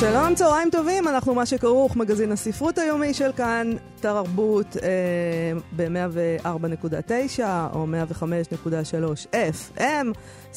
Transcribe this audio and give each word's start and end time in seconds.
שלום, 0.00 0.34
צהריים 0.34 0.70
טובים, 0.70 1.08
אנחנו 1.08 1.34
מה 1.34 1.46
שכרוך, 1.46 1.96
מגזין 1.96 2.32
הספרות 2.32 2.78
היומי 2.78 3.14
של 3.14 3.32
כאן, 3.32 3.70
תרבות 4.00 4.76
אה, 4.82 5.52
ב-104.9 5.76 7.40
או 7.72 7.86
105.3 8.20 9.26
FM. 9.76 10.06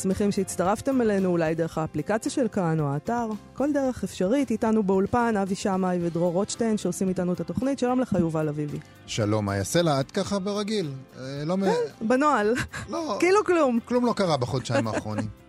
שמחים 0.02 0.32
שהצטרפתם 0.32 1.02
אלינו, 1.02 1.30
אולי 1.30 1.56
דרך 1.56 1.78
האפליקציה 1.78 2.32
של 2.32 2.48
כאן 2.48 2.80
או 2.80 2.88
האתר. 2.88 3.28
כל 3.54 3.74
דרך 3.74 4.04
אפשרית, 4.04 4.52
איתנו 4.52 4.84
באולפן 4.84 5.38
אבי 5.38 5.56
שמאי 5.56 6.00
ודרור 6.02 6.34
רוטשטיין 6.34 6.78
שעושים 6.78 7.10
איתנו 7.10 7.34
את 7.34 7.40
התוכנית. 7.40 7.80
שלום 7.80 8.00
לך, 8.00 8.16
יובל 8.20 8.50
אביבי. 8.50 8.78
שלום, 9.06 9.46
מה 9.46 9.56
יעשה 9.56 9.82
לה? 9.82 10.00
את 10.00 10.12
ככה 10.12 10.40
ברגיל. 10.40 10.92
אה, 11.20 11.44
לא 11.46 11.58
מ... 11.58 11.64
כן, 11.64 12.08
בנוהל. 12.08 12.54
לא, 12.90 13.18
כאילו 13.20 13.44
כלום. 13.46 13.80
כלום 13.86 14.06
לא 14.06 14.14
קרה 14.14 14.38
בחודשיים 14.38 14.88
האחרונים. 14.88 15.43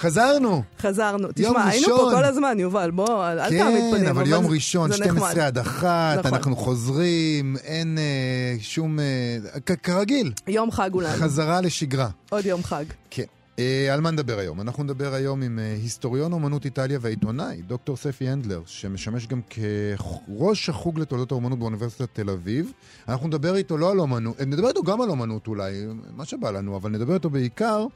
חזרנו! 0.00 0.62
חזרנו. 0.80 1.28
תשמע, 1.34 1.64
היינו 1.68 1.86
פה. 1.86 2.10
כל 2.14 2.24
הזמן, 2.24 2.56
יובל, 2.60 2.90
בוא, 2.90 3.24
אל 3.26 3.38
תעמיד 3.58 3.58
פנים. 3.90 4.04
כן, 4.04 4.06
אבל 4.06 4.26
יום 4.26 4.46
ראשון, 4.46 4.90
זה 4.90 4.96
12 4.96 5.28
נחמד. 5.28 5.38
עד 5.38 5.58
1, 5.58 6.18
נכון. 6.18 6.34
אנחנו 6.34 6.56
חוזרים, 6.56 7.56
אין 7.64 7.98
אה, 7.98 8.56
שום... 8.60 8.98
אה, 9.00 9.04
כ- 9.66 9.72
כרגיל, 9.82 10.32
יום 10.46 10.70
חג 10.70 10.90
אולי. 10.94 11.12
חזרה 11.12 11.60
לשגרה. 11.60 12.08
עוד 12.30 12.46
יום 12.46 12.62
חג. 12.62 12.84
כן. 13.10 13.22
אה, 13.58 13.94
על 13.94 14.00
מה 14.00 14.10
נדבר 14.10 14.38
היום? 14.38 14.60
אנחנו 14.60 14.84
נדבר 14.84 15.14
היום 15.14 15.42
עם 15.42 15.58
אה, 15.58 15.74
היסטוריון 15.82 16.32
אומנות 16.32 16.64
איטליה 16.64 16.98
והעיתונאי, 17.02 17.62
דוקטור 17.62 17.96
ספי 17.96 18.28
הנדלר, 18.28 18.62
שמשמש 18.66 19.26
גם 19.26 19.40
כראש 19.50 20.68
החוג 20.68 20.98
לתולדות 20.98 21.30
האומנות 21.32 21.58
באוניברסיטת 21.58 22.08
תל 22.12 22.30
אביב. 22.30 22.72
אנחנו 23.08 23.26
נדבר 23.28 23.56
איתו 23.56 23.76
לא 23.78 23.90
על 23.90 24.00
אומנות, 24.00 24.40
נדבר 24.40 24.68
איתו 24.68 24.82
גם 24.82 25.00
על 25.00 25.08
אומנות 25.10 25.46
אולי, 25.46 25.72
מה 26.16 26.24
שבא 26.24 26.50
לנו, 26.50 26.76
אבל 26.76 26.90
נדבר 26.90 27.14
איתו 27.14 27.30
בעיקר 27.30 27.86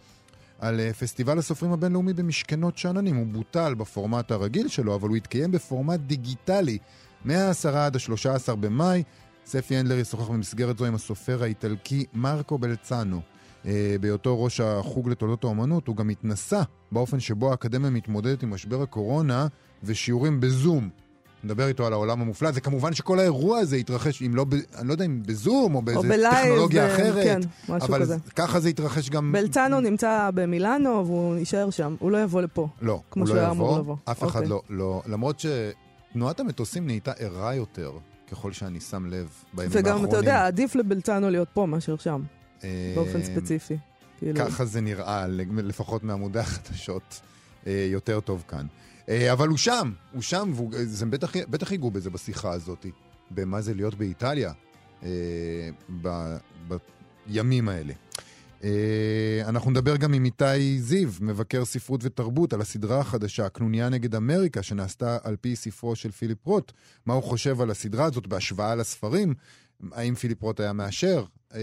על 0.58 0.80
אה, 0.80 0.92
פסטיבל 0.92 1.38
הסופרים 1.38 1.72
הבינלאומי 1.72 2.12
במשכנות 2.12 2.78
שאננים. 2.78 3.16
הוא 3.16 3.26
בוטל 3.26 3.74
בפורמט 3.74 4.30
הרגיל 4.30 4.68
שלו, 4.68 4.94
אבל 4.94 5.08
הוא 5.08 5.16
התקיים 5.16 5.50
בפורמט 5.50 6.00
דיגיטלי 6.00 6.78
מה-10 7.24 7.68
עד 7.68 7.96
ה-13 7.96 8.54
במאי. 8.54 9.02
ספי 9.46 9.76
הנדלר 9.76 9.98
ישוחח 9.98 10.28
במסגרת 10.28 10.78
זו 10.78 10.86
עם 10.86 10.94
הסופר 10.94 11.42
האיטלקי 11.42 12.04
מרקו 12.14 12.58
בלצאנו. 12.58 13.20
אה, 13.66 13.96
בהיותו 14.00 14.44
ראש 14.44 14.60
החוג 14.60 15.08
לתולדות 15.08 15.44
האומנות, 15.44 15.88
הוא 15.88 15.96
גם 15.96 16.08
התנסה 16.08 16.62
באופן 16.92 17.20
שבו 17.20 17.50
האקדמיה 17.50 17.90
מתמודדת 17.90 18.42
עם 18.42 18.50
משבר 18.50 18.82
הקורונה 18.82 19.46
ושיעורים 19.82 20.40
בזום. 20.40 20.88
נדבר 21.44 21.68
איתו 21.68 21.86
על 21.86 21.92
העולם 21.92 22.20
המופלא. 22.20 22.50
זה 22.50 22.60
כמובן 22.60 22.94
שכל 22.94 23.18
האירוע 23.18 23.58
הזה 23.58 23.76
התרחש, 23.76 24.22
אם 24.22 24.34
לא, 24.34 24.44
ב, 24.44 24.54
אני 24.54 24.88
לא 24.88 24.92
יודע 24.92 25.04
אם 25.04 25.22
בזום 25.26 25.74
או 25.74 25.82
באיזה 25.82 25.98
או 25.98 26.02
ב 26.02 26.07
live. 26.07 26.34
טכנולוגיה 26.34 26.86
אה, 26.86 26.94
אחרת, 26.94 27.24
כן, 27.24 27.40
משהו 27.68 27.88
אבל 27.88 28.00
כזה. 28.00 28.16
ככה 28.36 28.60
זה 28.60 28.68
התרחש 28.68 29.10
גם... 29.10 29.32
בלצאנו 29.32 29.80
נמצא 29.80 30.30
במילאנו 30.34 31.06
והוא 31.06 31.36
יישאר 31.36 31.70
שם, 31.70 31.96
הוא 31.98 32.10
לא 32.10 32.22
יבוא 32.22 32.42
לפה. 32.42 32.68
לא, 32.80 33.00
כמו 33.10 33.26
הוא 33.26 33.34
לא 33.34 33.40
יבוא. 33.40 33.78
לבוא. 33.78 33.96
אף 34.04 34.24
אחד 34.24 34.36
אוקיי. 34.36 34.48
לא, 34.48 34.62
לא. 34.70 35.02
למרות 35.06 35.40
שתנועת 35.40 36.40
המטוסים 36.40 36.86
נהייתה 36.86 37.12
ערה 37.12 37.54
יותר, 37.54 37.92
ככל 38.30 38.52
שאני 38.52 38.80
שם 38.80 39.06
לב 39.06 39.28
בימים 39.52 39.70
וגם, 39.74 39.86
האחרונים. 39.86 40.08
אתה 40.08 40.16
יודע, 40.16 40.46
עדיף 40.46 40.74
לבלצנו 40.74 41.30
להיות 41.30 41.48
פה 41.54 41.66
מאשר 41.66 41.96
שם, 41.96 42.22
אה, 42.64 42.92
באופן 42.96 43.22
ספציפי. 43.22 43.76
כאילו, 44.18 44.38
ככה 44.38 44.64
זה 44.64 44.80
נראה, 44.80 45.26
לפחות 45.56 46.04
מעמודי 46.04 46.38
החדשות, 46.38 47.20
אה, 47.66 47.86
יותר 47.90 48.20
טוב 48.20 48.44
כאן. 48.48 48.66
אה, 49.08 49.32
אבל 49.32 49.48
הוא 49.48 49.58
שם, 49.58 49.92
הוא 50.12 50.22
שם, 50.22 50.52
וזה 50.72 51.06
בטח, 51.06 51.36
בטח 51.36 51.72
ייגעו 51.72 51.90
בזה 51.90 52.10
בשיחה 52.10 52.52
הזאת, 52.52 52.86
במה 53.30 53.60
זה 53.60 53.74
להיות 53.74 53.94
באיטליה 53.94 54.52
אה, 55.02 55.08
ב, 56.02 56.36
בימים 57.26 57.68
האלה. 57.68 57.92
אה, 58.64 59.42
אנחנו 59.48 59.70
נדבר 59.70 59.96
גם 59.96 60.14
עם 60.14 60.24
איתי 60.24 60.80
זיו, 60.80 61.10
מבקר 61.20 61.64
ספרות 61.64 62.00
ותרבות, 62.04 62.52
על 62.52 62.60
הסדרה 62.60 63.00
החדשה, 63.00 63.46
הקנוניה 63.46 63.88
נגד 63.88 64.14
אמריקה, 64.14 64.62
שנעשתה 64.62 65.18
על 65.22 65.36
פי 65.36 65.56
ספרו 65.56 65.96
של 65.96 66.10
פיליפ 66.10 66.46
רוט. 66.46 66.72
מה 67.06 67.14
הוא 67.14 67.22
חושב 67.22 67.60
על 67.60 67.70
הסדרה 67.70 68.04
הזאת 68.04 68.26
בהשוואה 68.26 68.74
לספרים? 68.74 69.34
האם 69.92 70.14
פיליפ 70.14 70.42
רוט 70.42 70.60
היה 70.60 70.72
מאשר? 70.72 71.24
אה, 71.54 71.60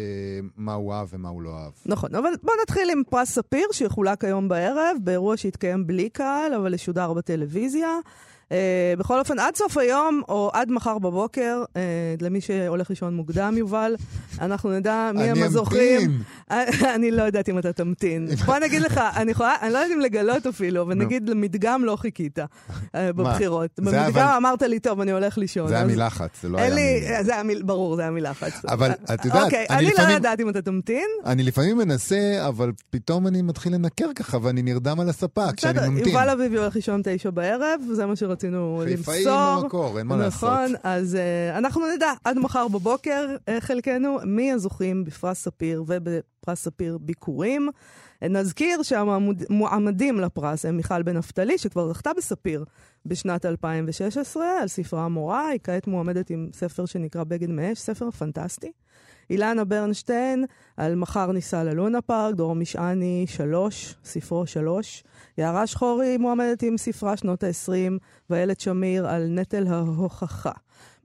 מה 0.57 0.73
הוא 0.73 0.93
אהב 0.93 1.07
ומה 1.11 1.29
הוא 1.29 1.41
לא 1.41 1.49
אהב. 1.57 1.71
נכון, 1.85 2.15
אבל 2.15 2.29
בוא 2.43 2.53
נתחיל 2.63 2.89
עם 2.89 3.03
פרס 3.09 3.29
ספיר, 3.31 3.67
שיחולק 3.71 4.23
היום 4.23 4.47
בערב, 4.47 4.97
באירוע 5.03 5.37
שהתקיים 5.37 5.87
בלי 5.87 6.09
קהל, 6.09 6.53
אבל 6.53 6.73
ישודר 6.73 7.13
בטלוויזיה. 7.13 7.99
Uh, 8.45 8.51
בכל 8.99 9.19
אופן, 9.19 9.39
עד 9.39 9.55
סוף 9.55 9.77
היום, 9.77 10.21
או 10.29 10.49
עד 10.53 10.71
מחר 10.71 10.97
בבוקר, 10.99 11.63
uh, 11.67 11.77
למי 12.21 12.41
שהולך 12.41 12.89
לישון 12.89 13.15
מוקדם, 13.15 13.55
יובל, 13.57 13.95
אנחנו 14.41 14.71
נדע 14.71 15.11
מי 15.13 15.23
הם 15.23 15.37
אני. 15.43 15.47
אמתין. 15.59 16.21
אני 16.95 17.11
לא 17.11 17.23
יודעת 17.23 17.49
אם 17.49 17.59
אתה 17.59 17.73
תמתין. 17.73 18.27
בוא 18.45 18.57
נגיד 18.57 18.81
לך, 18.81 19.01
אני 19.15 19.31
יכולה, 19.31 19.55
אני 19.61 19.73
לא 19.73 19.77
יודעת 19.77 19.91
אם 19.97 20.01
לגלות 20.01 20.47
אפילו, 20.47 20.81
אבל. 20.81 20.93
נגיד 20.93 21.29
למדגם 21.29 21.85
לא 21.85 21.95
חיכית 21.95 22.39
אה, 22.95 23.13
בבחירות. 23.13 23.69
במדגם 23.79 24.05
אבל- 24.05 24.21
אמרת 24.37 24.61
לי, 24.61 24.79
טוב, 24.79 25.01
אני 25.01 25.11
הולך 25.11 25.37
לישון. 25.37 25.67
זה 25.67 25.75
היה 25.75 25.85
מלחץ, 25.85 26.29
זה 26.41 26.49
לא 26.49 26.57
היה 26.57 26.69
לי, 26.69 27.01
מ... 27.43 27.65
ברור, 27.67 27.95
זה 27.95 28.01
היה 28.01 28.11
מלחץ. 28.11 28.65
אבל 28.65 28.91
את 29.13 29.25
יודעת, 29.25 29.43
אוקיי, 29.43 29.65
אני 29.69 29.77
אני 29.77 29.85
לא 29.85 29.91
לפעמים- 29.93 30.15
יודעת 30.15 30.39
אם 30.39 30.49
אתה 30.49 30.61
תמתין. 30.61 31.07
אני 31.25 31.43
לפעמים 31.43 31.77
מנסה, 31.77 32.17
אבל 32.47 32.71
פתאום 32.89 33.27
אני 33.27 33.41
מתחיל 33.41 33.73
לנקר 33.73 34.07
ככה, 34.15 34.37
ואני 34.41 34.61
נרדם 34.61 34.99
על 34.99 35.09
הספה 35.09 35.45
כשאני 35.57 35.73
בסדר, 35.73 35.89
ממתין. 35.89 36.07
יובל 36.07 36.29
אביבי 36.29 36.57
הולך 36.57 36.75
לישון 36.75 37.01
תשע 37.03 37.29
בערב, 37.29 37.81
זה 37.93 38.05
מה 38.05 38.15
שרצינו 38.35 38.83
חיפאי 38.85 39.25
למסור. 39.25 39.61
במקור, 39.63 39.99
אין 39.99 40.07
מה 40.07 40.15
לעשות. 40.17 40.49
נכון, 40.49 40.73
אז 40.83 41.15
uh, 41.15 41.57
אנחנו 41.57 41.81
נדע 41.95 42.11
עד 42.23 42.37
מחר 42.37 42.67
בבוקר, 42.67 43.35
uh, 43.35 43.61
חלקנו, 43.61 44.17
מי 44.25 44.51
הזוכים 44.51 45.03
בפרס 45.03 45.43
ספיר 45.43 45.83
ובפרס 45.87 46.63
ספיר 46.63 46.97
ביקורים. 47.01 47.69
Uh, 48.23 48.27
נזכיר 48.27 48.83
שהמועמדים 48.83 50.19
לפרס 50.19 50.65
הם 50.65 50.77
מיכל 50.77 51.03
בן 51.03 51.17
נפתלי, 51.17 51.57
שכבר 51.57 51.89
זכתה 51.89 52.11
בספיר 52.17 52.65
בשנת 53.05 53.45
2016 53.45 54.45
על 54.61 54.67
ספרה 54.67 55.05
המורה, 55.05 55.47
היא 55.47 55.59
כעת 55.63 55.87
מועמדת 55.87 56.29
עם 56.29 56.49
ספר 56.53 56.85
שנקרא 56.85 57.23
בגד 57.23 57.49
מאש, 57.49 57.79
ספר 57.79 58.11
פנטסטי. 58.11 58.71
אילנה 59.29 59.65
ברנשטיין 59.65 60.45
על 60.77 60.95
מחר 60.95 61.31
ניסע 61.31 61.63
ללונה 61.63 62.01
פארק, 62.01 62.35
דרור 62.35 62.55
משעני, 62.55 63.25
שלוש, 63.27 63.95
ספרו 64.03 64.47
שלוש. 64.47 65.03
יערה 65.37 65.67
שחורי 65.67 66.17
מועמדת 66.17 66.63
עם 66.63 66.77
ספרה 66.77 67.17
שנות 67.17 67.43
ה-20, 67.43 67.99
ואיילת 68.29 68.59
שמיר 68.59 69.07
על 69.07 69.27
נטל 69.29 69.67
ההוכחה. 69.67 70.51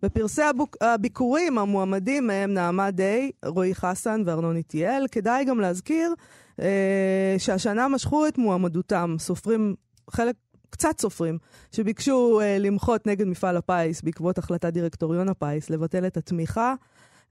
בפרסי 0.02 0.42
הבוק, 0.42 0.76
הביקורים 0.80 1.58
המועמדים 1.58 2.30
הם 2.30 2.54
נעמה 2.54 2.90
דיי, 2.90 3.30
רועי 3.44 3.74
חסן 3.74 4.22
וארנון 4.26 4.56
איטיאל. 4.56 5.06
כדאי 5.12 5.44
גם 5.44 5.60
להזכיר 5.60 6.14
אה, 6.60 7.34
שהשנה 7.38 7.88
משכו 7.88 8.26
את 8.26 8.38
מועמדותם 8.38 9.16
סופרים, 9.18 9.74
חלק, 10.10 10.34
קצת 10.70 11.00
סופרים, 11.00 11.38
שביקשו 11.72 12.40
אה, 12.40 12.58
למחות 12.58 13.06
נגד 13.06 13.26
מפעל 13.26 13.56
הפיס 13.56 14.02
בעקבות 14.02 14.38
החלטת 14.38 14.72
דירקטוריון 14.72 15.28
הפיס 15.28 15.70
לבטל 15.70 16.06
את 16.06 16.16
התמיכה. 16.16 16.74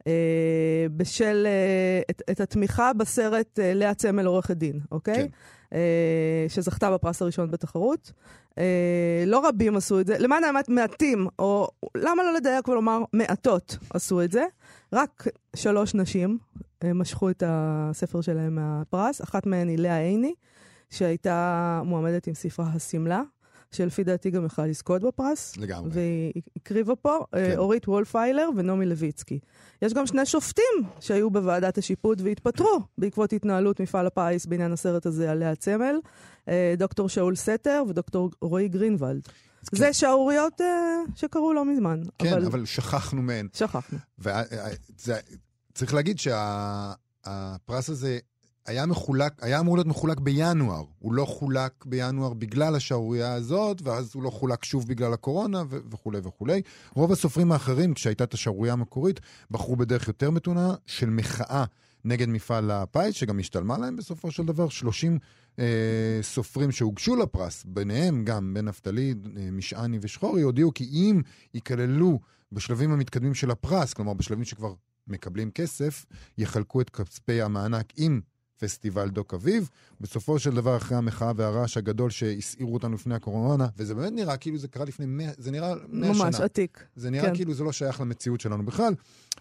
אה, 0.07 0.85
בשל, 0.97 1.47
אה, 1.47 2.01
את, 2.09 2.21
את 2.31 2.39
התמיכה 2.39 2.93
בסרט 2.93 3.59
אה, 3.59 3.73
לאה 3.73 3.93
צמל 3.93 4.25
עורכת 4.25 4.57
דין, 4.57 4.79
אוקיי? 4.91 5.15
כן. 5.15 5.77
שזכתה 6.47 6.91
בפרס 6.91 7.21
הראשון 7.21 7.51
בתחרות. 7.51 8.11
לא 9.27 9.47
רבים 9.47 9.77
עשו 9.77 9.99
את 9.99 10.07
זה, 10.07 10.17
למען 10.19 10.43
האמת 10.43 10.69
מעטים, 10.69 11.27
או 11.39 11.67
למה 11.97 12.23
לא 12.23 12.33
לדייק 12.33 12.67
ולומר 12.67 12.99
מעטות 13.13 13.77
עשו 13.89 14.21
את 14.21 14.31
זה. 14.31 14.45
רק 14.93 15.27
שלוש 15.55 15.95
נשים 15.95 16.37
משכו 16.83 17.29
את 17.29 17.43
הספר 17.45 18.21
שלהם 18.21 18.55
מהפרס, 18.55 19.21
אחת 19.21 19.45
מהן 19.45 19.67
היא 19.67 19.77
לאה 19.77 19.99
עיני, 19.99 20.33
שהייתה 20.89 21.81
מועמדת 21.85 22.27
עם 22.27 22.33
ספרה 22.33 22.65
השמלה. 22.75 23.21
שלפי 23.71 24.03
דעתי 24.03 24.29
גם 24.29 24.45
יכלה 24.45 24.67
לזכות 24.67 25.01
בפרס. 25.03 25.57
לגמרי. 25.57 25.89
והיא 25.93 26.41
הקריבה 26.55 26.95
פה, 26.95 27.17
כן. 27.31 27.45
כן. 27.51 27.57
אורית 27.57 27.87
וולפיילר 27.87 28.49
ונעמי 28.57 28.85
לויצקי. 28.85 29.39
יש 29.81 29.93
גם 29.93 30.05
שני 30.05 30.25
שופטים 30.25 30.83
שהיו 30.99 31.29
בוועדת 31.29 31.77
השיפוט 31.77 32.21
והתפטרו 32.21 32.79
בעקבות 32.97 33.33
התנהלות 33.33 33.81
מפעל 33.81 34.07
הפיס 34.07 34.45
בעניין 34.45 34.71
הסרט 34.71 35.05
הזה 35.05 35.31
על 35.31 35.37
לאה 35.37 35.55
צמל, 35.55 35.99
אה, 36.49 36.73
דוקטור 36.77 37.09
שאול 37.09 37.35
סתר 37.35 37.83
ודוקטור 37.89 38.29
רועי 38.41 38.67
גרינוולד. 38.67 39.27
כן. 39.71 39.77
זה 39.77 39.93
שערוריות 39.93 40.61
אה, 40.61 40.67
שקרו 41.15 41.53
לא 41.53 41.65
מזמן. 41.65 42.01
כן, 42.17 42.33
אבל... 42.33 42.45
אבל 42.45 42.65
שכחנו 42.65 43.21
מהן. 43.21 43.47
שכחנו. 43.53 43.97
וצריך 44.19 45.93
להגיד 45.93 46.19
שהפרס 46.19 47.89
הזה 47.89 48.19
היה 48.65 48.85
מחולק, 48.85 49.33
היה 49.41 49.59
אמור 49.59 49.77
להיות 49.77 49.87
מחולק 49.87 50.19
בינואר. 50.19 50.83
הוא 50.99 51.13
לא 51.13 51.25
חולק 51.25 51.85
בינואר 51.85 52.33
בגלל 52.33 52.75
השערורייה 52.75 53.33
הזאת, 53.33 53.81
ואז 53.81 54.11
הוא 54.15 54.23
לא 54.23 54.29
חולק 54.29 54.65
שוב 54.65 54.87
בגלל 54.87 55.13
הקורונה 55.13 55.63
ו- 55.69 55.77
וכולי 55.91 56.19
וכולי. 56.23 56.61
רוב 56.93 57.11
הסופרים 57.11 57.51
האחרים, 57.51 57.93
כשהייתה 57.93 58.23
את 58.23 58.33
השערורייה 58.33 58.73
המקורית, 58.73 59.19
בחרו 59.51 59.75
בדרך 59.75 60.07
יותר 60.07 60.31
מתונה 60.31 60.75
של 60.85 61.09
מחאה 61.09 61.65
נגד 62.05 62.29
מפעל 62.29 62.71
הפיס, 62.71 63.15
שגם 63.15 63.39
השתלמה 63.39 63.77
להם 63.77 63.95
בסופו 63.95 64.31
של 64.31 64.45
דבר. 64.45 64.69
30 64.69 65.19
אה, 65.59 66.19
סופרים 66.21 66.71
שהוגשו 66.71 67.15
לפרס, 67.15 67.63
ביניהם 67.67 68.25
גם 68.25 68.53
בן 68.53 68.65
נפתלי, 68.65 69.13
אה, 69.37 69.51
משעני 69.51 69.99
ושחורי, 70.01 70.41
הודיעו 70.41 70.73
כי 70.73 70.83
אם 70.83 71.21
ייכללו 71.53 72.19
בשלבים 72.51 72.91
המתקדמים 72.91 73.33
של 73.33 73.51
הפרס, 73.51 73.93
כלומר 73.93 74.13
בשלבים 74.13 74.43
שכבר 74.43 74.73
מקבלים 75.07 75.51
כסף, 75.51 76.05
יחלקו 76.37 76.81
את 76.81 76.89
כספי 76.89 77.41
המענק 77.41 77.93
עם 77.97 78.21
פסטיבל 78.59 79.09
דוק 79.09 79.33
אביב. 79.33 79.69
בסופו 80.01 80.39
של 80.39 80.55
דבר, 80.55 80.77
אחרי 80.77 80.97
המחאה 80.97 81.31
והרעש 81.35 81.77
הגדול 81.77 82.09
שהסעירו 82.09 82.73
אותנו 82.73 82.95
לפני 82.95 83.15
הקורונה, 83.15 83.67
וזה 83.77 83.95
באמת 83.95 84.13
נראה 84.13 84.37
כאילו 84.37 84.57
זה 84.57 84.67
קרה 84.67 84.85
לפני 84.85 85.05
100, 85.05 85.29
זה 85.37 85.51
נראה 85.51 85.73
100 85.87 86.13
שנה. 86.13 86.23
ממש 86.23 86.35
עתיק. 86.35 86.83
זה 86.95 87.09
נראה 87.09 87.29
כן. 87.29 87.35
כאילו 87.35 87.53
זה 87.53 87.63
לא 87.63 87.71
שייך 87.71 88.01
למציאות 88.01 88.41
שלנו 88.41 88.65
בכלל. 88.65 88.93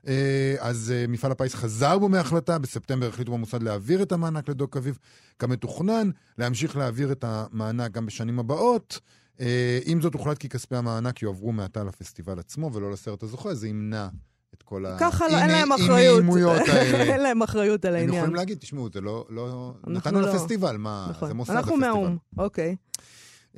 אה, 0.06 0.54
אז 0.58 0.92
אה, 0.96 1.06
מפעל 1.08 1.32
הפיס 1.32 1.54
חזר 1.54 1.98
בו 1.98 2.08
מההחלטה, 2.08 2.58
בספטמבר 2.58 3.08
החליטו 3.08 3.32
במוסד 3.32 3.62
להעביר 3.62 4.02
את 4.02 4.12
המענק 4.12 4.48
לדוק 4.48 4.76
אביב 4.76 4.98
כמתוכנן, 5.38 6.10
להמשיך 6.38 6.76
להעביר 6.76 7.12
את 7.12 7.24
המענק 7.24 7.92
גם 7.92 8.06
בשנים 8.06 8.38
הבאות. 8.38 9.00
אה, 9.40 9.78
עם 9.84 10.00
זאת, 10.00 10.14
הוחלט 10.14 10.38
כי 10.38 10.48
כספי 10.48 10.76
המענק 10.76 11.22
יועברו 11.22 11.52
מעתה 11.52 11.84
לפסטיבל 11.84 12.38
עצמו 12.38 12.72
ולא 12.72 12.92
לסרט 12.92 13.22
הזוכה, 13.22 13.54
זה 13.54 13.68
ימנע 13.68 14.08
את 14.54 14.62
כל 14.62 14.86
ה... 14.86 14.96
ככה 15.00 15.28
לא, 15.28 15.38
אין 15.38 15.50
להם 15.50 15.72
אחריות. 15.72 16.24
האלה. 16.68 17.02
אין 17.12 17.20
להם 17.20 17.42
אחריות 17.42 17.84
על 17.84 17.94
הם 17.94 18.00
העניין. 18.00 18.16
יכולים 18.16 18.34
להגיד, 18.34 18.58
תשמעו, 18.58 18.88
זה 18.92 19.00
לא... 19.00 19.26
לא... 19.30 19.74
אנחנו 19.76 19.92
נתנו 19.92 20.20
לא. 20.20 20.28
לפסטיבל, 20.28 20.76
מה? 20.76 21.06
נכון. 21.10 21.28
זה 21.28 21.34
מוסד 21.34 21.52
אנחנו 21.52 21.72
הפסטיבל. 21.72 21.86
מהאו"ם, 21.86 22.16
אוקיי. 22.38 22.76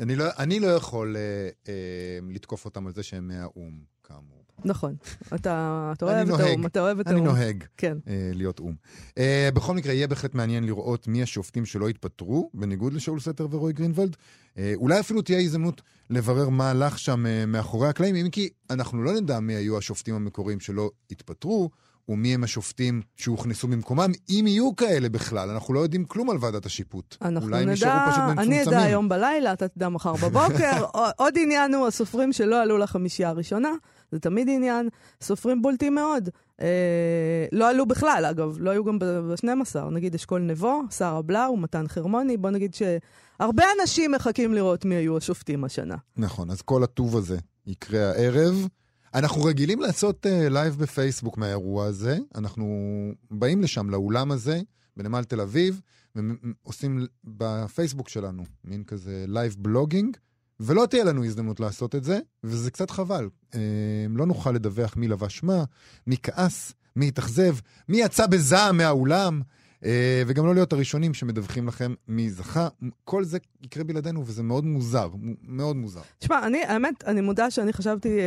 אני 0.01 0.17
לא, 0.17 0.25
אני 0.39 0.61
לא 0.61 0.67
יכול 0.67 1.17
אה, 1.17 1.49
אה, 1.69 2.19
לתקוף 2.31 2.65
אותם 2.65 2.87
על 2.87 2.93
זה 2.93 3.03
שהם 3.03 3.29
מהאו"ם, 3.29 3.81
כאמור. 4.05 4.40
נכון. 4.65 4.95
אתה 5.35 5.93
אני 6.03 6.09
אוהב 6.09 6.31
את. 6.31 6.41
האו"ם, 6.41 6.67
אתה 6.67 6.81
אוהב 6.81 7.01
את 7.01 7.07
אני 7.07 7.15
האו"ם. 7.15 7.27
נוהג. 7.27 7.65
כן. 7.77 7.99
אה, 8.09 8.31
להיות 8.35 8.61
או"ם. 8.61 8.75
אה, 9.19 9.49
בכל 9.55 9.75
מקרה, 9.75 9.93
יהיה 9.93 10.07
בהחלט 10.07 10.35
מעניין 10.35 10.65
לראות 10.65 11.09
מי 11.09 11.23
השופטים 11.23 11.67
שלא 11.67 11.89
התפטרו, 11.89 12.51
בניגוד 12.55 12.93
לשאול 12.93 13.21
סתר 13.21 13.47
ורועי 13.51 13.73
גרינוולד. 13.73 14.17
אה, 14.59 14.73
אולי 14.77 15.01
אפילו 15.01 15.23
תהיה 15.23 15.39
הזדמנות 15.39 15.83
לברר 16.11 16.49
מה 16.49 16.71
הלך 16.71 16.99
שם 16.99 17.25
מאחורי 17.47 17.89
הקלעים, 17.89 18.15
אם 18.15 18.31
כי 18.31 18.49
אנחנו 18.71 19.03
לא 19.03 19.13
נדע 19.13 19.41
מי 19.41 19.55
היו 19.55 19.79
השופטים 19.79 20.15
המקוריים 20.15 20.61
שלא 20.61 20.91
התפטרו, 21.11 21.71
ומי 22.09 22.35
הם 22.35 22.45
השופטים 22.45 23.03
שהוכנסו 23.17 23.69
במקומם, 23.69 24.11
אם 24.31 24.45
יהיו 24.49 24.77
כאלה 24.77 25.09
בכלל. 25.09 25.51
אנחנו 25.51 25.75
לא 25.75 25.81
יודעים 25.81 26.05
כלום 26.05 26.31
על 26.31 26.37
ועדת 26.41 26.67
השיפוט. 26.67 27.17
אנחנו 27.23 27.49
אולי 27.49 27.63
הם 27.63 27.69
נשארו 27.69 27.93
נדע, 27.93 28.11
פשוט 28.11 28.23
אני 28.23 28.33
מצומצמים. 28.33 28.69
אדע 28.69 28.83
היום 28.83 29.09
בלילה, 29.09 29.53
אתה 29.53 29.69
תדע 29.69 29.89
מחר 29.89 30.13
בבוקר. 30.13 30.85
עוד 31.19 31.35
עניין 31.39 31.75
הוא 31.75 31.87
הסופרים 31.87 32.33
שלא 32.33 32.63
עלו 32.63 32.79
לחמישייה 32.79 33.29
הראשונה, 33.29 33.71
זה 34.13 34.19
תמיד 34.19 34.49
עניין. 34.49 34.89
סופרים 35.23 35.63
בולטים 35.63 35.95
מאוד. 35.95 36.29
אה, 36.61 37.47
לא 37.53 37.69
עלו 37.69 37.87
בכלל, 37.87 38.25
אגב, 38.31 38.57
לא 38.61 38.71
היו 38.71 38.85
גם 38.85 38.99
ב-12. 38.99 39.91
נגיד 39.91 40.15
אשכול 40.15 40.41
נבו, 40.41 40.83
שרה 40.91 41.23
בלאו, 41.23 41.57
מתן 41.57 41.89
חרמוני, 41.89 42.37
בוא 42.37 42.51
נגיד 42.51 42.75
שהרבה 42.75 43.65
אנשים 43.81 44.13
מחכים 44.13 44.55
לראות 44.55 44.85
מי 44.85 44.95
היו 44.95 45.17
השופטים 45.17 45.65
השנה. 45.65 45.97
נכון, 46.17 46.51
אז 46.51 46.63
כל 46.63 46.85
הטוב 46.85 47.17
הזה 47.17 47.39
יקרה 47.67 48.11
הערב. 48.11 48.69
אנחנו 49.15 49.45
רגילים 49.45 49.81
לעשות 49.81 50.27
live 50.51 50.75
uh, 50.75 50.83
בפייסבוק 50.83 51.39
מהאירוע 51.39 51.87
הזה. 51.87 52.19
אנחנו 52.35 52.67
באים 53.31 53.63
לשם, 53.63 53.91
לאולם 53.91 54.33
הזה, 54.33 54.61
בנמל 54.97 55.25
תל 55.25 55.41
אביב, 55.41 55.81
ועושים 56.15 57.07
בפייסבוק 57.25 58.09
שלנו 58.09 58.43
מין 58.65 58.85
כזה 58.85 59.25
live 59.29 59.57
blogging, 59.59 60.17
ולא 60.61 60.87
תהיה 60.87 61.05
לנו 61.05 61.25
הזדמנות 61.25 61.61
לעשות 61.61 61.95
את 61.95 62.05
זה, 62.05 62.19
וזה 62.45 62.71
קצת 62.71 62.91
חבל. 62.91 63.29
Uh, 63.53 63.57
לא 64.11 64.27
נוכל 64.27 64.53
לדווח 64.53 64.97
מי 64.97 65.09
לבש 65.09 65.43
מה, 65.43 65.65
מי 66.07 66.17
כעס, 66.23 66.75
מי 66.97 67.09
התאכזב, 67.09 67.55
מי 67.89 68.01
יצא 68.01 68.27
בזעם 68.27 68.77
מהאולם. 68.77 69.41
Uh, 69.81 69.85
וגם 70.27 70.47
לא 70.47 70.55
להיות 70.55 70.73
הראשונים 70.73 71.15
שמדווחים 71.15 71.69
לכם 71.69 71.95
מי 72.09 72.31
זכה. 72.31 72.69
כל 73.05 73.25
זה 73.25 73.39
יקרה 73.63 73.85
בלעדינו, 73.85 74.27
וזה 74.27 74.43
מאוד 74.43 74.65
מוזר, 74.65 75.09
מאוד 75.43 75.77
מוזר. 75.77 76.01
תשמע, 76.19 76.47
אני, 76.47 76.63
האמת, 76.63 77.05
אני 77.05 77.21
מודה 77.21 77.51
שאני 77.51 77.73
חשבתי 77.73 78.09
uh, 78.09 78.23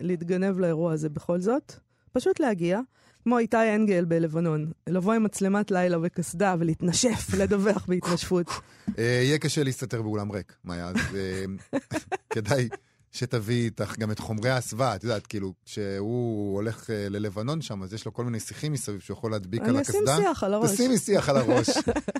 להתגנב 0.00 0.58
לאירוע 0.58 0.92
הזה 0.92 1.08
בכל 1.08 1.40
זאת. 1.40 1.72
פשוט 2.12 2.40
להגיע, 2.40 2.80
כמו 3.22 3.38
איתי 3.38 3.74
אנגל 3.74 4.04
בלבנון, 4.04 4.72
לבוא 4.86 5.14
עם 5.14 5.24
מצלמת 5.24 5.70
לילה 5.70 5.96
וקסדה 6.02 6.54
ולהתנשף, 6.58 7.28
לדווח 7.38 7.86
בהתנשפות. 7.88 8.46
Uh, 8.46 8.92
יהיה 8.98 9.38
קשה 9.38 9.62
להסתתר 9.62 10.02
באולם 10.02 10.32
ריק, 10.32 10.56
מאיה, 10.64 10.88
אז 10.88 10.96
uh, 10.96 11.76
כדאי... 12.32 12.68
שתביא 13.12 13.64
איתך 13.64 13.98
גם 13.98 14.10
את 14.10 14.18
חומרי 14.18 14.50
ההסוואה, 14.50 14.96
את 14.96 15.04
יודעת, 15.04 15.26
כאילו, 15.26 15.52
כשהוא 15.64 16.54
הולך 16.54 16.84
uh, 16.84 16.92
ללבנון 17.10 17.60
שם, 17.60 17.82
אז 17.82 17.94
יש 17.94 18.04
לו 18.06 18.12
כל 18.12 18.24
מיני 18.24 18.40
שיחים 18.40 18.72
מסביב 18.72 19.00
שהוא 19.00 19.14
יכול 19.14 19.30
להדביק 19.30 19.62
על 19.62 19.76
הקסדה. 19.76 19.98
אני 19.98 20.12
אשים 20.12 20.24
שיח 20.24 20.44
על 20.44 20.54
הראש. 20.54 20.70
תשימי 20.70 20.98
שיח 20.98 21.28
על 21.28 21.36
הראש. 21.36 21.68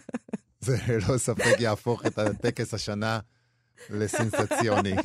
זה 0.61 0.77
ללא 0.89 1.19
ספק 1.19 1.61
יהפוך 1.61 2.07
את 2.07 2.19
הטקס 2.19 2.75
השנה 2.75 3.19
לסנסציוני. 3.91 4.97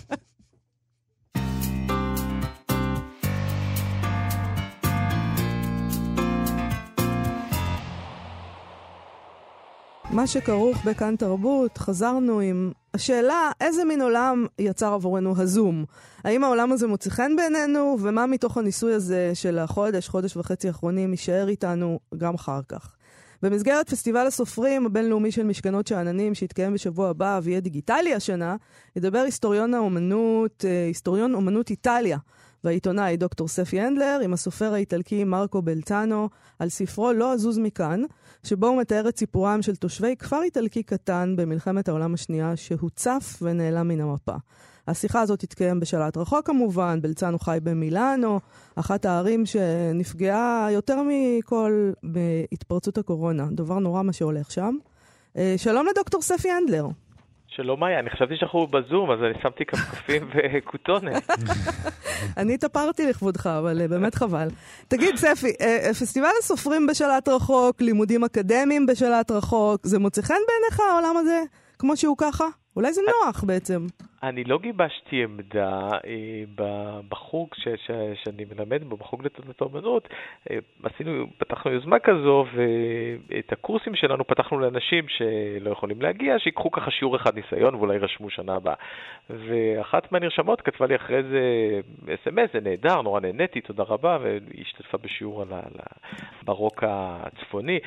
מה 10.13 10.27
שכרוך 10.27 10.85
בכאן 10.85 11.15
תרבות, 11.15 11.77
חזרנו 11.77 12.39
עם 12.39 12.71
השאלה 12.93 13.51
איזה 13.61 13.85
מין 13.85 14.01
עולם 14.01 14.45
יצר 14.59 14.93
עבורנו 14.93 15.33
הזום. 15.37 15.85
האם 16.23 16.43
העולם 16.43 16.71
הזה 16.71 16.87
מוצא 16.87 17.09
חן 17.09 17.35
בעינינו, 17.35 17.97
ומה 18.01 18.25
מתוך 18.25 18.57
הניסוי 18.57 18.93
הזה 18.93 19.31
של 19.33 19.59
החודש, 19.59 20.07
חודש 20.07 20.37
וחצי 20.37 20.67
האחרונים, 20.67 21.11
יישאר 21.11 21.47
איתנו 21.47 21.99
גם 22.17 22.33
אחר 22.33 22.59
כך. 22.69 22.95
במסגרת 23.41 23.89
פסטיבל 23.89 24.27
הסופרים 24.27 24.85
הבינלאומי 24.85 25.31
של 25.31 25.43
משכנות 25.43 25.87
שאננים, 25.87 26.33
שיתקיים 26.33 26.73
בשבוע 26.73 27.09
הבא 27.09 27.39
ויהיה 27.43 27.59
דיגיטלי 27.59 28.13
השנה, 28.13 28.55
ידבר 28.95 29.19
היסטוריון 29.19 29.73
האומנות, 29.73 30.65
היסטוריון 30.87 31.35
אומנות 31.35 31.69
איטליה. 31.69 32.17
והעיתונאי 32.63 33.17
דוקטור 33.17 33.47
ספי 33.47 33.81
הנדלר 33.81 34.19
עם 34.23 34.33
הסופר 34.33 34.73
האיטלקי 34.73 35.23
מרקו 35.23 35.61
בלטאנו 35.61 36.29
על 36.59 36.69
ספרו 36.69 37.13
"לא 37.13 37.33
אזוז 37.33 37.57
מכאן", 37.57 38.01
שבו 38.43 38.67
הוא 38.67 38.81
מתאר 38.81 39.09
את 39.09 39.17
סיפורם 39.17 39.61
של 39.61 39.75
תושבי 39.75 40.15
כפר 40.19 40.43
איטלקי 40.43 40.83
קטן 40.83 41.33
במלחמת 41.37 41.89
העולם 41.89 42.13
השנייה 42.13 42.55
שהוצף 42.55 43.39
ונעלם 43.41 43.87
מן 43.87 44.01
המפה. 44.01 44.35
השיחה 44.87 45.21
הזאת 45.21 45.39
תתקיים 45.39 45.79
בשלט 45.79 46.17
רחוק 46.17 46.45
כמובן, 46.45 47.01
בלצנו 47.01 47.39
חי 47.39 47.57
במילאנו, 47.63 48.39
אחת 48.75 49.05
הערים 49.05 49.45
שנפגעה 49.45 50.67
יותר 50.71 51.01
מכל 51.07 51.91
בהתפרצות 52.03 52.97
הקורונה. 52.97 53.47
דבר 53.51 53.79
נורא 53.79 54.03
מה 54.03 54.13
שהולך 54.13 54.51
שם. 54.51 54.77
שלום 55.57 55.87
לדוקטור 55.87 56.21
ספי 56.21 56.49
הנדלר. 56.51 56.87
שלום 57.55 57.79
מאיה, 57.79 57.99
אני 57.99 58.09
חשבתי 58.09 58.33
שאנחנו 58.37 58.67
בזום, 58.67 59.11
אז 59.11 59.19
אני 59.19 59.41
שמתי 59.43 59.65
כפכפים 59.65 60.29
וכותונת. 60.33 61.29
אני 62.37 62.53
התאפרתי 62.53 63.05
לכבודך, 63.09 63.47
אבל 63.47 63.87
באמת 63.87 64.15
חבל. 64.15 64.47
תגיד, 64.87 65.15
ספי, 65.15 65.53
פסטיבל 66.01 66.29
הסופרים 66.39 66.87
בשלט 66.87 67.27
רחוק, 67.27 67.81
לימודים 67.81 68.23
אקדמיים 68.23 68.85
בשלט 68.85 69.31
רחוק, 69.31 69.87
זה 69.87 69.99
מוצא 69.99 70.21
חן 70.21 70.33
בעיניך 70.47 70.79
העולם 70.79 71.17
הזה, 71.17 71.41
כמו 71.79 71.97
שהוא 71.97 72.17
ככה? 72.17 72.45
אולי 72.75 72.93
זה 72.93 73.01
נוח 73.01 73.43
בעצם. 73.43 73.87
אני 74.23 74.43
לא 74.43 74.59
גיבשתי 74.59 75.23
עמדה 75.23 75.89
אה, 76.05 76.43
בחוג 77.09 77.49
ש, 77.55 77.67
ש, 77.67 77.91
שאני 78.23 78.45
מלמד 78.45 78.83
בו, 78.83 78.97
בחוג 78.97 79.25
לתולדות 79.25 79.61
האומנות. 79.61 80.07
אה, 80.51 80.57
עשינו, 80.83 81.25
פתחנו 81.37 81.71
יוזמה 81.71 81.99
כזו, 81.99 82.45
ואת 82.53 83.51
הקורסים 83.51 83.95
שלנו 83.95 84.27
פתחנו 84.27 84.59
לאנשים 84.59 85.07
שלא 85.07 85.71
יכולים 85.71 86.01
להגיע, 86.01 86.39
שיקחו 86.39 86.71
ככה 86.71 86.91
שיעור 86.91 87.15
אחד 87.15 87.35
ניסיון 87.35 87.75
ואולי 87.75 87.93
יירשמו 87.93 88.29
שנה 88.29 88.55
הבאה. 88.55 88.73
ואחת 89.29 90.11
מהנרשמות 90.11 90.61
כתבה 90.61 90.85
לי 90.85 90.95
אחרי 90.95 91.23
זה 91.23 91.41
אס.אם.אס, 92.13 92.49
זה 92.53 92.59
נהדר, 92.59 93.01
נורא 93.01 93.19
נהניתי, 93.19 93.61
תודה 93.61 93.83
רבה, 93.83 94.17
והיא 94.21 94.61
השתתפה 94.61 94.97
בשיעור 94.97 95.41
על 95.41 95.47
הברוק 96.41 96.83
הצפוני. 96.87 97.79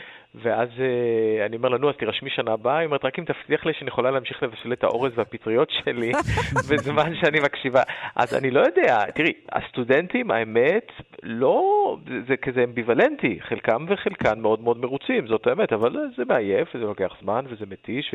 ואז 0.43 0.69
אה, 0.81 1.47
אני 1.47 1.57
אומר 1.57 1.69
לה, 1.69 1.79
נו, 1.79 1.91
אז 1.91 1.95
תירשמי 1.97 2.31
שנה 2.31 2.53
הבאה, 2.53 2.79
היא 2.79 2.87
אומרת, 2.87 3.05
רק 3.05 3.19
אם 3.19 3.25
תבטיח 3.25 3.67
לי 3.67 3.73
שאני 3.79 3.89
יכולה 3.89 4.11
להמשיך 4.11 4.43
לבשל 4.43 4.73
את 4.73 4.85
האורז 4.85 5.13
והפטריות 5.15 5.71
שלי 5.71 6.13
בזמן 6.71 7.15
שאני 7.21 7.41
מקשיבה. 7.41 7.83
אז 8.17 8.35
אני 8.35 8.51
לא 8.51 8.61
יודע, 8.61 9.11
תראי, 9.11 9.33
הסטודנטים, 9.53 10.31
האמת, 10.31 10.93
לא, 11.23 11.97
זה, 12.09 12.15
זה 12.29 12.37
כזה 12.37 12.65
אמביוולנטי, 12.65 13.39
חלקם 13.41 13.87
וחלקן 13.89 14.41
מאוד 14.41 14.61
מאוד 14.61 14.79
מרוצים, 14.79 15.27
זאת 15.27 15.47
האמת, 15.47 15.73
אבל 15.73 15.97
זה 16.17 16.23
מעייף, 16.29 16.69
וזה 16.75 16.85
לוקח 16.85 17.13
זמן, 17.23 17.45
וזה 17.49 17.67
מתיש, 17.71 18.15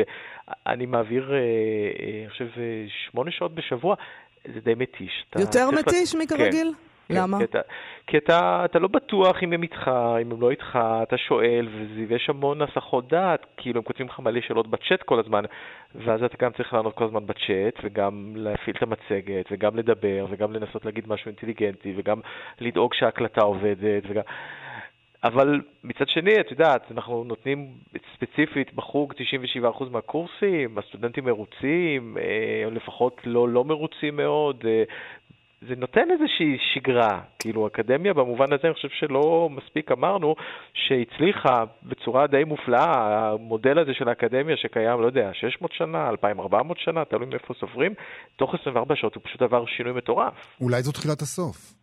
ואני 0.66 0.86
מעביר, 0.86 1.34
אה, 1.34 1.38
אני 2.22 2.30
חושב, 2.30 2.48
שמונה 2.88 3.32
שעות 3.32 3.56
בשבוע, 3.56 3.96
זה 4.54 4.60
די 4.60 4.74
מתיש. 4.76 5.26
יותר 5.40 5.70
מתיש 5.72 6.16
מכרגיל? 6.16 6.72
כן. 6.74 6.91
למה? 7.10 7.38
כי, 7.38 7.44
אתה, 7.44 7.60
כי 8.08 8.18
אתה, 8.18 8.62
אתה 8.66 8.80
לא 8.80 8.88
בטוח 8.88 9.44
אם 9.44 9.54
הם 9.54 9.64
איתך, 9.64 9.92
אם 10.22 10.32
הם 10.32 10.42
לא 10.42 10.52
איתך, 10.52 10.80
אתה 11.04 11.18
שואל, 11.18 11.68
ויש 12.08 12.30
המון 12.30 12.62
הסחות 12.62 13.08
דעת, 13.08 13.46
כאילו 13.58 13.80
הם 13.80 13.84
כותבים 13.84 14.08
לך 14.08 14.20
מלא 14.20 14.42
שאלות 14.42 14.68
בצ'אט 14.68 15.04
כל 15.04 15.20
הזמן, 15.20 15.44
ואז 15.96 16.24
אתה 16.24 16.36
גם 16.40 16.52
צריך 16.52 16.74
לענות 16.74 16.96
כל 16.96 17.04
הזמן 17.04 17.26
בצ'אט, 17.26 17.80
וגם 17.84 18.34
להפעיל 18.36 18.76
את 18.78 18.84
המצגת, 18.84 19.46
וגם 19.52 19.76
לדבר, 19.76 20.26
וגם 20.30 20.54
לנסות 20.54 20.86
להגיד 20.86 21.08
משהו 21.08 21.28
אינטליגנטי, 21.28 21.94
וגם 21.98 22.20
לדאוג 22.60 22.94
שההקלטה 22.94 23.42
עובדת, 23.42 24.04
וגם... 24.10 24.24
אבל 25.24 25.62
מצד 25.84 26.10
שני, 26.10 26.40
את 26.40 26.52
יודעת, 26.52 26.92
אנחנו 26.92 27.24
נותנים 27.24 27.68
ספציפית 28.16 28.74
בחוג 28.74 29.14
97% 29.64 29.84
מהקורסים, 29.92 30.78
הסטודנטים 30.78 31.26
מרוצים, 31.26 32.18
אה, 32.18 32.70
לפחות 32.72 33.22
לא 33.26 33.50
לא 33.50 33.66
מרוצים 33.66 34.16
מאוד, 34.16 34.64
אה, 34.66 34.84
זה 35.68 35.76
נותן 35.78 36.12
איזושהי 36.12 36.58
שגרה. 36.74 37.22
כאילו, 37.40 37.68
אקדמיה 37.68 38.14
במובן 38.14 38.46
הזה, 38.54 38.62
אני 38.64 38.74
חושב 38.74 38.90
שלא 38.90 39.50
מספיק 39.52 39.92
אמרנו, 39.92 40.36
שהצליחה 40.74 41.64
בצורה 41.84 42.28
די 42.28 42.44
מופלאה, 42.44 43.30
המודל 43.32 43.80
הזה 43.80 43.94
של 43.94 44.10
האקדמיה 44.10 44.58
שקיים, 44.58 45.02
לא 45.02 45.06
יודע, 45.06 45.30
600 45.34 45.72
שנה, 45.74 46.10
2,400 46.10 46.78
שנה, 46.80 47.06
תלוי 47.06 47.26
מאיפה 47.26 47.54
סופרים, 47.60 47.94
תוך 48.36 48.56
24 48.56 48.96
שעות 48.96 49.16
הוא 49.16 49.24
פשוט 49.24 49.42
עבר 49.42 49.66
שינוי 49.66 49.94
מטורף. 49.94 50.34
אולי 50.62 50.82
זו 50.82 50.92
תחילת 50.92 51.22
הסוף. 51.22 51.74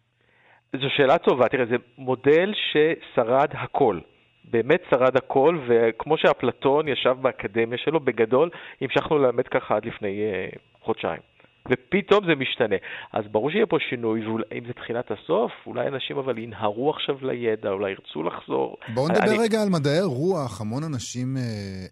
זו 0.73 0.87
שאלה 0.97 1.19
טובה, 1.19 1.49
תראה, 1.49 1.67
זה 1.67 1.77
מודל 1.99 2.53
ששרד 2.55 3.49
הכל. 3.53 3.99
באמת 4.45 4.83
שרד 4.91 5.17
הכל, 5.17 5.59
וכמו 5.69 6.19
שאפלטון 6.19 6.89
ישב 6.89 7.17
באקדמיה 7.21 7.79
שלו, 7.79 8.01
בגדול 8.01 8.51
המשכנו 8.81 9.19
ללמד 9.19 9.49
ככה 9.49 9.77
עד 9.77 9.85
לפני 9.85 10.21
uh, 10.53 10.59
חודשיים. 10.85 11.38
ופתאום 11.71 12.27
זה 12.27 12.35
משתנה. 12.35 12.77
אז 13.13 13.25
ברור 13.33 13.51
שיהיה 13.51 13.67
פה 13.67 13.77
שינוי, 13.91 14.27
ואם 14.27 14.65
זה 14.67 14.73
תחילת 14.73 15.11
הסוף, 15.11 15.53
אולי 15.67 15.89
אנשים 15.89 16.19
אבל 16.19 16.39
ינהרו 16.39 16.91
עכשיו 16.91 17.17
לידע, 17.23 17.71
אולי 17.71 17.91
ירצו 17.91 18.23
לחזור. 18.23 18.77
בואו 18.95 19.09
נדבר 19.09 19.31
אני... 19.31 19.39
רגע 19.39 19.63
על 19.63 19.69
מדעי 19.69 19.99
הרוח. 19.99 20.61
המון 20.61 20.85
אנשים 20.85 21.37
אה, 21.37 21.43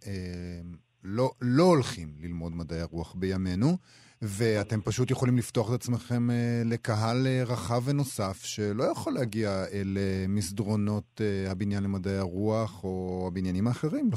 אה, 0.06 0.60
לא, 1.04 1.30
לא 1.42 1.62
הולכים 1.62 2.08
ללמוד 2.22 2.52
מדעי 2.56 2.80
הרוח 2.80 3.14
בימינו. 3.14 3.76
ואתם 4.22 4.80
פשוט 4.80 5.10
יכולים 5.10 5.38
לפתוח 5.38 5.68
את 5.70 5.74
עצמכם 5.74 6.30
אה, 6.30 6.62
לקהל 6.64 7.26
אה, 7.26 7.42
רחב 7.46 7.82
ונוסף 7.84 8.44
שלא 8.44 8.84
יכול 8.84 9.12
להגיע 9.12 9.64
אל 9.72 9.98
אה, 10.00 10.24
מסדרונות 10.28 11.20
הבניין 11.50 11.82
למדעי 11.82 12.16
הרוח 12.16 12.84
או 12.84 13.24
הבניינים 13.28 13.68
האחרים 13.68 14.10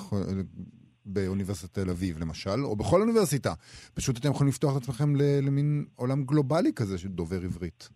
באוניברסיטת 1.14 1.74
תל 1.74 1.90
אביב, 1.90 2.20
למשל, 2.20 2.60
או 2.64 2.76
בכל 2.76 3.02
אוניברסיטה. 3.02 3.54
פשוט 3.94 4.18
אתם 4.18 4.30
יכולים 4.30 4.50
לפתוח 4.50 4.78
את 4.78 4.82
עצמכם 4.82 5.16
למין 5.16 5.86
עולם 5.96 6.24
גלובלי 6.24 6.72
כזה 6.76 6.98
של 6.98 7.08
דובר 7.08 7.38
עברית. 7.44 7.90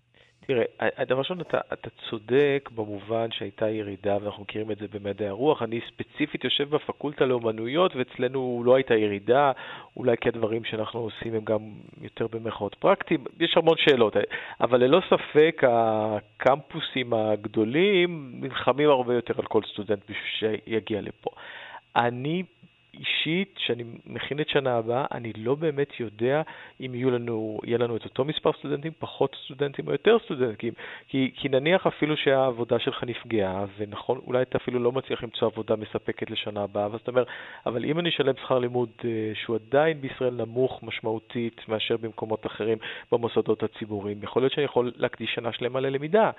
תראה, 0.48 0.64
הדבר 0.80 1.20
ראשון, 1.20 1.42
אתה, 1.42 1.58
אתה 1.74 1.90
צודק 2.10 2.70
במובן 2.76 3.28
שהייתה 3.32 3.70
ירידה, 3.70 4.18
ואנחנו 4.22 4.44
מכירים 4.44 4.72
את 4.72 4.78
זה 4.78 4.86
במדעי 4.92 5.28
הרוח. 5.28 5.62
אני 5.62 5.80
ספציפית 5.88 6.44
יושב 6.44 6.76
בפקולטה 6.76 7.26
לאומנויות, 7.26 7.96
ואצלנו 7.96 8.62
לא 8.66 8.76
הייתה 8.76 8.94
ירידה, 8.94 9.52
אולי 9.98 10.16
כי 10.22 10.30
הדברים 10.30 10.64
שאנחנו 10.66 11.00
עושים 11.00 11.34
הם 11.34 11.44
גם 11.44 11.60
יותר 12.02 12.28
במרכאות 12.28 12.76
פרקטיים. 12.76 13.24
יש 13.40 13.58
המון 13.58 13.76
שאלות, 13.78 14.14
אבל 14.62 14.84
ללא 14.84 15.02
ספק 15.10 15.62
הקמפוסים 15.68 17.14
הגדולים 17.14 18.32
נלחמים 18.34 18.90
הרבה 18.90 19.14
יותר 19.14 19.34
על 19.38 19.46
כל 19.46 19.62
סטודנט 19.74 20.00
בשביל 20.10 20.52
שיגיע 20.66 21.02
לפה. 21.02 21.30
אני 21.96 22.44
אישית, 22.94 23.56
שאני 23.58 23.84
מכין 24.06 24.40
את 24.40 24.50
שנה 24.50 24.78
הבאה, 24.78 25.06
אני 25.12 25.34
לא 25.38 25.56
באמת 25.56 26.00
יודע 26.00 26.42
אם 26.82 26.96
יהיו 26.96 27.12
לנו, 27.12 27.60
יהיה 27.64 27.78
לנו 27.78 27.96
את 27.96 28.06
אותו 28.06 28.26
מספר 28.26 28.52
סטודנטים, 28.60 28.92
פחות 29.00 29.36
סטודנטים 29.46 29.88
או 29.88 29.92
יותר 29.92 30.18
סטודנטים. 30.26 30.74
כי, 31.08 31.32
כי 31.36 31.50
נניח 31.50 31.88
אפילו 31.88 32.18
שהעבודה 32.18 32.80
שלך 32.80 33.04
נפגעה, 33.04 33.66
ונכון, 33.78 34.22
אולי 34.28 34.42
אתה 34.42 34.58
אפילו 34.58 34.80
לא 34.80 34.92
מצליח 34.92 35.24
למצוא 35.24 35.48
עבודה 35.48 35.76
מספקת 35.76 36.32
לשנה 36.32 36.64
הבאה, 36.64 36.88
ואז 36.92 37.00
אתה 37.02 37.12
אומר, 37.12 37.24
אבל 37.66 37.86
אם 37.86 38.00
אני 38.00 38.10
אשלם 38.10 38.34
שכר 38.44 38.60
לימוד 38.60 38.90
אה, 39.06 39.32
שהוא 39.34 39.56
עדיין 39.56 40.02
בישראל 40.02 40.34
נמוך 40.34 40.80
משמעותית 40.84 41.62
מאשר 41.68 41.98
במקומות 41.98 42.46
אחרים 42.46 42.78
במוסדות 43.12 43.64
הציבוריים, 43.64 44.24
יכול 44.24 44.42
להיות 44.42 44.54
שאני 44.54 44.66
יכול 44.66 44.92
להקדיש 44.96 45.34
שנה 45.36 45.54
שלמה 45.54 45.80
ללמידה. 45.80 46.32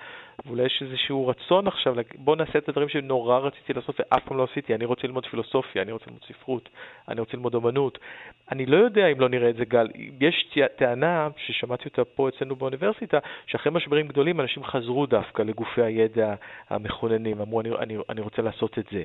ואולי 0.45 0.63
יש 0.65 0.83
איזשהו 0.85 1.27
רצון 1.27 1.67
עכשיו, 1.67 1.95
בוא 2.15 2.35
נעשה 2.35 2.57
את 2.59 2.69
הדברים 2.69 2.89
שנורא 2.89 3.39
רציתי 3.39 3.73
לעשות 3.73 3.99
ואף 3.99 4.23
פעם 4.25 4.37
לא 4.37 4.47
עשיתי. 4.51 4.75
אני 4.75 4.85
רוצה 4.85 5.07
ללמוד 5.07 5.25
פילוסופיה, 5.25 5.81
אני 5.81 5.91
רוצה 5.91 6.05
ללמוד 6.07 6.23
ספרות. 6.23 6.44
ספרות, 6.45 6.69
אני 7.09 7.19
רוצה 7.19 7.31
ללמוד 7.33 7.55
אמנות. 7.55 7.97
אני 8.51 8.65
לא 8.65 8.77
יודע 8.77 9.07
אם 9.07 9.19
לא 9.19 9.29
נראה 9.29 9.49
את 9.49 9.55
זה 9.55 9.65
גל. 9.65 9.87
יש 10.21 10.57
טענה 10.77 11.27
ששמעתי 11.37 11.83
אותה 11.85 12.05
פה 12.05 12.29
אצלנו 12.29 12.55
באוניברסיטה, 12.55 13.17
שאחרי 13.45 13.71
משברים 13.71 14.07
גדולים 14.07 14.41
אנשים 14.41 14.63
חזרו 14.63 15.05
דווקא 15.05 15.41
לגופי 15.41 15.81
הידע 15.81 16.35
המכוננים, 16.69 17.41
אמרו 17.41 17.61
אני, 17.61 17.69
אני, 17.79 17.97
אני 18.09 18.21
רוצה 18.21 18.41
לעשות 18.41 18.79
את 18.79 18.85
זה. 18.91 19.03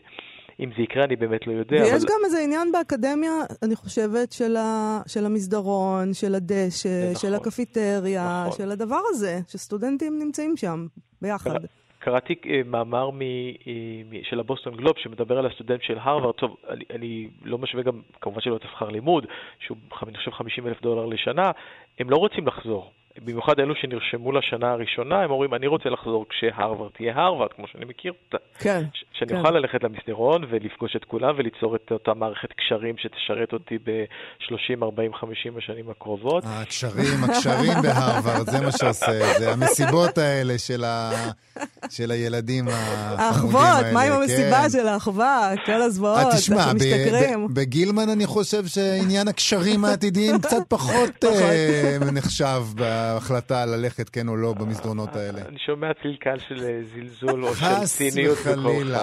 אם 0.60 0.70
זה 0.76 0.82
יקרה, 0.82 1.04
אני 1.04 1.16
באמת 1.16 1.46
לא 1.46 1.52
יודע. 1.52 1.76
ויש 1.76 1.90
אבל... 1.90 1.98
גם 2.08 2.20
איזה 2.24 2.38
עניין 2.44 2.72
באקדמיה, 2.72 3.32
אני 3.62 3.76
חושבת, 3.76 4.32
של, 4.32 4.56
ה... 4.56 5.00
של 5.06 5.26
המסדרון, 5.26 6.14
של 6.14 6.34
הדשא, 6.34 6.88
נכון, 7.02 7.14
של 7.14 7.34
הקפיטריה, 7.34 8.44
נכון. 8.46 8.58
של 8.58 8.70
הדבר 8.70 9.00
הזה, 9.10 9.38
שסטודנטים 9.48 10.18
נמצאים 10.18 10.56
שם 10.56 10.86
ביחד. 11.22 11.60
קראתי 12.00 12.34
אה, 12.46 12.60
מאמר 12.66 13.10
מ, 13.10 13.20
אה, 13.22 14.20
של 14.22 14.40
הבוסטון 14.40 14.76
גלוב 14.76 14.94
שמדבר 14.98 15.38
על 15.38 15.46
הסטודנט 15.46 15.82
של 15.82 15.98
הרווארד, 15.98 16.34
טוב, 16.34 16.56
אני, 16.68 16.84
אני 16.94 17.28
לא 17.44 17.58
משווה 17.58 17.82
גם, 17.82 18.00
כמובן 18.20 18.40
שלא 18.40 18.56
את 18.56 18.64
השכר 18.64 18.88
לימוד, 18.88 19.26
שהוא 19.58 19.76
אני 20.02 20.16
חושב 20.16 20.30
50 20.30 20.66
אלף 20.66 20.82
דולר 20.82 21.06
לשנה, 21.06 21.50
הם 21.98 22.10
לא 22.10 22.16
רוצים 22.16 22.46
לחזור. 22.46 22.90
במיוחד 23.18 23.60
אלו 23.60 23.74
שנרשמו 23.74 24.32
לשנה 24.32 24.70
הראשונה, 24.70 25.22
הם 25.22 25.30
אומרים, 25.30 25.54
אני 25.54 25.66
רוצה 25.66 25.88
לחזור 25.88 26.26
כשהרווארד 26.28 26.90
תהיה 26.92 27.16
הרווארד, 27.16 27.52
כמו 27.52 27.66
שאני 27.72 27.84
מכיר 27.84 28.12
אותה. 28.24 28.44
כן. 28.58 28.82
שאני 29.12 29.30
כן. 29.30 29.36
אוכל 29.36 29.50
ללכת 29.50 29.84
למסדרון 29.84 30.44
ולפגוש 30.50 30.96
את 30.96 31.04
כולם 31.04 31.34
וליצור 31.36 31.76
את 31.76 31.92
אותה 31.92 32.14
מערכת 32.14 32.52
קשרים 32.52 32.94
שתשרת 32.98 33.52
אותי 33.52 33.78
ב-30, 33.84 34.82
40, 34.82 35.14
50 35.14 35.56
השנים 35.56 35.90
הקרובות. 35.90 36.44
הקשרים, 36.46 37.24
הקשרים 37.24 37.82
בהרווארד, 37.82 38.46
זה 38.46 38.60
מה 38.60 38.72
שעושה, 38.72 39.38
זה 39.38 39.52
המסיבות 39.52 40.18
האלה 40.18 40.58
של, 40.58 40.84
ה... 40.84 41.10
של 41.88 42.10
הילדים 42.10 42.68
החמודים 42.68 43.56
האלה. 43.56 43.68
האחוות, 43.68 43.92
מה 43.92 44.02
עם 44.02 44.12
המסיבה 44.12 44.62
כן. 44.62 44.70
של 44.70 44.88
האחווה? 44.88 45.52
כל 45.66 45.82
הזוועות, 45.82 46.18
אה, 46.18 46.36
תשמע, 46.36 46.72
בגילמן 47.52 48.08
אני 48.08 48.26
חושב 48.26 48.66
שעניין 48.66 49.28
הקשרים 49.28 49.84
העתידיים 49.84 50.38
קצת 50.42 50.62
פחות 50.68 51.24
אה, 51.24 51.98
נחשב. 52.12 52.62
ההחלטה 52.78 53.66
ללכת 53.66 54.08
כן 54.08 54.28
או 54.28 54.36
לא 54.36 54.52
במסדרונות 54.52 55.16
האלה. 55.16 55.40
אני 55.48 55.58
שומע 55.66 55.86
צלקל 56.02 56.38
של 56.48 56.64
אה, 56.64 56.80
זלזול 56.94 57.44
או 57.44 57.54
של 57.54 57.84
ציניות 57.86 58.38
בקולך. 58.38 59.02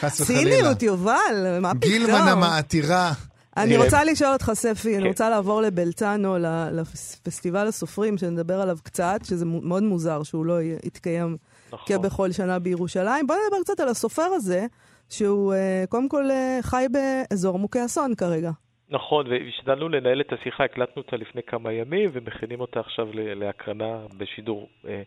חס 0.00 0.20
וחלילה. 0.20 0.50
ציניות, 0.50 0.82
יובל, 0.82 1.58
מה 1.60 1.74
פתאום? 1.74 1.92
גילמן 1.92 2.28
המעתירה. 2.28 3.12
אני 3.56 3.76
רוצה 3.76 4.04
לשאול 4.04 4.32
אותך, 4.32 4.50
ספי, 4.54 4.94
אני 4.94 5.02
כן. 5.02 5.08
רוצה 5.08 5.30
לעבור 5.30 5.62
לבלצנו, 5.62 6.36
לפסטיבל 6.72 7.66
הסופרים, 7.66 8.18
שנדבר 8.18 8.60
עליו 8.60 8.78
קצת, 8.82 9.20
שזה 9.24 9.44
מאוד 9.44 9.82
מוזר 9.82 10.22
שהוא 10.22 10.46
לא 10.46 10.58
יתקיים 10.84 11.36
נכון. 11.82 11.98
כבכל 11.98 12.32
שנה 12.32 12.58
בירושלים. 12.58 13.26
בוא 13.26 13.36
נדבר 13.46 13.62
קצת 13.62 13.80
על 13.80 13.88
הסופר 13.88 14.22
הזה, 14.22 14.66
שהוא 15.08 15.54
אה, 15.54 15.84
קודם 15.88 16.08
כל 16.08 16.28
חי 16.62 16.86
באזור 16.90 17.58
מוכי 17.58 17.84
אסון 17.84 18.14
כרגע. 18.14 18.50
נכון, 18.90 19.26
והשתדלנו 19.28 19.88
לנהל 19.88 20.20
את 20.20 20.32
השיחה, 20.32 20.64
הקלטנו 20.64 21.02
אותה 21.02 21.16
לפני 21.16 21.42
כמה 21.42 21.72
ימים 21.72 22.10
ומכינים 22.12 22.60
אותה 22.60 22.80
עכשיו 22.80 23.08
להקרנה 23.12 23.98
בשידור 24.18 24.68
אה, 24.88 25.02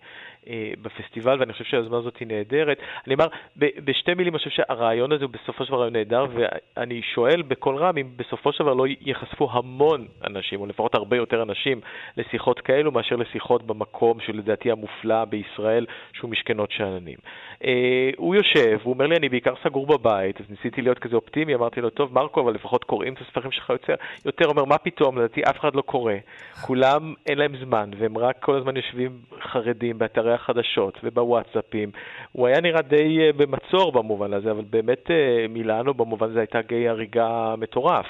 אה, 0.48 0.71
בפסטיבל, 0.81 1.39
ואני 1.39 1.53
חושב 1.53 1.65
שהיוזמה 1.65 1.98
הזאת 1.98 2.17
היא 2.17 2.27
נהדרת. 2.27 2.77
אני 3.07 3.13
אומר, 3.13 3.27
בשתי 3.57 4.13
מילים, 4.13 4.33
אני 4.33 4.38
חושב 4.39 4.50
שהרעיון 4.50 5.12
הזה 5.12 5.24
הוא 5.25 5.31
בסופו 5.31 5.65
של 5.65 5.71
דבר 5.71 5.79
רעיון 5.79 5.93
נהדר, 5.93 6.25
ואני 6.33 7.01
שואל 7.01 7.41
בקול 7.41 7.75
רם 7.75 7.98
אם 7.98 8.09
בסופו 8.15 8.53
של 8.53 8.63
דבר 8.63 8.74
לא 8.74 8.86
ייחשפו 9.01 9.50
המון 9.51 10.07
אנשים, 10.24 10.62
או 10.62 10.65
לפחות 10.65 10.95
הרבה 10.95 11.17
יותר 11.17 11.43
אנשים, 11.43 11.81
לשיחות 12.17 12.59
כאלו 12.59 12.91
מאשר 12.91 13.15
לשיחות 13.15 13.63
במקום 13.63 14.19
שלדעתי 14.19 14.71
המופלא 14.71 15.25
בישראל, 15.25 15.86
שהוא 16.13 16.31
משכנות 16.31 16.71
שאננים. 16.71 17.17
אה, 17.63 18.09
הוא 18.17 18.36
יושב, 18.36 18.79
הוא 18.83 18.93
אומר 18.93 19.07
לי, 19.07 19.15
אני 19.15 19.29
בעיקר 19.29 19.53
סגור 19.63 19.88
בבית, 19.88 20.41
אז 20.41 20.45
ניסיתי 20.50 20.81
להיות 20.81 21.00
כזה 21.00 21.15
אופטימי, 21.15 21.55
אמרתי 21.55 21.81
לו, 21.81 21.89
טוב, 21.89 22.13
מרקו, 22.13 22.41
אבל 22.41 22.53
לפחות 22.53 22.83
קוראים 22.83 23.13
את 23.13 23.21
הספרים 23.21 23.51
שלך 23.51 23.69
יוצר. 23.74 23.94
יותר 24.26 24.46
אומר, 24.48 24.66
מה 24.66 24.78
פתאום, 24.78 25.18
לדעתי 25.18 25.42
אף 25.44 25.60
אחד 25.60 25.76
לא 25.76 25.82
קורא. 25.82 26.14
כולם, 26.62 27.14
אין 27.28 27.38
להם 27.38 27.54
זמן, 27.66 27.90
והם 27.98 28.18
רק 28.18 28.36
כל 28.40 28.56
הזמן 28.56 28.78
יושבים 28.78 29.20
חרדים 29.42 29.98
באתרי 29.98 30.34
החדשות 30.34 30.98
ובוואטסאפים. 31.04 31.92
הוא 32.32 32.48
היה 32.48 32.62
נראה 32.62 32.82
די 32.82 33.20
אה, 33.20 33.30
במצור 33.34 33.92
במובן 33.92 34.34
הזה, 34.34 34.52
אבל 34.52 34.64
באמת 34.70 35.12
אה, 35.12 35.46
מילאנו 35.50 35.94
במובן 35.94 36.30
הזה 36.30 36.40
הייתה 36.40 36.62
גיי 36.62 36.90
הריגה 36.90 37.56
מטורף. 37.58 38.06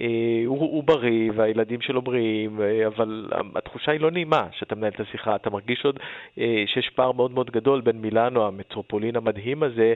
אה, 0.00 0.42
הוא, 0.46 0.58
הוא 0.58 0.84
בריא 0.84 1.30
והילדים 1.36 1.80
שלו 1.80 2.02
בריאים, 2.02 2.60
אה, 2.62 2.86
אבל 2.86 3.30
התחושה 3.56 3.92
היא 3.92 4.00
לא 4.00 4.10
נעימה 4.10 4.46
שאתה 4.52 4.74
מנהל 4.74 4.92
את 4.94 5.00
השיחה. 5.00 5.36
אתה 5.36 5.50
מרגיש 5.50 5.84
עוד 5.84 5.98
אה, 6.38 6.64
שיש 6.66 6.90
פער 6.94 7.12
מאוד 7.12 7.30
מאוד 7.30 7.50
גדול 7.50 7.80
בין 7.80 8.00
מילאנו, 8.00 8.46
המטרופולין 8.46 9.16
המדהים 9.16 9.62
הזה, 9.62 9.94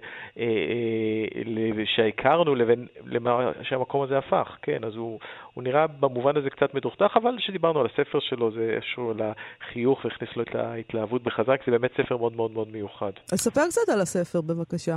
שהכרנו, 1.85 2.55
לבין 2.55 2.87
למה 3.07 3.53
שהמקום 3.63 4.03
הזה 4.03 4.19
הפך. 4.19 4.57
כן, 4.63 4.85
אז 4.85 4.95
הוא, 4.97 5.19
הוא 5.55 5.65
נראה 5.65 5.87
במובן 5.87 6.37
הזה 6.37 6.51
קצת 6.51 6.75
מדוכדך, 6.75 7.17
אבל 7.17 7.37
כשדיברנו 7.39 7.81
על 7.81 7.87
הספר 7.87 8.19
שלו, 8.21 8.51
זה 8.51 8.73
איזשהו 8.77 9.13
לחיוך 9.15 10.05
והכניס 10.05 10.37
לו 10.37 10.43
את 10.43 10.55
ההתלהבות 10.55 11.23
בחזק, 11.23 11.61
זה 11.67 11.73
באמת 11.73 11.91
ספר 11.93 12.17
מאוד 12.17 12.37
מאוד 12.37 12.51
מאוד 12.51 12.69
מיוחד. 12.73 13.13
אז 13.33 13.39
ספר 13.41 13.61
קצת 13.69 13.89
על 13.93 14.01
הספר, 14.01 14.41
בבקשה. 14.41 14.97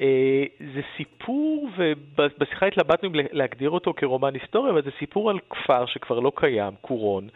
אה, 0.00 0.44
זה 0.74 0.80
סיפור, 0.96 1.68
ובשיחה 1.76 2.66
התלבטנו 2.66 3.08
אם 3.08 3.14
להגדיר 3.32 3.70
אותו 3.70 3.94
כרומן 3.96 4.34
היסטורי, 4.34 4.70
אבל 4.70 4.82
זה 4.82 4.90
סיפור 4.98 5.30
על 5.30 5.38
כפר 5.50 5.86
שכבר 5.86 6.20
לא 6.20 6.32
קיים, 6.34 6.74
קורון, 6.80 7.28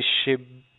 ש... 0.00 0.28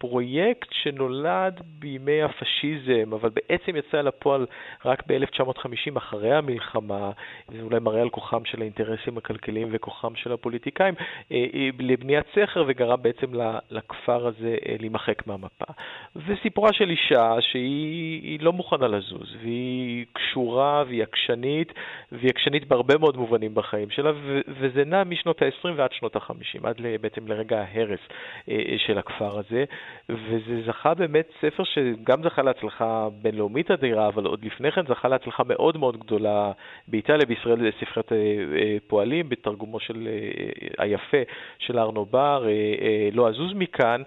פרויקט 0.10 0.68
שנולד 0.72 1.62
בימי 1.80 2.22
הפשיזם, 2.22 3.14
אבל 3.14 3.30
בעצם 3.30 3.76
יצא 3.76 4.02
לפועל 4.02 4.46
רק 4.86 5.04
ב-1950 5.08 5.98
אחרי 5.98 6.34
המלחמה, 6.34 7.12
זה 7.48 7.62
אולי 7.62 7.80
מראה 7.80 8.02
על 8.02 8.10
כוחם 8.10 8.46
של 8.46 8.62
האינטרסים 8.62 9.18
הכלכליים 9.18 9.68
וכוחם 9.72 10.16
של 10.16 10.32
הפוליטיקאים, 10.32 10.94
אה, 11.32 11.46
אה, 11.54 11.70
לבניית 11.80 12.26
סכר 12.36 12.64
וגרם 12.68 13.02
בעצם 13.02 13.28
לכפר 13.72 14.28
הזה 14.28 14.56
אה, 14.68 14.76
להימחק 14.80 15.28
מהמפה. 15.28 15.74
וסיפורה 16.16 16.74
של 16.74 16.90
אישה 16.90 17.36
שהיא 17.40 18.40
לא 18.42 18.54
מוכנה 18.54 18.88
לזוז, 18.88 19.36
והיא 19.42 20.06
קשורה 20.14 20.84
והיא 20.88 21.04
עקשנית, 21.04 21.74
והיא 22.12 22.30
עקשנית 22.30 22.68
בהרבה 22.68 22.98
מאוד 22.98 23.18
מובנים 23.18 23.56
בחיים 23.56 23.90
שלה, 23.90 24.12
וזה 24.48 24.86
נע 24.86 25.04
משנות 25.04 25.42
ה-20 25.42 25.70
ועד 25.76 25.92
שנות 25.94 26.16
ה-50, 26.16 26.68
עד 26.68 26.82
בעצם 27.02 27.28
לרגע 27.28 27.60
ההרס 27.62 28.00
של 28.78 28.98
הכפר 28.98 29.40
הזה. 29.40 29.66
וזה 30.10 30.62
זכה 30.68 30.94
באמת 30.94 31.30
ספר 31.42 31.64
שגם 31.64 32.24
זכה 32.24 32.42
להצלחה 32.42 33.08
בינלאומית 33.22 33.72
אדירה, 33.72 34.08
אבל 34.08 34.26
עוד 34.26 34.46
לפני 34.46 34.72
כן 34.72 34.82
זכה 34.88 35.08
להצלחה 35.08 35.44
מאוד 35.44 35.78
מאוד 35.78 35.98
גדולה 35.98 36.52
באיטליה, 36.88 37.26
בישראל 37.26 37.60
זה 37.60 37.70
ספריית 37.80 38.12
אה, 38.12 38.18
אה, 38.18 38.78
פועלים, 38.88 39.30
בתרגומו 39.30 39.80
של 39.80 40.08
אה, 40.08 40.84
היפה 40.84 41.18
של 41.60 41.80
ארנו 41.80 42.06
בר, 42.06 42.46
לא 43.12 43.30
אזוז 43.30 43.54
מכאן, 43.56 44.02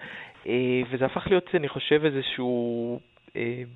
וזה 0.91 1.05
הפך 1.05 1.27
להיות, 1.27 1.51
אני 1.55 1.69
חושב, 1.69 2.05
איזשהו... 2.05 3.01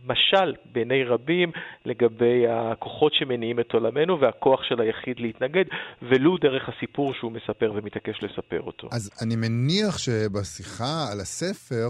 משל 0.07 0.55
בעיני 0.73 1.05
רבים 1.05 1.52
לגבי 1.85 2.45
הכוחות 2.49 3.14
שמניעים 3.14 3.61
את 3.61 3.73
עולמנו 3.73 4.21
והכוח 4.21 4.62
של 4.62 4.81
היחיד 4.81 5.21
להתנגד, 5.21 5.64
ולו 6.02 6.37
דרך 6.37 6.69
הסיפור 6.69 7.14
שהוא 7.14 7.33
מספר 7.33 7.73
ומתעקש 7.75 8.23
לספר 8.23 8.61
אותו. 8.61 8.88
אז 8.93 9.11
אני 9.23 9.37
מניח 9.37 9.99
שבשיחה 9.99 11.12
על 11.12 11.21
הספר 11.21 11.88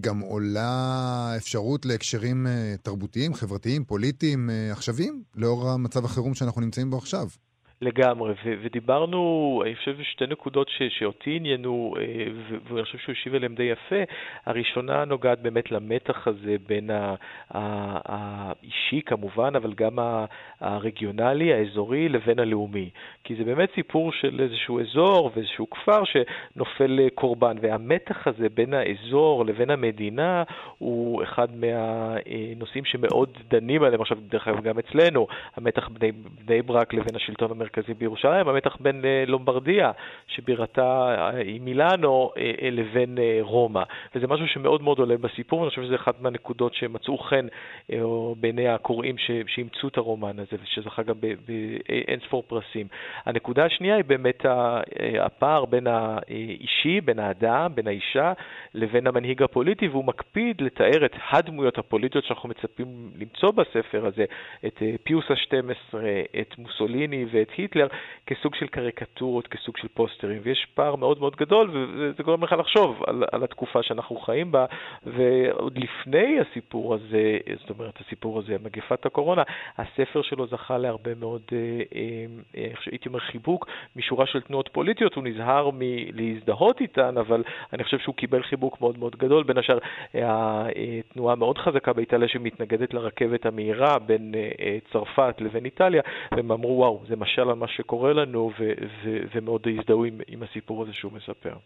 גם 0.00 0.20
עולה 0.20 1.34
אפשרות 1.36 1.86
להקשרים 1.86 2.46
אה, 2.46 2.74
תרבותיים, 2.82 3.34
חברתיים, 3.34 3.84
פוליטיים, 3.84 4.50
אה, 4.50 4.72
עכשוויים, 4.72 5.22
לאור 5.36 5.70
המצב 5.70 6.04
החירום 6.04 6.34
שאנחנו 6.34 6.60
נמצאים 6.60 6.90
בו 6.90 6.96
עכשיו. 6.96 7.26
לגמרי, 7.82 8.32
ו- 8.32 8.54
ודיברנו, 8.62 9.18
אני 9.64 9.76
חושב, 9.76 9.96
שתי 10.02 10.24
נקודות 10.26 10.68
ש- 10.68 10.98
שאותי 10.98 11.36
עניינו, 11.36 11.94
אה, 11.98 12.02
ו- 12.34 12.56
ואני 12.64 12.84
חושב 12.84 12.98
שהוא 12.98 13.12
השיב 13.12 13.34
עליהן 13.34 13.54
די 13.54 13.62
יפה. 13.62 13.96
הראשונה 14.46 15.04
נוגעת 15.04 15.42
באמת 15.42 15.72
למתח 15.72 16.28
הזה 16.28 16.56
בין 16.68 16.90
ה- 16.90 17.14
ה- 17.54 17.98
האישי 18.04 19.00
כמובן, 19.06 19.56
אבל 19.56 19.72
גם 19.72 19.98
ה- 19.98 20.24
הרגיונלי, 20.60 21.52
האזורי, 21.54 22.08
לבין 22.08 22.38
הלאומי. 22.38 22.90
כי 23.24 23.34
זה 23.34 23.44
באמת 23.44 23.68
סיפור 23.74 24.12
של 24.12 24.40
איזשהו 24.40 24.80
אזור 24.80 25.30
ואיזשהו 25.34 25.70
כפר 25.70 26.02
שנופל 26.04 27.08
קורבן, 27.14 27.56
והמתח 27.60 28.26
הזה 28.26 28.48
בין 28.48 28.74
האזור 28.74 29.44
לבין 29.46 29.70
המדינה 29.70 30.42
הוא 30.78 31.22
אחד 31.22 31.48
מהנושאים 31.56 32.84
שמאוד 32.84 33.28
דנים 33.48 33.82
עליהם 33.82 34.00
עכשיו, 34.00 34.18
דרך 34.28 34.48
אגב, 34.48 34.62
גם 34.62 34.78
אצלנו, 34.78 35.26
המתח 35.56 35.88
בני, 35.88 36.12
בני 36.46 36.62
ברק 36.62 36.94
לבין 36.94 37.16
השלטון 37.16 37.50
המרכזי. 37.50 37.71
המרכזי 37.76 37.94
בירושלים, 37.94 38.48
המתח 38.48 38.76
בין 38.80 39.04
אה, 39.04 39.24
לומברדיה, 39.26 39.92
שבירתה 40.26 41.14
אה, 41.18 41.38
היא 41.38 41.60
מילאנו, 41.60 42.30
אה, 42.36 42.70
לבין 42.70 43.18
רומא. 43.40 43.82
וזה 44.14 44.26
משהו 44.26 44.46
שמאוד 44.46 44.82
מאוד 44.82 44.98
עולה 44.98 45.16
בסיפור, 45.16 45.60
ואני 45.60 45.70
חושב 45.70 45.82
שזה 45.82 45.94
אחת 45.94 46.20
מהנקודות 46.20 46.74
שמצאו 46.74 47.18
חן 47.18 47.46
בעיני 48.36 48.68
הקוראים 48.68 49.16
שאימצו 49.46 49.88
את 49.88 49.96
הרומן 49.96 50.38
הזה, 50.38 50.56
ושזכה 50.62 51.02
גם 51.02 51.14
באין 51.20 52.20
ספור 52.26 52.42
פרסים. 52.46 52.86
הנקודה 53.26 53.64
השנייה 53.64 53.96
היא 53.96 54.04
באמת 54.04 54.46
הפער 55.20 55.64
בין 55.64 55.86
האישי, 55.86 57.00
בין 57.00 57.18
האדם, 57.18 57.72
בין 57.74 57.86
האישה, 57.86 58.32
לבין 58.74 59.06
המנהיג 59.06 59.42
הפוליטי, 59.42 59.88
והוא 59.88 60.04
מקפיד 60.04 60.60
לתאר 60.60 61.04
את 61.04 61.16
הדמויות 61.30 61.78
הפוליטיות 61.78 62.24
שאנחנו 62.24 62.48
מצפים 62.48 63.10
למצוא 63.18 63.50
בספר 63.50 64.06
הזה, 64.06 64.24
את 64.66 64.82
פיוס 65.02 65.24
ה-12, 65.30 65.96
את 66.40 66.58
מוסוליני 66.58 67.26
ואת 67.32 67.50
היטלר 67.56 67.61
כסוג 68.26 68.54
של 68.54 68.66
קריקטורות, 68.66 69.46
כסוג 69.48 69.76
של 69.76 69.88
פוסטרים, 69.94 70.40
ויש 70.42 70.66
פער 70.74 70.96
מאוד 70.96 71.20
מאוד 71.20 71.36
גדול, 71.36 71.70
וזה 71.72 72.22
גורם 72.22 72.44
לך 72.44 72.52
לחשוב 72.52 73.02
על, 73.06 73.24
על 73.32 73.44
התקופה 73.44 73.82
שאנחנו 73.82 74.16
חיים 74.16 74.52
בה, 74.52 74.66
ועוד 75.06 75.78
לפני 75.78 76.40
הסיפור 76.40 76.94
הזה, 76.94 77.38
זאת 77.60 77.70
אומרת, 77.70 78.00
הסיפור 78.00 78.38
הזה, 78.38 78.56
מגפת 78.64 79.06
הקורונה, 79.06 79.42
הספר 79.78 80.22
שלו 80.22 80.46
זכה 80.46 80.78
להרבה 80.78 81.14
מאוד, 81.14 81.42
אה, 81.52 81.58
אה, 81.94 82.26
אה, 82.56 82.72
הייתי 82.90 83.08
אומר, 83.08 83.18
חיבוק 83.18 83.66
משורה 83.96 84.26
של 84.26 84.40
תנועות 84.40 84.68
פוליטיות, 84.72 85.14
הוא 85.14 85.24
נזהר 85.24 85.70
מלהזדהות 85.74 86.80
איתן, 86.80 87.18
אבל 87.18 87.42
אני 87.72 87.84
חושב 87.84 87.98
שהוא 87.98 88.14
קיבל 88.14 88.42
חיבוק 88.42 88.80
מאוד 88.80 88.98
מאוד 88.98 89.16
גדול, 89.16 89.42
בין 89.44 89.58
השאר 89.58 89.78
התנועה 90.14 91.34
מאוד 91.34 91.58
חזקה 91.58 91.92
באיטליה 91.92 92.28
שמתנגדת 92.28 92.94
לרכבת 92.94 93.46
המהירה 93.46 93.98
בין 93.98 94.34
צרפת 94.92 95.34
לבין 95.40 95.64
איטליה, 95.64 96.02
והם 96.32 96.52
אמרו, 96.52 96.78
וואו, 96.78 97.02
זה 97.08 97.16
משל 97.16 97.50
על 97.52 97.58
מה 97.58 97.66
שקורה 97.68 98.12
לנו, 98.12 98.50
ו- 98.60 98.84
ו- 99.04 99.24
ומאוד 99.34 99.62
הזדהו 99.78 100.04
עם, 100.04 100.20
עם 100.28 100.42
הסיפור 100.42 100.82
הזה 100.82 100.92
שהוא 100.92 101.12
מספר. 101.12 101.56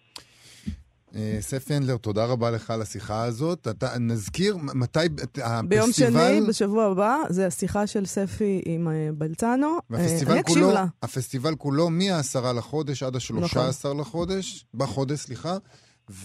אה, 1.15 1.37
ספי 1.41 1.75
הנדלר, 1.75 1.97
תודה 1.97 2.25
רבה 2.25 2.51
לך 2.51 2.71
על 2.71 2.83
השיחה 2.83 3.25
הזאת. 3.25 3.69
אתה, 3.69 3.87
נזכיר 4.01 4.57
מתי 4.75 4.99
הפסטיבל... 4.99 5.67
ביום 5.69 5.93
שני, 5.93 6.41
בשבוע 6.49 6.85
הבא, 6.85 7.17
זה 7.29 7.47
השיחה 7.47 7.87
של 7.87 8.05
ספי 8.05 8.63
עם 8.65 8.89
אה, 8.89 9.09
בלצנו. 9.15 9.67
אה, 9.67 9.79
והפסטיבל 9.91 10.43
כולו, 10.43 10.73
לה. 10.73 10.85
הפסטיבל 11.03 11.55
כולו 11.55 11.91
מ-10 11.91 12.53
לחודש 12.59 13.03
עד 13.03 13.17
ה-13 13.17 13.39
נכון. 13.39 14.01
לחודש, 14.01 14.65
בחודש, 14.75 15.19
סליחה. 15.19 15.57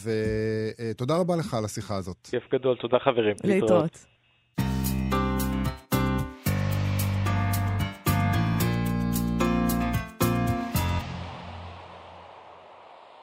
ותודה 0.04 1.18
רבה 1.18 1.36
לך 1.36 1.54
על 1.54 1.66
השיחה 1.66 1.96
הזאת. 1.96 2.28
כיף 2.32 2.44
גדול, 2.54 2.78
תודה 2.82 2.98
חברים. 3.00 3.36
להתראות. 3.44 4.06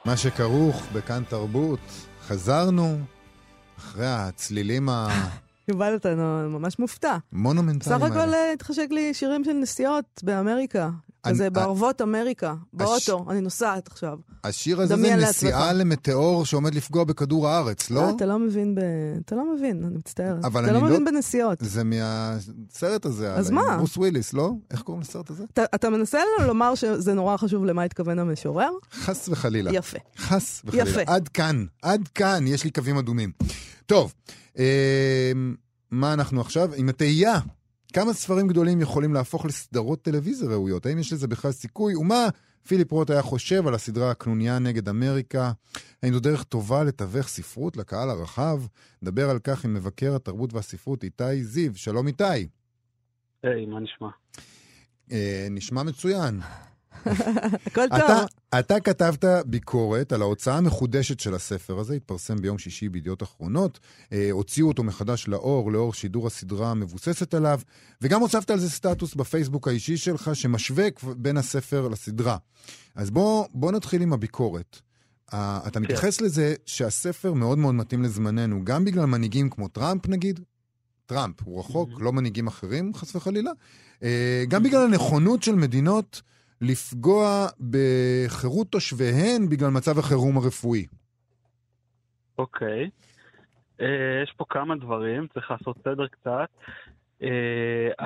מה 0.09 0.17
שכרוך 0.17 0.83
בכאן 0.93 1.23
תרבות, 1.29 1.79
חזרנו 2.27 2.99
אחרי 3.77 4.05
הצלילים 4.07 4.89
ה... 4.89 5.07
יובל, 5.67 5.95
אתה 5.95 6.15
ממש 6.49 6.79
מופתע. 6.79 7.17
מונומנטליים 7.33 8.01
האלה. 8.01 8.13
סך 8.13 8.17
הכל 8.17 8.33
התחשק 8.53 8.87
לי 8.91 9.13
שירים 9.13 9.43
של 9.43 9.53
נסיעות 9.53 10.21
באמריקה. 10.23 10.89
כזה 11.23 11.49
בערבות 11.49 12.01
אמריקה, 12.01 12.55
באוטו, 12.73 13.25
אני 13.29 13.41
נוסעת 13.41 13.87
עכשיו. 13.87 14.17
השיר 14.43 14.81
הזה 14.81 14.95
זה 14.95 15.15
נסיעה 15.15 15.73
למטאור 15.73 16.45
שעומד 16.45 16.75
לפגוע 16.75 17.03
בכדור 17.03 17.47
הארץ, 17.47 17.89
לא? 17.89 18.01
אה, 18.01 18.09
אתה 18.09 18.25
לא 18.25 18.39
מבין 18.39 18.75
ב... 18.75 18.79
אתה 19.25 19.35
לא 19.35 19.55
מבין, 19.55 19.83
אני 19.83 19.97
מצטערת. 19.97 20.45
אתה 20.45 20.71
לא 20.71 20.81
מבין 20.81 21.03
לא- 21.03 21.11
בנסיעות. 21.11 21.57
זה 21.61 21.83
מהסרט 21.83 23.05
הזה. 23.05 23.33
אז 23.33 23.49
מה? 23.49 23.77
ברוס 23.77 23.97
וויליס, 23.97 24.33
לא? 24.33 24.51
איך 24.71 24.81
קוראים 24.81 25.01
לסרט 25.01 25.29
הזה? 25.29 25.43
אתה 25.75 25.89
מנסה 25.89 26.19
לומר 26.47 26.75
שזה 26.75 27.13
נורא 27.13 27.37
חשוב 27.37 27.65
למה 27.65 27.83
התכוון 27.83 28.19
המשורר? 28.19 28.71
חס 28.93 29.29
וחלילה. 29.29 29.71
יפה. 29.73 29.97
חס 30.17 30.61
וחלילה. 30.65 30.89
יפה. 30.89 31.01
עד 31.07 31.27
כאן, 31.27 31.65
עד 31.81 32.07
כאן, 32.15 32.47
יש 32.47 32.63
לי 32.63 32.71
קווים 32.71 32.97
אדומים. 32.97 33.31
טוב, 33.85 34.13
אה, 34.59 35.31
מה 35.91 36.13
אנחנו 36.13 36.41
עכשיו? 36.41 36.69
עם 36.75 36.89
התהייה. 36.89 37.39
כמה 37.93 38.13
ספרים 38.13 38.47
גדולים 38.47 38.81
יכולים 38.81 39.13
להפוך 39.13 39.45
לסדרות 39.45 40.01
טלוויזיה 40.01 40.49
ראויות? 40.49 40.85
האם 40.85 40.99
יש 40.99 41.13
לזה 41.13 41.27
בכלל 41.27 41.51
סיכוי? 41.51 41.95
ומה 41.95 42.27
פיליפ 42.67 42.91
רוט 42.91 43.09
היה 43.09 43.21
חושב 43.21 43.67
על 43.67 43.73
הסדרה 43.73 44.11
הקנוניה 44.11 44.59
נגד 44.59 44.89
אמריקה? 44.89 45.51
האם 46.03 46.13
זו 46.13 46.19
דרך 46.19 46.43
טובה 46.43 46.83
לתווך 46.83 47.27
ספרות 47.27 47.77
לקהל 47.77 48.09
הרחב? 48.09 48.61
נדבר 49.01 49.29
על 49.29 49.39
כך 49.39 49.65
עם 49.65 49.73
מבקר 49.73 50.15
התרבות 50.15 50.53
והספרות 50.53 51.03
איתי 51.03 51.43
זיו. 51.43 51.75
שלום 51.75 52.07
איתי. 52.07 52.23
היי, 52.23 52.47
hey, 53.43 53.69
מה 53.69 53.79
נשמע? 53.79 54.07
Uh, 55.09 55.13
נשמע 55.51 55.83
מצוין. 55.83 56.39
הכל 57.05 57.87
טוב. 57.89 57.99
אתה, 57.99 58.25
אתה 58.59 58.79
כתבת 58.79 59.25
ביקורת 59.45 60.11
על 60.11 60.21
ההוצאה 60.21 60.57
המחודשת 60.57 61.19
של 61.19 61.35
הספר 61.35 61.79
הזה, 61.79 61.93
התפרסם 61.93 62.35
ביום 62.35 62.57
שישי 62.57 62.89
בידיעות 62.89 63.23
אחרונות. 63.23 63.79
אה, 64.13 64.27
הוציאו 64.31 64.67
אותו 64.67 64.83
מחדש 64.83 65.27
לאור, 65.27 65.71
לאור 65.71 65.93
שידור 65.93 66.27
הסדרה 66.27 66.71
המבוססת 66.71 67.33
עליו, 67.33 67.59
וגם 68.01 68.21
הוספת 68.21 68.49
על 68.49 68.59
זה 68.59 68.69
סטטוס 68.69 69.15
בפייסבוק 69.15 69.67
האישי 69.67 69.97
שלך, 69.97 70.31
שמשווה 70.33 70.87
בין 71.17 71.37
הספר 71.37 71.87
לסדרה. 71.87 72.37
אז 72.95 73.11
בוא, 73.11 73.45
בוא 73.53 73.71
נתחיל 73.71 74.01
עם 74.01 74.13
הביקורת. 74.13 74.79
Uh, 75.29 75.35
אתה 75.67 75.71
כן. 75.71 75.81
מתייחס 75.81 76.21
לזה 76.21 76.53
שהספר 76.65 77.33
מאוד 77.33 77.57
מאוד 77.57 77.75
מתאים 77.75 78.03
לזמננו, 78.03 78.65
גם 78.65 78.85
בגלל 78.85 79.05
מנהיגים 79.05 79.49
כמו 79.49 79.67
טראמפ 79.67 80.07
נגיד, 80.07 80.39
טראמפ, 81.05 81.35
הוא 81.43 81.59
רחוק, 81.59 81.89
לא 81.99 82.13
מנהיגים 82.13 82.47
אחרים, 82.47 82.93
חס 82.93 83.15
וחלילה, 83.15 83.51
uh, 83.99 84.03
גם 84.47 84.63
בגלל 84.63 84.83
הנכונות 84.83 85.43
של 85.43 85.55
מדינות 85.55 86.21
לפגוע 86.61 87.47
בחירות 87.69 88.67
תושביהן 88.67 89.49
בגלל 89.49 89.69
מצב 89.69 89.99
החירום 89.99 90.37
הרפואי. 90.37 90.85
אוקיי. 92.37 92.85
Okay. 92.85 93.09
אה, 93.81 94.23
יש 94.23 94.33
פה 94.37 94.45
כמה 94.49 94.75
דברים, 94.75 95.27
צריך 95.33 95.51
לעשות 95.51 95.77
סדר 95.83 96.07
קצת. 96.07 96.49
Uh, 97.21 98.03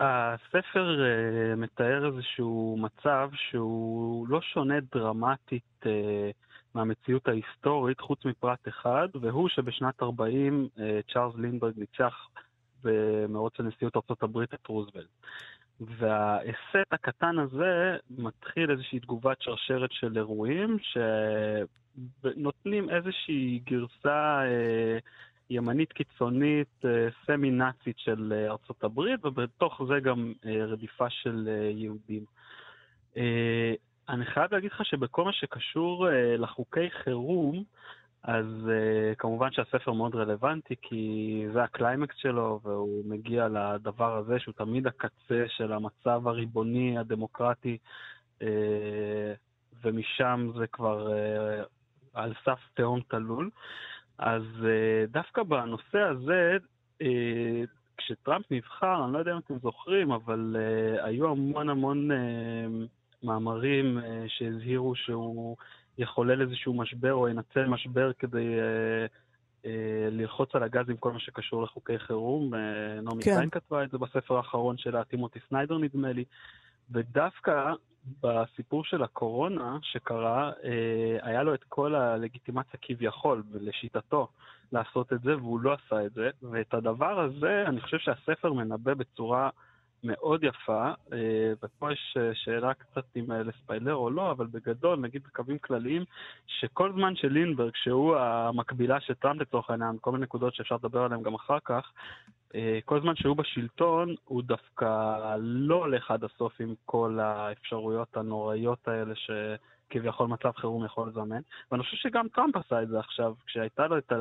הספר 0.00 0.96
uh, 0.98 1.56
מתאר 1.56 2.06
איזשהו 2.06 2.78
מצב 2.80 3.30
שהוא 3.34 4.28
לא 4.28 4.40
שונה 4.40 4.74
דרמטית 4.94 5.80
uh, 5.82 5.88
מהמציאות 6.74 7.28
ההיסטורית, 7.28 8.00
חוץ 8.00 8.24
מפרט 8.24 8.68
אחד, 8.68 9.08
והוא 9.20 9.48
שבשנת 9.48 10.02
40 10.02 10.68
צ'ארלס 11.12 11.34
לינברג 11.36 11.72
ניצח 11.76 12.28
במרוץ 12.84 13.52
הנשיאות 13.58 13.96
ארה"ב 13.96 14.38
את 14.38 14.66
רוזוולט. 14.66 15.06
וההסט 15.80 16.92
הקטן 16.92 17.38
הזה 17.38 17.96
מתחיל 18.10 18.70
איזושהי 18.70 19.00
תגובת 19.00 19.42
שרשרת 19.42 19.92
של 19.92 20.16
אירועים 20.16 20.76
שנותנים 22.22 22.90
איזושהי 22.90 23.60
גרסה 23.64 24.42
אה, 24.44 24.98
ימנית 25.50 25.92
קיצונית, 25.92 26.84
אה, 26.84 27.08
סמי-נאצית 27.26 27.98
של 27.98 28.32
אה, 28.36 28.50
ארצות 28.50 28.84
הברית, 28.84 29.24
ובתוך 29.24 29.80
זה 29.88 30.00
גם 30.00 30.32
אה, 30.46 30.64
רדיפה 30.64 31.10
של 31.10 31.48
אה, 31.48 31.70
יהודים. 31.70 32.24
אה, 33.16 33.74
אני 34.08 34.26
חייב 34.26 34.54
להגיד 34.54 34.70
לך 34.72 34.84
שבכל 34.84 35.24
מה 35.24 35.32
שקשור 35.32 36.08
אה, 36.08 36.36
לחוקי 36.36 36.90
חירום, 36.90 37.64
אז 38.22 38.46
uh, 38.46 39.14
כמובן 39.18 39.52
שהספר 39.52 39.92
מאוד 39.92 40.14
רלוונטי, 40.14 40.74
כי 40.82 41.44
זה 41.52 41.62
הקליימקס 41.62 42.16
שלו, 42.16 42.60
והוא 42.62 43.04
מגיע 43.04 43.48
לדבר 43.48 44.16
הזה 44.16 44.38
שהוא 44.38 44.54
תמיד 44.54 44.86
הקצה 44.86 45.44
של 45.46 45.72
המצב 45.72 46.28
הריבוני, 46.28 46.98
הדמוקרטי, 46.98 47.78
uh, 48.38 48.42
ומשם 49.82 50.50
זה 50.58 50.66
כבר 50.66 51.08
uh, 51.08 51.66
על 52.14 52.32
סף 52.44 52.58
תהום 52.74 53.00
תלול. 53.08 53.50
אז 54.18 54.42
uh, 54.60 55.10
דווקא 55.10 55.42
בנושא 55.42 55.98
הזה, 55.98 56.56
uh, 57.02 57.04
כשטראמפ 57.96 58.50
נבחר, 58.50 59.04
אני 59.04 59.12
לא 59.12 59.18
יודע 59.18 59.32
אם 59.32 59.38
אתם 59.38 59.58
זוכרים, 59.58 60.12
אבל 60.12 60.56
uh, 60.56 61.04
היו 61.04 61.30
המון 61.30 61.68
המון 61.68 62.10
uh, 62.10 62.14
מאמרים 63.22 63.98
uh, 63.98 64.02
שהזהירו 64.28 64.94
שהוא... 64.94 65.56
יחולל 66.00 66.42
איזשהו 66.42 66.74
משבר 66.74 67.14
או 67.14 67.28
ינצל 67.28 67.66
משבר 67.66 68.12
כדי 68.12 68.58
אה, 68.58 69.06
אה, 69.66 70.08
ללחוץ 70.10 70.54
על 70.54 70.62
הגז 70.62 70.90
עם 70.90 70.96
כל 70.96 71.12
מה 71.12 71.18
שקשור 71.18 71.62
לחוקי 71.62 71.98
חירום. 71.98 72.54
אה, 72.54 73.00
נעמי 73.02 73.22
כן. 73.22 73.36
קיין 73.36 73.50
כתבה 73.50 73.84
את 73.84 73.90
זה 73.90 73.98
בספר 73.98 74.36
האחרון 74.36 74.78
שלה, 74.78 75.04
טימותי 75.04 75.38
סניידר 75.48 75.78
נדמה 75.78 76.12
לי. 76.12 76.24
ודווקא 76.90 77.72
בסיפור 78.22 78.84
של 78.84 79.02
הקורונה 79.02 79.78
שקרה, 79.82 80.52
אה, 80.64 81.18
היה 81.22 81.42
לו 81.42 81.54
את 81.54 81.64
כל 81.68 81.94
הלגיטימציה 81.94 82.80
כביכול, 82.82 83.42
לשיטתו, 83.54 84.28
לעשות 84.72 85.12
את 85.12 85.20
זה, 85.22 85.36
והוא 85.36 85.60
לא 85.60 85.72
עשה 85.72 86.06
את 86.06 86.12
זה. 86.12 86.30
ואת 86.42 86.74
הדבר 86.74 87.20
הזה, 87.20 87.64
אני 87.66 87.80
חושב 87.80 87.98
שהספר 87.98 88.52
מנבא 88.52 88.94
בצורה... 88.94 89.50
מאוד 90.04 90.44
יפה, 90.44 90.88
אה, 91.12 91.52
ופה 91.62 91.92
יש 91.92 92.16
אה, 92.20 92.30
שאלה 92.34 92.74
קצת 92.74 93.04
אם 93.16 93.32
אה, 93.32 93.42
לספיילר 93.42 93.94
או 93.94 94.10
לא, 94.10 94.30
אבל 94.30 94.46
בגדול, 94.46 94.98
נגיד 94.98 95.22
בקווים 95.24 95.58
כלליים, 95.58 96.04
שכל 96.46 96.92
זמן 96.92 97.16
שלינברג, 97.16 97.72
שהוא 97.74 98.16
המקבילה 98.16 99.00
של 99.00 99.14
טראמפ 99.14 99.40
לצורך 99.40 99.70
העניין, 99.70 99.96
כל 100.00 100.12
מיני 100.12 100.22
נקודות 100.22 100.54
שאפשר 100.54 100.74
לדבר 100.74 101.02
עליהן 101.02 101.22
גם 101.22 101.34
אחר 101.34 101.58
כך, 101.64 101.92
כל 102.84 103.00
זמן 103.00 103.16
שהוא 103.16 103.36
בשלטון, 103.36 104.14
הוא 104.24 104.42
דווקא 104.42 104.86
לא 105.38 105.74
הולך 105.74 106.10
עד 106.10 106.24
הסוף 106.24 106.60
עם 106.60 106.74
כל 106.84 107.18
האפשרויות 107.20 108.16
הנוראיות 108.16 108.88
האלה 108.88 109.14
ש... 109.14 109.30
כביכול 109.90 110.26
מצב 110.26 110.50
חירום 110.56 110.84
יכול 110.84 111.08
לזמן. 111.08 111.40
ואני 111.72 111.82
חושב 111.82 111.96
שגם 111.96 112.28
טראמפ 112.28 112.56
עשה 112.56 112.82
את 112.82 112.88
זה 112.88 112.98
עכשיו, 112.98 113.34
כשהייתה 113.46 113.86
לו 113.86 113.98
את 113.98 114.12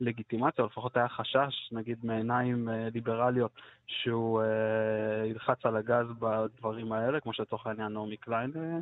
הלגיטימציה, 0.00 0.64
או 0.64 0.68
לפחות 0.68 0.96
היה 0.96 1.08
חשש, 1.08 1.72
נגיד 1.72 1.98
מעיניים 2.02 2.68
אה, 2.68 2.88
ליברליות, 2.94 3.50
שהוא 3.86 4.42
אה, 4.42 5.26
ילחץ 5.26 5.58
על 5.64 5.76
הגז 5.76 6.06
בדברים 6.18 6.92
האלה, 6.92 7.20
כמו 7.20 7.32
שלצורך 7.32 7.66
העניין 7.66 7.92
נעמי 7.92 8.16
קליין 8.16 8.52
אה, 8.56 8.78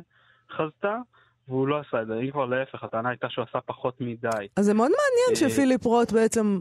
חזתה. 0.57 0.97
והוא 1.47 1.67
לא 1.67 1.79
עשה 1.79 2.01
את 2.01 2.07
זה, 2.07 2.13
אם 2.19 2.31
כבר 2.31 2.45
להפך, 2.45 2.83
הטענה 2.83 3.09
הייתה 3.09 3.29
שהוא 3.29 3.45
עשה 3.49 3.59
פחות 3.65 4.01
מדי. 4.01 4.47
אז 4.55 4.65
זה 4.65 4.73
מאוד 4.73 4.91
מעניין 4.91 5.43
אה, 5.45 5.49
שפיליפ 5.49 5.85
רוט 5.85 6.11
בעצם 6.11 6.59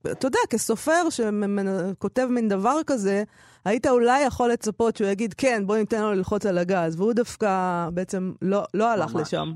אתה 0.00 0.26
יודע, 0.26 0.38
כסופר 0.50 1.10
שכותב 1.10 2.26
מין 2.30 2.48
דבר 2.48 2.76
כזה, 2.86 3.22
היית 3.64 3.86
אולי 3.86 4.22
יכול 4.26 4.50
לצפות 4.50 4.96
שהוא 4.96 5.08
יגיד, 5.08 5.34
כן, 5.34 5.62
בוא 5.66 5.76
ניתן 5.76 6.02
לו 6.02 6.12
ללחוץ 6.12 6.46
על 6.46 6.58
הגז, 6.58 7.00
והוא 7.00 7.12
דווקא 7.12 7.88
בעצם 7.94 8.32
לא, 8.42 8.62
לא 8.74 8.92
הלך 8.92 9.14
ממש. 9.14 9.22
לשם. 9.22 9.52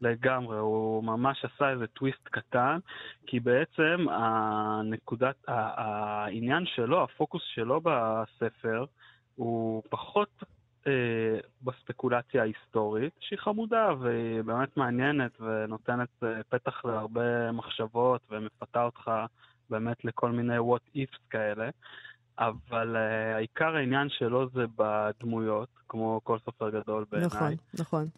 לגמרי, 0.00 0.58
הוא 0.58 1.04
ממש 1.04 1.44
עשה 1.44 1.70
איזה 1.70 1.86
טוויסט 1.86 2.28
קטן, 2.30 2.78
כי 3.26 3.40
בעצם 3.40 4.06
הנקודת, 4.10 5.36
העניין 5.48 6.64
שלו, 6.66 7.04
הפוקוס 7.04 7.42
שלו 7.54 7.80
בספר, 7.80 8.84
הוא 9.34 9.82
פחות 9.90 10.42
אה, 10.86 11.38
בספקולציה 11.62 12.42
ההיסטורית, 12.42 13.12
שהיא 13.20 13.38
חמודה 13.38 13.88
ובאמת 14.00 14.76
מעניינת 14.76 15.40
ונותנת 15.40 16.08
אה, 16.22 16.42
פתח 16.48 16.84
להרבה 16.84 17.52
מחשבות 17.52 18.20
ומפתה 18.30 18.82
אותך 18.82 19.10
באמת 19.70 20.04
לכל 20.04 20.30
מיני 20.30 20.58
what 20.58 20.96
ifs 20.96 21.18
כאלה, 21.30 21.70
אבל 22.38 22.96
uh, 22.96 23.38
עיקר 23.38 23.76
העניין 23.76 24.08
שלו 24.08 24.48
זה 24.48 24.64
בדמויות, 24.76 25.68
כמו 25.88 26.20
כל 26.24 26.38
סופר 26.38 26.70
גדול 26.70 27.04
בעיניי. 27.12 27.28
נכון, 27.28 27.54
נכון. 27.80 28.08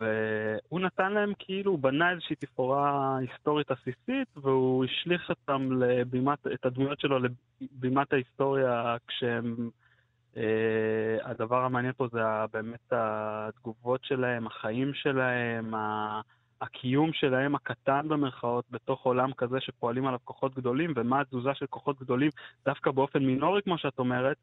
והוא 0.00 0.80
נתן 0.80 1.12
להם 1.12 1.32
כאילו, 1.38 1.70
הוא 1.70 1.78
בנה 1.78 2.10
איזושהי 2.10 2.36
תפאורה 2.36 3.16
היסטורית 3.16 3.70
עסיסית, 3.70 4.28
והוא 4.36 4.84
השליך 4.84 5.30
אותם 5.30 5.82
לבימת, 5.82 6.46
את 6.46 6.66
הדמויות 6.66 7.00
שלו 7.00 7.18
לבימת 7.60 8.12
ההיסטוריה 8.12 8.96
כשהם... 9.08 9.70
Uh, 10.34 10.38
הדבר 11.24 11.64
המעניין 11.64 11.92
פה 11.96 12.06
זה 12.12 12.18
באמת 12.52 12.92
התגובות 12.92 14.00
שלהם, 14.04 14.46
החיים 14.46 14.90
שלהם, 14.94 15.74
הקיום 16.60 17.10
שלהם 17.12 17.54
הקטן 17.54 18.08
במרכאות 18.08 18.64
בתוך 18.70 19.02
עולם 19.02 19.32
כזה 19.32 19.56
שפועלים 19.60 20.06
עליו 20.06 20.18
כוחות 20.24 20.54
גדולים, 20.54 20.92
ומה 20.96 21.20
התזוזה 21.20 21.50
של 21.54 21.66
כוחות 21.66 22.00
גדולים 22.00 22.30
דווקא 22.64 22.90
באופן 22.90 23.18
מינורי, 23.18 23.62
כמו 23.62 23.78
שאת 23.78 23.98
אומרת, 23.98 24.36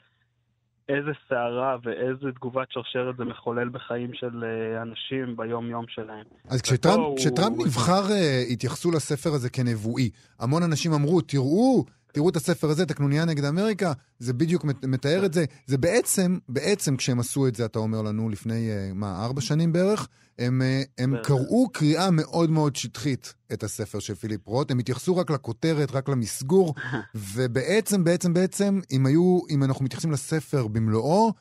איזה 0.90 1.12
סערה 1.30 1.78
ואיזה 1.84 2.32
תגובת 2.36 2.68
שרשרת 2.70 3.18
זה 3.18 3.26
מחולל 3.26 3.70
בחיים 3.70 4.14
של 4.14 4.44
אה, 4.44 4.82
אנשים 4.82 5.38
ביום-יום 5.38 5.86
שלהם. 5.88 6.26
אז 6.50 6.62
כשטראמפ, 6.62 7.58
הוא... 7.58 7.66
נבחר, 7.66 8.08
uh, 8.08 8.54
התייחסו 8.54 8.92
לספר 8.92 9.30
הזה 9.30 9.50
כנבואי. 9.50 10.10
המון 10.40 10.64
אנשים 10.64 10.94
אמרו, 10.94 11.22
תראו, 11.22 11.86
תראו 12.12 12.30
את 12.30 12.36
הספר 12.36 12.70
הזה, 12.70 12.84
את 12.84 12.92
הקנוניה 12.92 13.26
נגד 13.26 13.46
אמריקה, 13.46 13.94
זה 14.20 14.34
בדיוק 14.34 14.66
מתאר 14.84 15.26
את 15.26 15.34
זה. 15.34 15.46
זה 15.68 15.78
בעצם, 15.78 16.38
בעצם 16.50 16.98
כשהם 16.98 17.20
עשו 17.20 17.48
את 17.48 17.56
זה, 17.56 17.66
אתה 17.66 17.80
אומר 17.80 18.02
לנו, 18.02 18.30
לפני, 18.30 18.70
אה, 18.70 18.92
מה, 18.94 19.26
ארבע 19.26 19.42
שנים 19.42 19.74
בערך, 19.74 20.08
הם, 20.40 20.62
אה, 20.62 20.82
הם 20.98 21.16
קראו 21.24 21.70
קריאה 21.70 22.12
מאוד 22.12 22.50
מאוד 22.50 22.76
שטחית 22.76 23.34
את 23.54 23.64
הספר 23.64 24.00
של 24.00 24.16
פיליפ 24.16 24.48
רוט, 24.48 24.72
הם 24.72 24.80
התייחסו 24.80 25.18
רק 25.18 25.32
לכותרת, 25.32 25.92
רק 25.92 26.10
למסגור, 26.10 26.76
ובעצם, 27.34 28.04
בעצם, 28.04 28.34
בעצם, 28.34 28.80
אם 28.92 29.06
היו, 29.06 29.40
אם 29.50 29.64
אנחנו 29.64 29.86
מתייחסים 29.86 30.12
לספר 30.12 30.68
במלואו, 30.68 31.34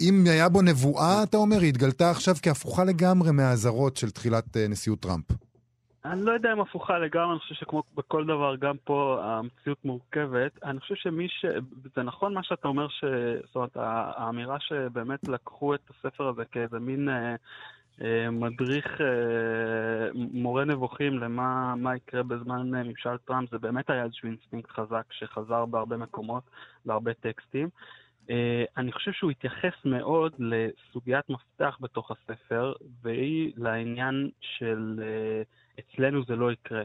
אם 0.00 0.26
היה 0.26 0.48
בו 0.48 0.62
נבואה, 0.62 1.22
אתה 1.22 1.36
אומר, 1.36 1.60
היא 1.60 1.68
התגלתה 1.68 2.10
עכשיו 2.10 2.36
כהפוכה 2.42 2.84
לגמרי 2.84 3.32
מהאזהרות 3.32 3.96
של 3.96 4.10
תחילת 4.10 4.56
אה, 4.56 4.68
נשיאות 4.68 5.00
טראמפ. 5.00 5.24
אני 6.04 6.24
לא 6.24 6.32
יודע 6.32 6.52
אם 6.52 6.60
הפוכה 6.60 6.98
לגמרי, 6.98 7.32
אני 7.32 7.38
חושב 7.40 7.54
שכמו 7.54 7.82
בכל 7.94 8.24
דבר, 8.24 8.56
גם 8.56 8.76
פה 8.84 9.18
המציאות 9.22 9.84
מורכבת. 9.84 10.64
אני 10.64 10.80
חושב 10.80 10.94
שמי 10.94 11.28
ש... 11.28 11.44
זה 11.96 12.02
נכון 12.02 12.34
מה 12.34 12.42
שאתה 12.42 12.68
אומר, 12.68 12.88
ש... 12.88 13.04
זאת 13.46 13.56
אומרת, 13.56 13.76
האמירה 13.76 14.60
שבאמת 14.60 15.28
לקחו 15.28 15.74
את 15.74 15.80
הספר 15.90 16.28
הזה 16.28 16.44
כאיזה 16.44 16.78
מין 16.78 17.08
אה, 17.08 17.34
אה, 18.02 18.30
מדריך, 18.30 19.00
אה, 19.00 20.10
מורה 20.14 20.64
נבוכים 20.64 21.18
למה 21.18 21.96
יקרה 21.96 22.22
בזמן 22.22 22.74
אה, 22.74 22.82
ממשל 22.82 23.16
טראמפ, 23.16 23.50
זה 23.50 23.58
באמת 23.58 23.90
היה 23.90 24.04
איזשהו 24.04 24.28
אינסטינקט 24.28 24.70
חזק 24.70 25.04
שחזר 25.10 25.66
בהרבה 25.66 25.96
מקומות, 25.96 26.42
בהרבה 26.84 27.14
טקסטים. 27.14 27.68
אה, 28.30 28.64
אני 28.76 28.92
חושב 28.92 29.12
שהוא 29.12 29.30
התייחס 29.30 29.84
מאוד 29.84 30.32
לסוגיית 30.38 31.30
מפתח 31.30 31.78
בתוך 31.80 32.10
הספר, 32.10 32.72
והיא 33.02 33.52
לעניין 33.56 34.30
של... 34.40 35.00
אה, 35.02 35.42
אצלנו 35.80 36.24
זה 36.24 36.36
לא 36.36 36.52
יקרה. 36.52 36.82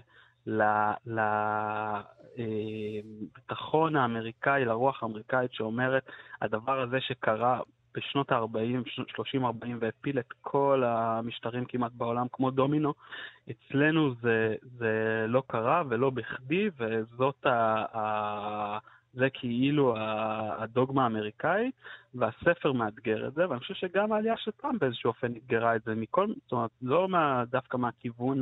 לביטחון 2.38 3.96
האמריקאי, 3.96 4.66
לרוח 4.66 5.04
האמריקאית 5.04 5.54
שאומרת, 5.54 6.10
הדבר 6.42 6.82
הזה 6.82 7.02
שקרה 7.02 7.60
בשנות 7.96 8.32
ה-40, 8.32 8.90
30-40 9.36 9.40
והפיל 9.80 10.20
את 10.20 10.34
כל 10.42 10.84
המשטרים 10.86 11.66
כמעט 11.66 11.92
בעולם 11.92 12.28
כמו 12.32 12.52
דומינו, 12.52 12.94
אצלנו 13.52 14.14
זה, 14.22 14.56
זה 14.78 15.26
לא 15.28 15.44
קרה 15.48 15.84
ולא 15.90 16.10
בכדי, 16.10 16.70
וזאת 16.78 17.46
ה... 17.46 17.86
ה 17.98 18.78
זה 19.15 19.28
כאילו 19.34 19.95
הדוגמה 20.58 21.04
האמריקאית, 21.04 21.75
והספר 22.15 22.71
מאתגר 22.71 23.28
את 23.28 23.34
זה, 23.34 23.49
ואני 23.49 23.60
חושב 23.60 23.73
שגם 23.73 24.12
העלייה 24.12 24.38
של 24.38 24.51
טראמפ 24.51 24.82
באיזשהו 24.82 25.08
אופן 25.08 25.32
אתגרה 25.32 25.75
את 25.75 25.84
זה 25.84 25.95
מכל, 25.95 26.28
זאת 26.43 26.51
אומרת, 26.51 26.71
לא 26.82 27.08
מה, 27.10 27.43
דווקא 27.49 27.78
מהכיוון 27.78 28.41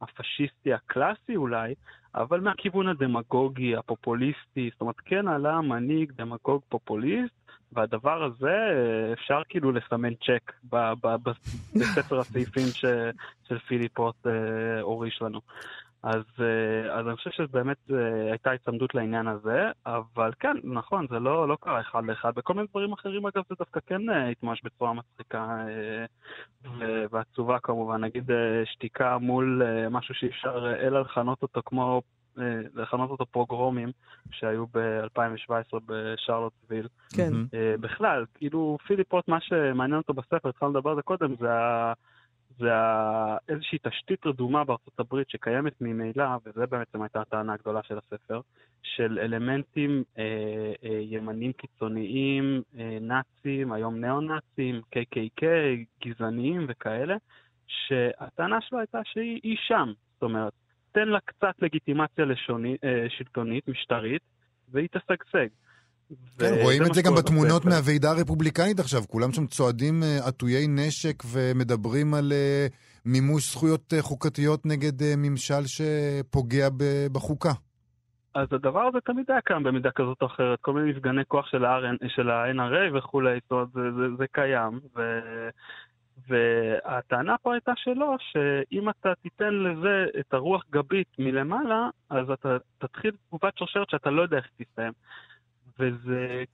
הפשיסטי 0.00 0.72
הקלאסי 0.72 1.36
אולי, 1.36 1.74
אבל 2.14 2.40
מהכיוון 2.40 2.88
הדמגוגי, 2.88 3.76
הפופוליסטי, 3.76 4.70
זאת 4.72 4.80
אומרת, 4.80 5.00
כן 5.04 5.28
עלה 5.28 5.60
מנהיג 5.60 6.12
דמגוג 6.12 6.62
פופוליסט, 6.68 7.44
והדבר 7.72 8.24
הזה, 8.24 8.50
אה, 8.50 9.12
אפשר 9.12 9.42
כאילו 9.48 9.72
לסמן 9.72 10.14
צ'ק 10.14 10.52
ב- 10.72 10.92
ב- 11.02 11.16
ב- 11.28 11.38
בספר 11.74 12.18
הסעיפים 12.18 12.66
ש, 12.66 12.84
של 13.48 13.58
פיליפוט 13.58 14.26
אה, 14.26 14.80
הוריש 14.80 15.22
לנו. 15.22 15.40
אז, 16.04 16.22
אה, 16.40 16.98
אז 16.98 17.06
אני 17.06 17.16
חושב 17.16 17.30
שבאמת 17.30 17.76
אה, 17.92 18.30
הייתה 18.30 18.50
הצמדות 18.50 18.94
לעניין 18.94 19.28
הזה, 19.28 19.70
אבל 19.86 20.32
כן, 20.40 20.56
נכון, 20.64 21.06
זה 21.10 21.18
לא, 21.18 21.48
לא 21.48 21.56
קרה 21.60 21.80
אחד 21.80 22.04
לאחד. 22.04 22.34
בכל 22.34 22.54
מיני 22.54 22.66
דברים 22.70 22.92
אחרים, 22.92 23.26
אגב, 23.26 23.42
זה 23.48 23.54
דווקא 23.58 23.80
כן 23.86 24.10
אה, 24.10 24.28
התממש 24.28 24.60
בצורה 24.64 24.92
מצחיקה 24.92 25.64
ועצובה 27.10 27.58
כמובן. 27.58 28.04
נגיד 28.04 28.30
שתיקה 28.64 29.18
מול 29.18 29.62
משהו 29.90 30.14
שאי 30.14 30.28
אפשר 30.28 30.74
אלא 30.80 31.00
לכנות 31.00 31.42
אותו 31.42 31.60
כמו, 31.64 32.02
לכנות 32.74 33.10
אותו 33.10 33.26
פוגרומים 33.26 33.92
שהיו 34.30 34.66
ב-2017 34.66 35.78
בשרלוטסוויל. 35.86 36.88
כן. 37.16 37.32
בכלל, 37.80 38.24
כאילו 38.34 38.78
פיליפוט, 38.86 39.28
מה 39.28 39.40
שמעניין 39.40 39.98
אותו 39.98 40.14
בספר, 40.14 40.48
התחלנו 40.48 40.72
לדבר 40.72 40.90
על 40.90 40.96
זה 40.96 41.02
קודם, 41.02 41.36
זה, 41.36 41.52
ה... 41.52 41.92
זה. 42.58 42.70
איזושהי 43.48 43.78
תשתית 43.82 44.26
רדומה 44.26 44.64
בארצות 44.64 45.00
הברית 45.00 45.30
שקיימת 45.30 45.72
ממילא, 45.80 46.24
וזה 46.46 46.66
בעצם 46.66 47.02
הייתה 47.02 47.20
הטענה 47.20 47.52
הגדולה 47.52 47.82
של 47.82 47.98
הספר, 47.98 48.40
של 48.82 49.18
אלמנטים 49.22 50.02
אה, 50.18 50.72
אה, 50.84 51.00
ימנים 51.02 51.52
קיצוניים, 51.52 52.62
אה, 52.78 52.98
נאצים, 53.00 53.72
היום 53.72 54.00
ניאו-נאצים, 54.00 54.80
KKK, 54.94 55.44
גזעניים 56.04 56.66
וכאלה, 56.68 57.16
שהטענה 57.66 58.60
שלו 58.60 58.78
הייתה 58.78 59.00
שהיא 59.04 59.40
היא 59.42 59.56
שם. 59.66 59.92
זאת 60.14 60.22
אומרת, 60.22 60.52
תן 60.92 61.08
לה 61.08 61.20
קצת 61.20 61.54
לגיטימציה 61.62 62.24
לשוני, 62.24 62.76
אה, 62.84 63.06
שלטונית, 63.08 63.68
משטרית, 63.68 64.22
והיא 64.68 64.88
תשגשג. 64.88 65.48
כן, 66.38 66.54
רואים 66.62 66.82
את 66.82 66.94
זה 66.94 67.02
גם 67.02 67.14
בתמונות. 67.14 67.64
מהוועידה 67.64 68.10
הרפובליקנית 68.10 68.80
עכשיו, 68.80 69.02
כולם 69.08 69.32
שם 69.32 69.46
צועדים 69.46 70.02
אה, 70.02 70.28
עטויי 70.28 70.66
נשק 70.68 71.22
ומדברים 71.32 72.14
על 72.14 72.32
אה, 72.32 72.66
מימוש 73.04 73.52
זכויות 73.52 73.92
אה, 73.92 74.02
חוקתיות 74.02 74.66
נגד 74.66 75.16
ממשל 75.16 75.62
שפוגע 75.66 76.68
בחוקה. 77.12 77.52
אז 78.34 78.48
הדבר 78.52 78.80
הזה 78.80 78.98
תמיד 79.04 79.24
היה 79.28 79.40
קיים 79.40 79.62
במידה 79.62 79.90
כזאת 79.90 80.22
או 80.22 80.26
אחרת, 80.26 80.58
כל 80.60 80.72
מיני 80.72 80.90
מפגני 80.90 81.22
כוח 81.28 81.46
של 81.46 81.64
ה-RN 81.64 82.08
של 82.08 82.30
ה-NRA 82.30 82.98
וכולי, 82.98 83.38
זאת 83.42 83.50
אומרת, 83.50 83.68
זה, 83.74 83.80
זה, 83.96 84.16
זה 84.18 84.24
קיים. 84.32 84.80
ו... 84.96 85.20
והטענה 86.28 87.34
פה 87.42 87.52
הייתה 87.52 87.72
שלא, 87.76 88.16
שאם 88.18 88.88
אתה 88.88 89.12
תיתן 89.22 89.54
לזה 89.54 90.06
את 90.20 90.34
הרוח 90.34 90.64
גבית 90.70 91.08
מלמעלה, 91.18 91.88
אז 92.10 92.30
אתה 92.30 92.56
תתחיל 92.78 93.10
תגובת 93.28 93.58
שרשרת 93.58 93.90
שאתה 93.90 94.10
לא 94.10 94.22
יודע 94.22 94.36
איך 94.36 94.46
היא 94.58 94.66
תסתיים. 94.66 94.92
וזה 95.78 96.44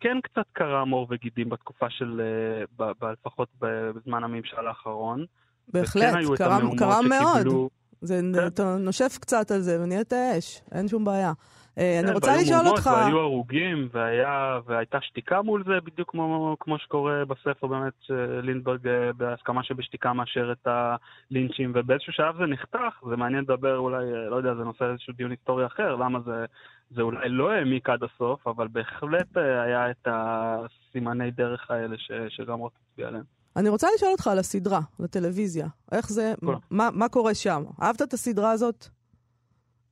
כן 0.00 0.16
קצת 0.22 0.46
קרה 0.52 0.84
מור 0.84 1.06
וגידים 1.10 1.48
בתקופה 1.48 1.90
של, 1.90 2.20
אה, 2.20 2.64
ב, 2.76 2.92
ב, 3.00 3.04
לפחות 3.04 3.48
בזמן 3.58 4.24
הממשל 4.24 4.66
האחרון. 4.66 5.24
בהחלט, 5.68 6.14
קרה, 6.36 6.58
קרה 6.78 7.00
מאוד. 7.02 7.68
זה, 8.00 8.20
כן. 8.34 8.46
אתה 8.46 8.76
נושף 8.76 9.18
קצת 9.20 9.50
על 9.50 9.60
זה 9.60 9.82
ונהיית 9.82 10.12
אש, 10.12 10.62
אין 10.72 10.88
שום 10.88 11.04
בעיה. 11.04 11.32
אה, 11.78 11.98
אני 11.98 12.08
כן, 12.08 12.14
רוצה 12.14 12.26
והיו 12.26 12.40
לשאול 12.40 12.66
אותך, 12.66 12.86
והיו 12.86 13.18
הרוגים, 13.18 13.88
והיה, 13.92 14.58
והייתה 14.66 14.98
שתיקה 15.00 15.42
מול 15.42 15.64
זה, 15.66 15.72
בדיוק 15.84 16.10
כמו, 16.10 16.56
כמו 16.60 16.78
שקורה 16.78 17.24
בספר 17.24 17.66
באמת, 17.66 17.92
אה, 18.10 19.12
בהסכמה 19.16 19.62
שבשתיקה 19.62 20.12
מאשר 20.12 20.52
את 20.52 20.66
הלינצ'ים, 20.66 21.72
ובאיזשהו 21.74 22.12
שלב 22.12 22.36
זה 22.38 22.46
נחתך, 22.46 23.08
זה 23.10 23.16
מעניין 23.16 23.44
לדבר 23.44 23.78
אולי, 23.78 24.04
לא 24.30 24.36
יודע, 24.36 24.54
זה 24.54 24.64
נושא 24.64 24.84
איזשהו 24.84 25.12
דיון 25.12 25.30
היסטורי 25.30 25.66
אחר, 25.66 25.96
למה 25.96 26.20
זה, 26.20 26.44
זה 26.94 27.02
אולי 27.02 27.28
לא 27.28 27.50
העמיק 27.50 27.88
עד 27.88 28.00
הסוף, 28.02 28.46
אבל 28.46 28.68
בהחלט 28.68 29.36
אה, 29.36 29.62
היה 29.62 29.90
את 29.90 30.08
הסימני 30.10 31.30
דרך 31.30 31.70
האלה 31.70 31.96
ש, 31.98 32.12
שגם 32.28 32.58
רוט 32.58 32.72
הצביע 32.90 33.08
עליהם. 33.08 33.24
אני 33.56 33.68
רוצה 33.68 33.88
לשאול 33.94 34.12
אותך 34.12 34.26
על 34.26 34.38
הסדרה, 34.38 34.80
לטלוויזיה. 35.00 35.66
איך 35.92 36.08
זה, 36.08 36.34
כל. 36.44 36.54
מה, 36.70 36.88
מה 36.92 37.08
קורה 37.08 37.34
שם? 37.34 37.62
אהבת 37.82 38.02
את 38.02 38.12
הסדרה 38.12 38.50
הזאת? 38.50 38.86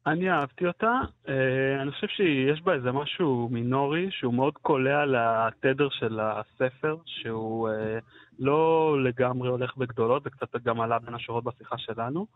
אני 0.07 0.31
אהבתי 0.31 0.67
אותה, 0.67 0.93
אה, 1.29 1.83
אני 1.83 1.91
חושב 1.91 2.07
שיש 2.07 2.63
בה 2.63 2.75
איזה 2.75 2.93
משהו 2.93 3.49
מינורי 3.53 4.09
שהוא 4.11 4.35
מאוד 4.35 4.55
קולע 4.63 5.05
לתדר 5.07 5.89
של 5.91 6.21
הספר, 6.21 6.97
שהוא 7.07 7.69
אה, 7.69 7.99
לא 8.39 8.97
לגמרי 9.05 9.49
הולך 9.49 9.77
בגדולות, 9.77 10.23
זה 10.23 10.31
קצת 10.31 10.63
גם 10.65 10.81
עלה 10.81 10.99
בין 10.99 11.15
השורות 11.15 11.45
בשיחה 11.45 11.79
שלנו. 11.79 12.27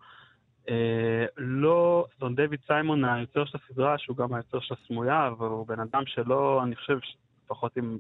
אה, 0.68 1.27
לא, 1.37 2.07
זאת 2.12 2.22
אומרת, 2.22 2.37
דויד 2.37 2.61
סיימון, 2.66 3.05
היוצר 3.05 3.44
של 3.44 3.59
הסדרה, 3.64 3.98
שהוא 3.98 4.16
גם 4.16 4.35
היוצר 4.35 4.61
של 4.61 4.74
הסמויה, 4.74 5.31
והוא 5.38 5.66
בן 5.66 5.81
אדם 5.81 6.03
שלא, 6.07 6.62
אני 6.62 6.77
חושב, 6.77 6.98
לפחות 7.44 7.79
אם, 7.79 7.98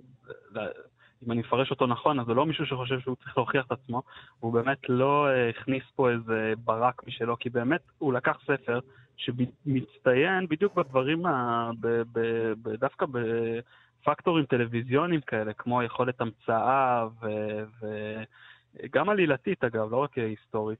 אם 1.26 1.32
אני 1.32 1.40
מפרש 1.40 1.70
אותו 1.70 1.86
נכון, 1.86 2.20
אז 2.20 2.26
זה 2.26 2.34
לא 2.34 2.46
מישהו 2.46 2.66
שחושב 2.66 3.00
שהוא 3.00 3.16
צריך 3.16 3.36
להוכיח 3.36 3.66
את 3.66 3.72
עצמו, 3.72 4.02
הוא 4.40 4.52
באמת 4.52 4.78
לא 4.88 5.28
אה, 5.28 5.48
הכניס 5.48 5.82
פה 5.96 6.10
איזה 6.10 6.52
ברק 6.64 7.06
משלו, 7.06 7.38
כי 7.38 7.50
באמת 7.50 7.80
הוא 7.98 8.12
לקח 8.12 8.38
ספר 8.42 8.80
שמצטיין 9.16 10.46
בדיוק 10.48 10.74
בדברים, 10.74 11.26
ה, 11.26 11.70
ב, 11.80 12.02
ב, 12.12 12.20
ב, 12.62 12.68
דווקא 12.68 13.06
בפקטורים 13.06 14.46
טלוויזיוניים 14.46 15.20
כאלה, 15.20 15.52
כמו 15.52 15.82
יכולת 15.82 16.20
המצאה 16.20 17.06
וגם 18.82 19.08
עלילתית 19.08 19.64
אגב, 19.64 19.90
לא 19.90 19.96
רק 19.96 20.18
היסטורית. 20.18 20.78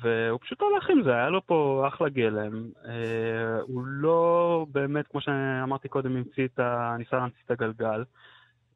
והוא 0.00 0.40
פשוט 0.40 0.58
הלך 0.62 0.90
עם 0.90 1.02
זה, 1.04 1.10
היה 1.10 1.28
לו 1.28 1.46
פה 1.46 1.84
אחלה 1.88 2.08
גלם. 2.08 2.70
אה, 2.84 3.60
הוא 3.62 3.84
לא 3.86 4.66
באמת, 4.72 5.06
כמו 5.08 5.20
שאמרתי 5.20 5.88
קודם, 5.88 6.16
המציא 6.16 6.44
את 6.44 6.58
ה... 6.58 6.94
ניסה 6.98 7.16
להמציא 7.16 7.40
את 7.46 7.50
הגלגל. 7.50 8.04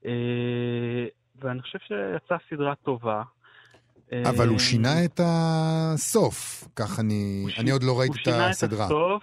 אה, 0.06 1.06
ואני 1.36 1.62
חושב 1.62 1.78
שיצאה 1.78 2.38
סדרה 2.50 2.74
טובה. 2.74 3.22
אבל 4.12 4.48
הוא 4.48 4.54
אה, 4.54 4.58
שינה 4.58 5.04
את 5.04 5.20
הסוף, 5.24 6.64
כך 6.76 7.00
אני... 7.00 7.40
הוא 7.42 7.50
אני 7.58 7.70
עוד 7.70 7.82
לא 7.82 7.98
ראיתי 7.98 8.12
הוא 8.12 8.20
את 8.20 8.24
שינה 8.24 8.48
הסדרה. 8.48 8.84
הסוף, 8.84 9.22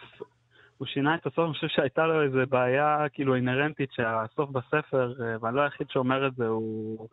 הוא 0.78 0.88
שינה 0.88 1.16
את 1.16 1.26
הסוף, 1.26 1.40
אני 1.40 1.54
חושב 1.54 1.68
שהייתה 1.68 2.08
לו 2.08 2.24
איזה 2.24 2.46
בעיה 2.50 3.06
כאילו 3.14 3.36
אינהרנטית 3.36 3.90
שהסוף 3.92 4.50
בספר, 4.50 5.14
ואני 5.42 5.56
לא 5.56 5.62
היחיד 5.62 5.88
שאומר 5.90 6.28
את 6.28 6.36
זה, 6.36 6.48
הוא, 6.48 7.08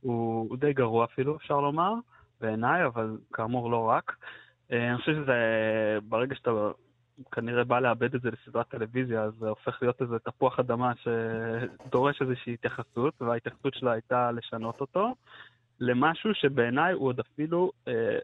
הוא, 0.00 0.46
הוא 0.48 0.56
די 0.56 0.72
גרוע 0.72 1.04
אפילו, 1.04 1.36
אפשר 1.36 1.60
לומר, 1.60 1.92
בעיניי, 2.40 2.86
אבל 2.86 3.16
כאמור 3.32 3.70
לא 3.70 3.88
רק. 3.88 4.16
אה, 4.72 4.90
אני 4.90 4.98
חושב 4.98 5.12
שזה, 5.12 5.38
ברגע 6.08 6.34
שאתה 6.34 6.50
כנראה 7.32 7.64
בא 7.64 7.80
לאבד 7.80 8.14
את 8.14 8.22
זה 8.22 8.30
לסדרת 8.30 8.68
טלוויזיה, 8.68 9.22
אז 9.22 9.32
זה 9.40 9.48
הופך 9.48 9.78
להיות 9.82 10.02
איזה 10.02 10.18
תפוח 10.18 10.58
אדמה 10.58 10.92
שדורש 10.96 12.22
איזושהי 12.22 12.52
התייחסות, 12.54 13.22
וההתייחסות 13.22 13.74
שלה 13.74 13.92
הייתה 13.92 14.32
לשנות 14.32 14.80
אותו 14.80 15.14
למשהו 15.80 16.34
שבעיניי 16.34 16.92
הוא 16.92 17.06
עוד 17.06 17.20
אפילו, 17.20 17.72
אה, 17.88 18.18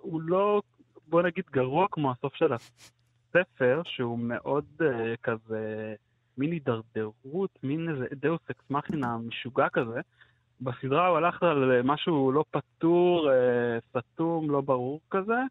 הוא 0.00 0.20
לא, 0.20 0.62
בוא 1.06 1.22
נגיד, 1.22 1.44
גרוע 1.50 1.86
כמו 1.90 2.10
הסוף 2.10 2.34
של 2.34 2.52
הספר, 2.52 3.82
שהוא 3.84 4.18
מאוד 4.18 4.64
אה, 4.80 5.14
כזה 5.22 5.94
מין 6.38 6.52
הידרדרות, 6.52 7.58
מין 7.62 7.88
איזה 7.88 8.06
דאוס 8.12 8.40
אקס 8.50 8.64
מכינה 8.70 9.16
משוגע 9.18 9.68
כזה. 9.68 10.00
בסדרה 10.60 11.06
הוא 11.06 11.16
הלך 11.16 11.42
על 11.42 11.82
משהו 11.84 12.32
לא 12.32 12.44
פתור, 12.50 13.30
אה, 13.30 14.00
סתום, 14.00 14.50
לא 14.50 14.60
ברור 14.60 15.00
כזה. 15.10 15.42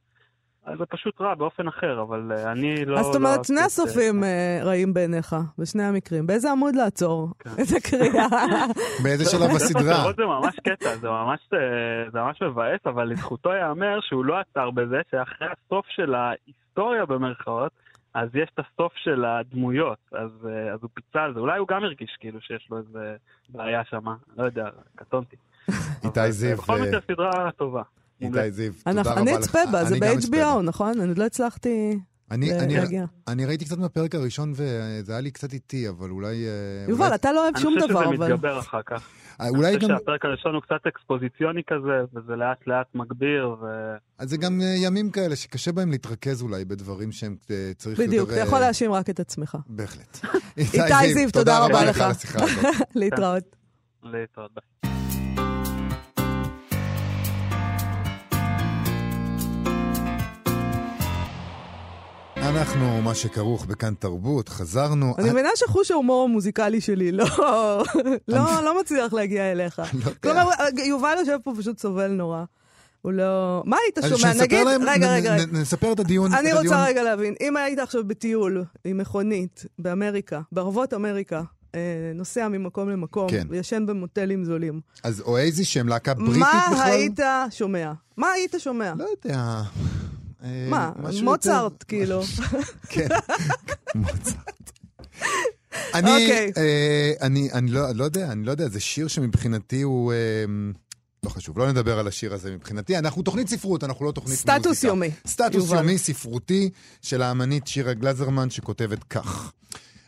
אז 0.67 0.77
זה 0.77 0.85
פשוט 0.85 1.21
רע 1.21 1.35
באופן 1.35 1.67
אחר, 1.67 2.01
אבל 2.01 2.31
אה, 2.31 2.51
אני 2.51 2.85
לא... 2.85 2.99
אז 2.99 3.05
זאת 3.05 3.15
לא 3.15 3.19
אומרת, 3.19 3.45
שני 3.45 3.61
הסופים 3.61 4.23
אה, 4.23 4.29
אה, 4.29 4.63
רעים 4.63 4.93
בעיניך, 4.93 5.35
בשני 5.57 5.83
המקרים. 5.83 6.27
באיזה 6.27 6.51
עמוד 6.51 6.75
לעצור 6.75 7.29
כן. 7.39 7.49
את 7.49 7.67
הקריאה? 7.77 8.27
באיזה 9.03 9.25
שלב 9.25 9.55
בסדרה? 9.55 10.11
זה 10.17 10.25
ממש 10.25 10.55
קטע, 10.63 10.95
זה 10.95 11.09
ממש, 11.09 11.39
אה, 11.53 12.09
זה 12.11 12.19
ממש 12.19 12.41
מבאס, 12.41 12.79
אבל 12.85 13.03
לזכותו 13.03 13.49
ייאמר 13.49 13.99
שהוא 14.01 14.25
לא 14.25 14.35
עצר 14.39 14.71
בזה, 14.71 14.97
שאחרי 15.11 15.47
הסוף 15.47 15.85
של 15.89 16.15
ההיסטוריה 16.15 17.05
במרכאות, 17.05 17.71
אז 18.13 18.29
יש 18.33 18.49
את 18.53 18.59
הסוף 18.65 18.93
של 18.95 19.25
הדמויות, 19.25 19.97
אז, 20.11 20.47
אה, 20.49 20.73
אז 20.73 20.79
הוא 20.81 20.89
פיצה 20.93 21.23
על 21.23 21.33
זה. 21.33 21.39
אולי 21.39 21.59
הוא 21.59 21.67
גם 21.67 21.83
הרגיש 21.83 22.17
כאילו 22.19 22.41
שיש 22.41 22.67
לו 22.71 22.77
איזה 22.77 23.15
בעיה 23.49 23.81
שמה, 23.89 24.15
לא 24.37 24.43
יודע, 24.43 24.65
קטונתי. 24.95 25.35
איתי 26.05 26.19
אבל, 26.19 26.31
זיו, 26.31 26.49
אה, 26.51 26.55
בכל 26.55 26.73
אה, 26.73 26.87
מקרה 26.87 26.99
סדרה 27.07 27.51
טובה. 27.51 27.81
איתי 28.21 28.51
זיו, 28.51 28.73
תודה 28.73 28.91
אנחנו- 28.99 29.11
רבה 29.11 29.21
לך. 29.21 29.27
אני 29.27 29.37
אצפה 29.37 29.59
בה, 29.71 29.83
זה. 29.83 29.95
ב-HBO, 29.99 30.61
נכון? 30.63 30.99
אני 30.99 31.09
עוד 31.09 31.17
לא 31.17 31.25
הצלחתי 31.25 31.99
אני- 32.31 32.59
אני-. 32.59 32.77
אני 33.27 33.45
ראיתי 33.45 33.65
קצת 33.65 33.77
מהפרק 33.77 34.15
הראשון 34.15 34.51
וזה 34.55 35.11
היה 35.11 35.21
לי 35.21 35.31
קצת 35.31 35.53
איטי, 35.53 35.89
אבל 35.89 36.09
אולי... 36.09 36.45
אה, 36.47 36.51
יובל, 36.89 37.03
אולי- 37.05 37.15
אתה 37.15 37.31
לא 37.31 37.43
אוהב 37.43 37.53
אני 37.55 37.63
שום 37.63 37.73
חושב 37.79 37.89
דבר, 37.89 38.03
שזה 38.05 38.15
אבל... 38.25 38.33
מתגבר 38.33 38.59
אחר 38.59 38.81
כך. 38.85 39.03
אה, 39.41 39.47
אני 39.47 39.57
אולי 39.57 39.75
חושב 39.75 39.87
גם... 39.89 39.97
שהפרק 39.97 40.25
הראשון 40.25 40.53
הוא 40.55 40.61
קצת 40.61 40.87
אקספוזיציוני 40.87 41.61
כזה, 41.67 41.91
וזה 42.13 42.35
לאט 42.35 42.67
לאט 42.67 42.87
מגביר, 42.95 43.49
ו... 43.49 43.65
אז 44.17 44.29
זה 44.29 44.37
גם 44.37 44.61
אה, 44.61 44.75
ימים 44.77 45.11
כאלה 45.11 45.35
שקשה 45.35 45.71
בהם 45.71 45.91
להתרכז 45.91 46.41
אולי 46.41 46.65
בדברים 46.65 47.11
שהם 47.11 47.35
צריך 47.77 47.99
יותר... 47.99 48.09
בדיוק, 48.09 48.29
אתה 48.29 48.39
יכול 48.39 48.59
להאשים 48.59 48.91
רק 48.91 49.09
את 49.09 49.19
עצמך. 49.19 49.57
בהחלט. 49.67 50.19
איתי 50.57 51.13
זיו, 51.13 51.31
תודה 51.31 51.65
רבה 51.65 51.85
לך. 51.85 52.01
על 52.01 52.11
השיחה 52.11 52.43
הזאת. 52.43 52.65
להתראות. 52.95 53.43
להתראות. 54.03 54.51
ביי. 54.53 54.63
אנחנו, 62.49 63.01
מה 63.01 63.15
שכרוך 63.15 63.65
בכאן 63.65 63.93
תרבות, 63.99 64.49
חזרנו. 64.49 65.15
אני 65.17 65.29
מבינה 65.29 65.49
שחוש 65.55 65.91
ההומור 65.91 66.23
המוזיקלי 66.23 66.81
שלי 66.81 67.11
לא, 67.11 67.25
לא, 68.27 68.63
לא 68.63 68.79
מצליח 68.79 69.13
להגיע 69.13 69.51
אליך. 69.51 69.79
לא. 69.79 70.11
כלומר, 70.23 70.49
יובל 70.85 71.15
יושב 71.19 71.37
פה 71.43 71.53
פשוט 71.57 71.79
סובל 71.79 72.07
נורא. 72.07 72.43
הוא 73.01 73.13
לא... 73.13 73.63
מה 73.65 73.77
היית 73.83 74.17
שומע? 74.17 74.33
נגיד, 74.33 74.65
להם, 74.65 74.81
רגע, 74.81 75.13
רגע, 75.13 75.35
רגע. 75.35 75.45
נספר 75.51 75.91
את 75.91 75.99
הדיון. 75.99 76.33
אני 76.33 76.51
את 76.51 76.57
רוצה 76.57 76.69
הדיון. 76.69 76.87
רגע 76.87 77.03
להבין, 77.03 77.35
אם 77.41 77.57
היית 77.57 77.79
עכשיו 77.79 78.03
בטיול 78.07 78.63
עם 78.85 78.97
מכונית 78.97 79.65
באמריקה, 79.79 80.41
בערבות 80.51 80.93
אמריקה, 80.93 81.41
אה, 81.75 81.79
נוסע 82.15 82.47
ממקום 82.47 82.89
למקום, 82.89 83.29
כן. 83.29 83.47
וישן 83.49 83.85
במוטלים 83.85 84.45
זולים, 84.45 84.81
אז 85.03 85.21
אוייזי 85.21 85.65
שהם 85.65 85.87
להקה 85.87 86.13
בריטית 86.13 86.37
מה 86.37 86.67
בכלל? 86.71 86.83
היית 86.89 87.19
שומע? 87.49 87.91
מה 88.17 88.31
היית 88.31 88.55
שומע? 88.59 88.93
לא 88.97 89.05
יודע. 89.25 89.61
אה, 90.43 90.67
מה, 90.69 90.91
מוצרט, 91.23 91.83
כאילו. 91.87 92.21
כן, 92.89 93.07
מוצרט. 93.95 94.71
אני, 95.93 96.11
אוקיי. 96.11 96.51
אה, 96.57 97.13
אני, 97.21 97.51
אני 97.51 97.71
לא, 97.71 97.91
לא 97.95 98.03
יודע, 98.03 98.31
אני 98.31 98.43
לא 98.43 98.51
יודע, 98.51 98.69
זה 98.69 98.79
שיר 98.79 99.07
שמבחינתי 99.07 99.81
הוא... 99.81 100.13
אה, 100.13 100.17
לא 101.23 101.29
חשוב, 101.29 101.59
לא 101.59 101.71
נדבר 101.71 101.99
על 101.99 102.07
השיר 102.07 102.33
הזה 102.33 102.51
מבחינתי. 102.51 102.97
אנחנו 102.97 103.21
תוכנית 103.21 103.47
ספרות, 103.47 103.83
אנחנו 103.83 104.05
לא 104.05 104.11
תוכנית 104.11 104.31
מוזיקה. 104.31 104.59
סטטוס 104.59 104.83
יומי. 104.83 105.11
סטטוס 105.27 105.55
יובל. 105.55 105.77
יומי 105.77 105.97
ספרותי 105.97 106.69
של 107.01 107.21
האמנית 107.21 107.67
שירה 107.67 107.93
גלזרמן 107.93 108.49
שכותבת 108.49 109.03
כך. 109.03 109.51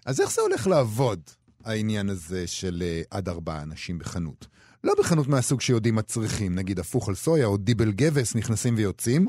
אז 0.05 0.21
איך 0.21 0.31
זה 0.31 0.41
הולך 0.41 0.67
לעבוד, 0.67 1.19
העניין 1.65 2.09
הזה 2.09 2.47
של 2.47 2.83
עד 3.11 3.29
ארבעה 3.29 3.61
אנשים 3.61 3.99
בחנות? 3.99 4.47
לא 4.83 4.93
בחנות 4.99 5.27
מהסוג 5.27 5.61
שיודעים 5.61 5.95
מה 5.95 6.01
צריכים, 6.01 6.55
נגיד 6.55 6.79
הפוך 6.79 7.09
על 7.09 7.15
סויה 7.15 7.45
או 7.45 7.57
דיבל 7.57 7.91
גבס 7.91 8.35
נכנסים 8.35 8.75
ויוצאים, 8.77 9.27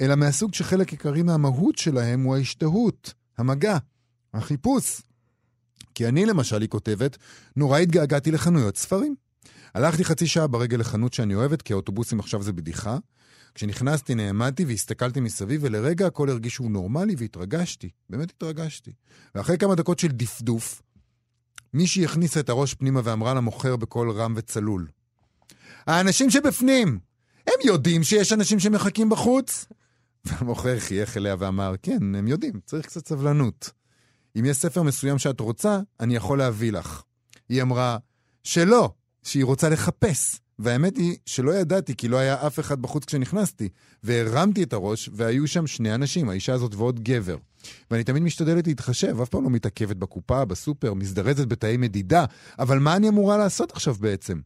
אלא 0.00 0.14
מהסוג 0.14 0.54
שחלק 0.54 0.90
עיקרי 0.90 1.22
מהמהות 1.22 1.78
שלהם 1.78 2.22
הוא 2.22 2.36
ההשתהות, 2.36 3.14
המגע, 3.38 3.78
החיפוש. 4.34 5.02
כי 5.94 6.08
אני 6.08 6.26
למשל, 6.26 6.60
היא 6.60 6.68
כותבת, 6.68 7.16
נורא 7.56 7.78
התגעגעתי 7.78 8.30
לחנויות 8.30 8.76
ספרים. 8.76 9.14
הלכתי 9.74 10.04
חצי 10.04 10.26
שעה 10.26 10.46
ברגל 10.46 10.76
לחנות 10.76 11.12
שאני 11.12 11.34
אוהבת, 11.34 11.62
כי 11.62 11.72
האוטובוסים 11.72 12.20
עכשיו 12.20 12.42
זה 12.42 12.52
בדיחה. 12.52 12.98
כשנכנסתי 13.54 14.14
נעמדתי 14.14 14.64
והסתכלתי 14.64 15.20
מסביב, 15.20 15.60
ולרגע 15.64 16.06
הכל 16.06 16.30
הרגיש 16.30 16.54
שהוא 16.54 16.70
נורמלי 16.70 17.14
והתרגשתי. 17.18 17.90
באמת 18.10 18.30
התרגשתי. 18.30 18.92
ואחרי 19.34 19.58
כמה 19.58 19.74
דקות 19.74 19.98
של 19.98 20.08
דפדוף, 20.08 20.82
מישהי 21.74 22.04
הכניסה 22.04 22.40
את 22.40 22.48
הראש 22.48 22.74
פנימה 22.74 23.00
ואמרה 23.04 23.34
למוכר 23.34 23.76
בקול 23.76 24.10
רם 24.10 24.34
וצלול, 24.36 24.88
האנשים 25.86 26.30
שבפנים, 26.30 26.98
הם 27.46 27.54
יודעים 27.64 28.02
שיש 28.02 28.32
אנשים 28.32 28.58
שמחכים 28.58 29.08
בחוץ? 29.08 29.66
והמוכר 30.24 30.78
חייך 30.78 31.16
אליה 31.16 31.36
ואמר, 31.38 31.74
כן, 31.82 32.14
הם 32.14 32.28
יודעים, 32.28 32.60
צריך 32.66 32.86
קצת 32.86 33.08
סבלנות. 33.08 33.70
אם 34.38 34.44
יש 34.44 34.56
ספר 34.56 34.82
מסוים 34.82 35.18
שאת 35.18 35.40
רוצה, 35.40 35.80
אני 36.00 36.16
יכול 36.16 36.38
להביא 36.38 36.72
לך. 36.72 37.02
היא 37.48 37.62
אמרה, 37.62 37.98
שלא, 38.42 38.90
שהיא 39.22 39.44
רוצה 39.44 39.68
לחפש. 39.68 40.38
והאמת 40.58 40.96
היא 40.96 41.16
שלא 41.26 41.50
ידעתי 41.50 41.96
כי 41.96 42.08
לא 42.08 42.16
היה 42.16 42.46
אף 42.46 42.60
אחד 42.60 42.82
בחוץ 42.82 43.04
כשנכנסתי. 43.04 43.68
והרמתי 44.02 44.62
את 44.62 44.72
הראש, 44.72 45.10
והיו 45.12 45.48
שם 45.48 45.66
שני 45.66 45.94
אנשים, 45.94 46.28
האישה 46.28 46.52
הזאת 46.52 46.74
ועוד 46.74 47.00
גבר. 47.00 47.36
ואני 47.90 48.04
תמיד 48.04 48.22
משתדלת 48.22 48.66
להתחשב, 48.66 49.20
אף 49.20 49.28
פעם 49.28 49.44
לא 49.44 49.50
מתעכבת 49.50 49.96
בקופה, 49.96 50.44
בסופר, 50.44 50.94
מזדרזת 50.94 51.46
בתאי 51.46 51.76
מדידה, 51.76 52.24
אבל 52.58 52.78
מה 52.78 52.96
אני 52.96 53.08
אמורה 53.08 53.36
לעשות 53.36 53.72
עכשיו 53.72 53.94
בעצם? 53.94 54.40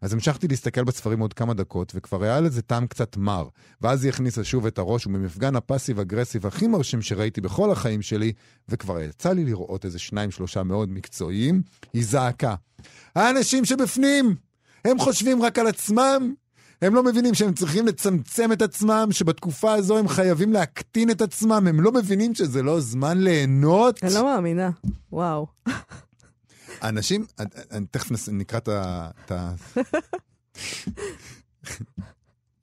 אז 0.00 0.12
המשכתי 0.12 0.48
להסתכל 0.48 0.84
בספרים 0.84 1.20
עוד 1.20 1.32
כמה 1.32 1.54
דקות, 1.54 1.92
וכבר 1.94 2.22
היה 2.22 2.40
לזה 2.40 2.62
טעם 2.62 2.86
קצת 2.86 3.16
מר. 3.16 3.48
ואז 3.80 4.04
היא 4.04 4.12
הכניסה 4.12 4.44
שוב 4.44 4.66
את 4.66 4.78
הראש, 4.78 5.06
וממפגן 5.06 5.56
הפאסיב 5.56 6.00
אגרסיב 6.00 6.46
הכי 6.46 6.66
מרשים 6.66 7.02
שראיתי 7.02 7.40
בכל 7.40 7.70
החיים 7.70 8.02
שלי, 8.02 8.32
וכבר 8.68 9.00
יצא 9.00 9.32
לי 9.32 9.44
לראות 9.44 9.84
איזה 9.84 9.98
שניים 9.98 10.30
שלושה 10.30 10.62
מאוד 10.62 10.88
מקצועיים, 10.88 11.62
היא 11.92 12.04
זעקה. 12.04 12.54
האנשים 13.14 13.64
שבפנים, 13.64 14.34
הם 14.84 14.98
חושבים 14.98 15.42
רק 15.42 15.58
על 15.58 15.66
עצמם, 15.66 16.34
הם 16.82 16.94
לא 16.94 17.02
מבינים 17.02 17.34
שהם 17.34 17.52
צריכים 17.52 17.86
לצמצם 17.86 18.52
את 18.52 18.62
עצמם, 18.62 19.08
שבתקופה 19.10 19.72
הזו 19.72 19.98
הם 19.98 20.08
חייבים 20.08 20.52
להקטין 20.52 21.10
את 21.10 21.22
עצמם, 21.22 21.66
הם 21.68 21.80
לא 21.80 21.92
מבינים 21.92 22.34
שזה 22.34 22.62
לא 22.62 22.80
זמן 22.80 23.18
ליהנות. 23.18 24.04
אני 24.04 24.14
לא 24.14 24.24
מאמינה. 24.24 24.70
וואו. 25.12 25.46
אנשים, 26.82 27.26
אני- 27.70 27.86
תכף 27.90 28.28
נקרא 28.32 28.58
את 28.58 28.68
ה... 29.32 29.52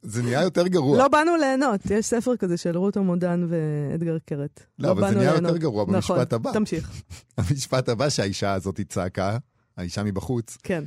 זה 0.02 0.22
נהיה 0.24 0.42
יותר 0.42 0.68
גרוע. 0.68 0.98
לא 0.98 1.08
באנו 1.08 1.36
ליהנות. 1.38 1.82
יש 1.90 2.06
ספר 2.06 2.38
כזה 2.38 2.58
של 2.58 2.78
רות 2.78 2.98
עמודן 2.98 3.48
ואדגר 3.50 4.18
קרת. 4.26 4.64
לא, 4.80 4.92
אבל 4.92 5.10
זה 5.10 5.16
נהיה. 5.16 5.36
יותר 5.36 5.58
גרוע 5.58 5.86
במשפט 5.86 6.12
נכון, 6.12 6.26
הבא. 6.32 6.52
תמשיך. 6.54 6.92
המשפט 7.38 7.90
הבא 7.90 8.10
שהאישה 8.10 8.54
הזאת 8.54 8.80
צעקה, 8.90 9.38
האישה 9.78 10.04
מבחוץ, 10.04 10.58
כן. 10.64 10.84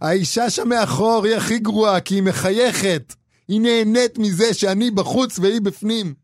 האישה 0.00 0.50
שם 0.50 0.68
מאחור 0.68 1.24
היא 1.24 1.34
הכי 1.36 1.58
גרועה, 1.58 2.00
כי 2.00 2.14
היא 2.14 2.22
מחייכת. 2.22 3.14
היא 3.48 3.60
נהנית 3.60 4.18
מזה 4.18 4.54
שאני 4.54 4.90
בחוץ 4.90 5.38
והיא 5.38 5.60
בפנים. 5.60 6.14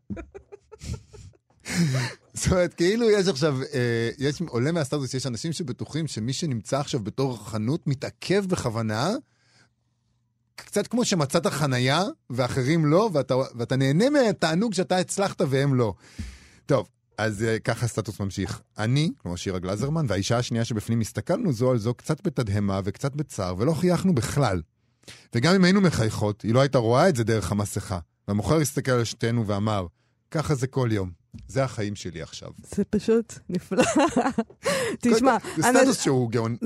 זאת 2.33 2.51
אומרת, 2.51 2.73
כאילו 2.73 3.09
יש 3.09 3.27
עכשיו, 3.27 3.61
אה, 3.73 4.09
יש, 4.17 4.41
עולה 4.47 4.71
מהסטטוס, 4.71 5.13
יש 5.13 5.25
אנשים 5.27 5.53
שבטוחים 5.53 6.07
שמי 6.07 6.33
שנמצא 6.33 6.79
עכשיו 6.79 6.99
בתור 6.99 7.49
חנות 7.49 7.87
מתעכב 7.87 8.45
בכוונה, 8.45 9.11
קצת 10.55 10.87
כמו 10.87 11.05
שמצאת 11.05 11.47
חנייה 11.47 12.03
ואחרים 12.29 12.85
לא, 12.85 13.09
ואתה, 13.13 13.35
ואתה 13.55 13.75
נהנה 13.75 14.09
מהתענוג 14.09 14.73
שאתה 14.73 14.97
הצלחת 14.97 15.41
והם 15.49 15.75
לא. 15.75 15.93
טוב, 16.65 16.87
אז 17.17 17.43
אה, 17.43 17.59
ככה 17.59 17.85
הסטטוס 17.85 18.19
ממשיך. 18.19 18.61
אני, 18.77 19.11
כמו 19.19 19.37
שירה 19.37 19.59
גלזרמן, 19.59 20.05
והאישה 20.09 20.37
השנייה 20.37 20.65
שבפנים 20.65 21.01
הסתכלנו 21.01 21.53
זו 21.53 21.71
על 21.71 21.77
זו 21.77 21.93
קצת 21.93 22.27
בתדהמה 22.27 22.81
וקצת 22.83 23.15
בצער, 23.15 23.55
ולא 23.57 23.73
חייכנו 23.73 24.15
בכלל. 24.15 24.61
וגם 25.35 25.55
אם 25.55 25.63
היינו 25.63 25.81
מחייכות, 25.81 26.41
היא 26.41 26.53
לא 26.53 26.59
הייתה 26.59 26.77
רואה 26.77 27.09
את 27.09 27.15
זה 27.15 27.23
דרך 27.23 27.51
המסכה. 27.51 27.99
והמוכר 28.27 28.55
הסתכל 28.55 28.91
על 28.91 29.03
שתינו 29.03 29.47
ואמר, 29.47 29.85
ככה 30.31 30.55
זה 30.55 30.67
כל 30.67 30.89
יום. 30.91 31.09
זה 31.47 31.63
החיים 31.63 31.95
שלי 31.95 32.21
עכשיו. 32.21 32.49
זה 32.75 32.83
פשוט 32.83 33.33
נפלא. 33.49 33.83
תשמע, 35.01 35.37
זה 35.55 35.63
סטטוס 35.63 36.01
שהוא. 36.01 36.31
גאוני. 36.31 36.57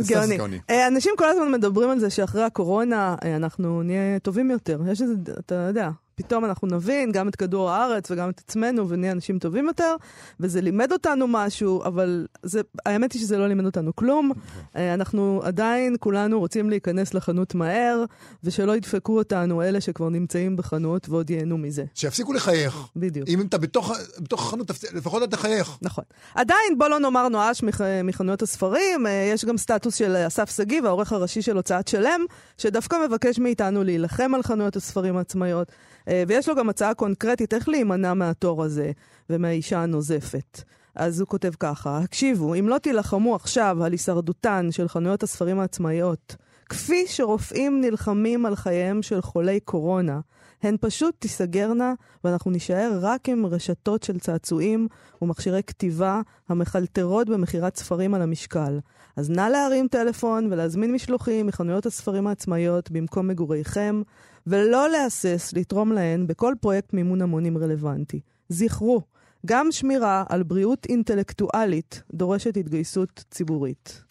אה, 0.69 0.87
אנשים 0.87 1.13
כל 1.17 1.29
הזמן 1.29 1.51
מדברים 1.51 1.89
על 1.89 1.99
זה 1.99 2.09
שאחרי 2.09 2.43
הקורונה 2.43 3.15
אה, 3.23 3.35
אנחנו 3.35 3.83
נהיה 3.83 4.19
טובים 4.19 4.51
יותר. 4.51 4.79
יש 4.91 5.01
איזה, 5.01 5.13
אתה 5.39 5.55
יודע, 5.55 5.89
פתאום 6.23 6.45
אנחנו 6.45 6.67
נבין 6.67 7.11
גם 7.11 7.27
את 7.27 7.35
כדור 7.35 7.69
הארץ 7.69 8.11
וגם 8.11 8.29
את 8.29 8.41
עצמנו 8.45 8.89
ונהיה 8.89 9.11
אנשים 9.11 9.39
טובים 9.39 9.67
יותר, 9.67 9.95
וזה 10.39 10.61
לימד 10.61 10.91
אותנו 10.91 11.27
משהו, 11.27 11.83
אבל 11.83 12.27
זה, 12.43 12.61
האמת 12.85 13.11
היא 13.11 13.21
שזה 13.21 13.37
לא 13.37 13.47
לימד 13.47 13.65
אותנו 13.65 13.95
כלום. 13.95 14.31
אה, 14.75 14.93
אנחנו 14.93 15.41
עדיין 15.43 15.95
כולנו 15.99 16.39
רוצים 16.39 16.69
להיכנס 16.69 17.13
לחנות 17.13 17.55
מהר, 17.55 18.03
ושלא 18.43 18.75
ידפקו 18.75 19.17
אותנו 19.17 19.61
אלה 19.61 19.81
שכבר 19.81 20.09
נמצאים 20.09 20.57
בחנות 20.57 21.09
ועוד 21.09 21.29
ייהנו 21.29 21.57
מזה. 21.57 21.83
שיפסיקו 21.95 22.33
לחייך. 22.33 22.77
בדיוק. 22.95 23.27
אם 23.27 23.41
אתה 23.41 23.57
בתוך, 23.57 23.91
בתוך 24.19 24.47
החנות, 24.47 24.71
לפחות 24.93 25.23
אתה 25.23 25.37
תחייך. 25.37 25.77
נכון. 25.81 26.03
עדיין, 26.35 26.77
בוא 26.77 26.87
לא 26.87 26.99
נאמר 26.99 27.27
נואש 27.27 27.63
מח... 27.63 27.81
מחנויות 28.03 28.41
הספרים, 28.41 29.07
אה, 29.07 29.29
יש 29.33 29.45
גם 29.45 29.57
סטטוס 29.57 29.95
של 29.95 30.15
אסף 30.27 30.57
שגיב, 30.57 30.85
העורך 30.85 31.13
הראשי 31.13 31.41
של 31.41 31.55
הוצאת 31.55 31.87
שלם, 31.87 32.21
שדווקא 32.57 32.95
מבקש 33.07 33.39
מאיתנו 33.39 33.83
להילחם 33.83 34.31
על 34.35 34.43
חנויות 34.43 34.75
הספרים 34.75 35.17
העצמאיות, 35.17 35.71
אה, 36.07 36.10
ויש 36.27 36.49
לו 36.49 36.55
גם 36.55 36.69
הצעה 36.69 36.93
קונקרטית 36.93 37.53
איך 37.53 37.69
להימנע 37.69 38.13
מהתור 38.13 38.63
הזה 38.63 38.91
ומהאישה 39.29 39.83
הנוזפת. 39.83 40.61
אז 40.95 41.19
הוא 41.19 41.27
כותב 41.27 41.51
ככה, 41.59 41.97
הקשיבו, 41.97 42.55
אם 42.55 42.69
לא 42.69 42.77
תילחמו 42.77 43.35
עכשיו 43.35 43.83
על 43.83 43.91
הישרדותן 43.91 44.67
של 44.71 44.87
חנויות 44.87 45.23
הספרים 45.23 45.59
העצמאיות, 45.59 46.35
כפי 46.69 47.07
שרופאים 47.07 47.81
נלחמים 47.81 48.45
על 48.45 48.55
חייהם 48.55 49.01
של 49.01 49.21
חולי 49.21 49.59
קורונה, 49.59 50.19
הן 50.63 50.75
פשוט 50.81 51.15
תיסגרנה, 51.19 51.93
ואנחנו 52.23 52.51
נישאר 52.51 52.99
רק 53.01 53.29
עם 53.29 53.45
רשתות 53.45 54.03
של 54.03 54.19
צעצועים 54.19 54.87
ומכשירי 55.21 55.63
כתיבה 55.67 56.21
המחלטרות 56.49 57.29
במכירת 57.29 57.77
ספרים 57.77 58.13
על 58.13 58.21
המשקל. 58.21 58.79
אז 59.15 59.29
נא 59.29 59.41
להרים 59.41 59.87
טלפון 59.87 60.47
ולהזמין 60.51 60.93
משלוחים 60.93 61.47
מחנויות 61.47 61.85
הספרים 61.85 62.27
העצמאיות 62.27 62.91
במקום 62.91 63.27
מגוריכם, 63.27 64.01
ולא 64.47 64.89
להסס 64.89 65.53
לתרום 65.53 65.91
להן 65.91 66.27
בכל 66.27 66.53
פרויקט 66.61 66.93
מימון 66.93 67.21
המונים 67.21 67.57
רלוונטי. 67.57 68.19
זכרו, 68.49 69.01
גם 69.45 69.71
שמירה 69.71 70.23
על 70.29 70.43
בריאות 70.43 70.85
אינטלקטואלית 70.89 72.03
דורשת 72.13 72.57
התגייסות 72.57 73.23
ציבורית. 73.31 74.03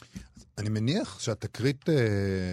אני 0.58 0.68
מניח 0.68 1.20
שהתקרית 1.20 1.88
uh, 1.88 1.92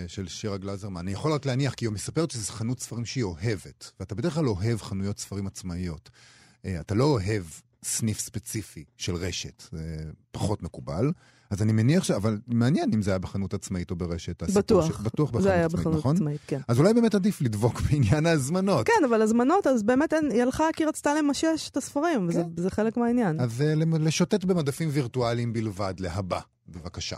של 0.08 0.28
שירה 0.28 0.58
גלזרמן, 0.58 1.02
אני 1.02 1.12
יכול 1.12 1.34
רק 1.34 1.46
להניח, 1.46 1.74
כי 1.74 1.86
היא 1.86 1.92
מספרת 1.92 2.32
שזו 2.32 2.54
חנות 2.54 2.80
ספרים 2.80 3.06
שהיא 3.06 3.24
אוהבת, 3.24 3.92
ואתה 4.00 4.16
בדרך 4.16 4.34
כלל 4.34 4.48
אוהב 4.48 4.82
חנויות 4.82 5.20
ספרים 5.20 5.48
עצמאיות. 5.48 6.10
Uh, 6.10 6.70
אתה 6.80 6.96
לא 6.96 7.04
אוהב 7.04 7.44
סניף 7.84 8.20
ספציפי 8.20 8.84
של 8.98 9.16
רשת. 9.16 9.64
זה 9.72 10.04
פחות 10.32 10.64
מקובל. 10.64 11.12
אז 11.50 11.62
אני 11.62 11.72
מניח 11.72 12.04
ש... 12.04 12.12
אבל 12.12 12.38
מעניין 12.48 12.90
אם 12.94 13.02
זה 13.02 13.12
היה 13.12 13.20
בחנות 13.20 13.54
עצמאית 13.54 13.92
או 13.92 13.96
ברשת. 13.96 14.44
בטוח. 14.44 14.86
ש... 14.86 15.02
בטוח 15.02 15.30
בחנות 15.30 15.44
זה 15.44 15.54
היה 15.54 15.66
עצמאית, 15.66 15.82
בחנות 15.82 16.00
נכון? 16.00 16.16
עצמאית, 16.16 16.42
כן. 16.48 16.62
אז 16.68 16.80
אולי 16.80 16.94
באמת 16.94 17.16
עדיף 17.16 17.42
לדבוק 17.42 17.82
בעניין 17.92 18.26
ההזמנות. 18.26 18.88
כן, 18.88 19.06
אבל 19.10 19.22
הזמנות, 19.22 19.68
אז 19.68 19.84
באמת 19.84 20.14
אין, 20.14 20.32
היא 20.32 20.42
הלכה 20.42 20.66
כי 20.76 20.86
רצתה 20.86 21.14
למשש 21.16 21.70
את 21.72 21.78
הספרים, 21.78 22.28
וזה 22.28 22.44
כן. 22.44 22.62
זה 22.62 22.70
חלק 22.70 22.98
מהעניין. 22.98 23.40
אז 23.40 23.62
אה, 23.62 23.74
לשוטט 24.00 24.44
במדפים 24.44 24.90
וירטואליים 24.92 25.54
בלבד, 25.54 25.94
להבא. 26.00 26.40
בבקשה. 26.70 27.16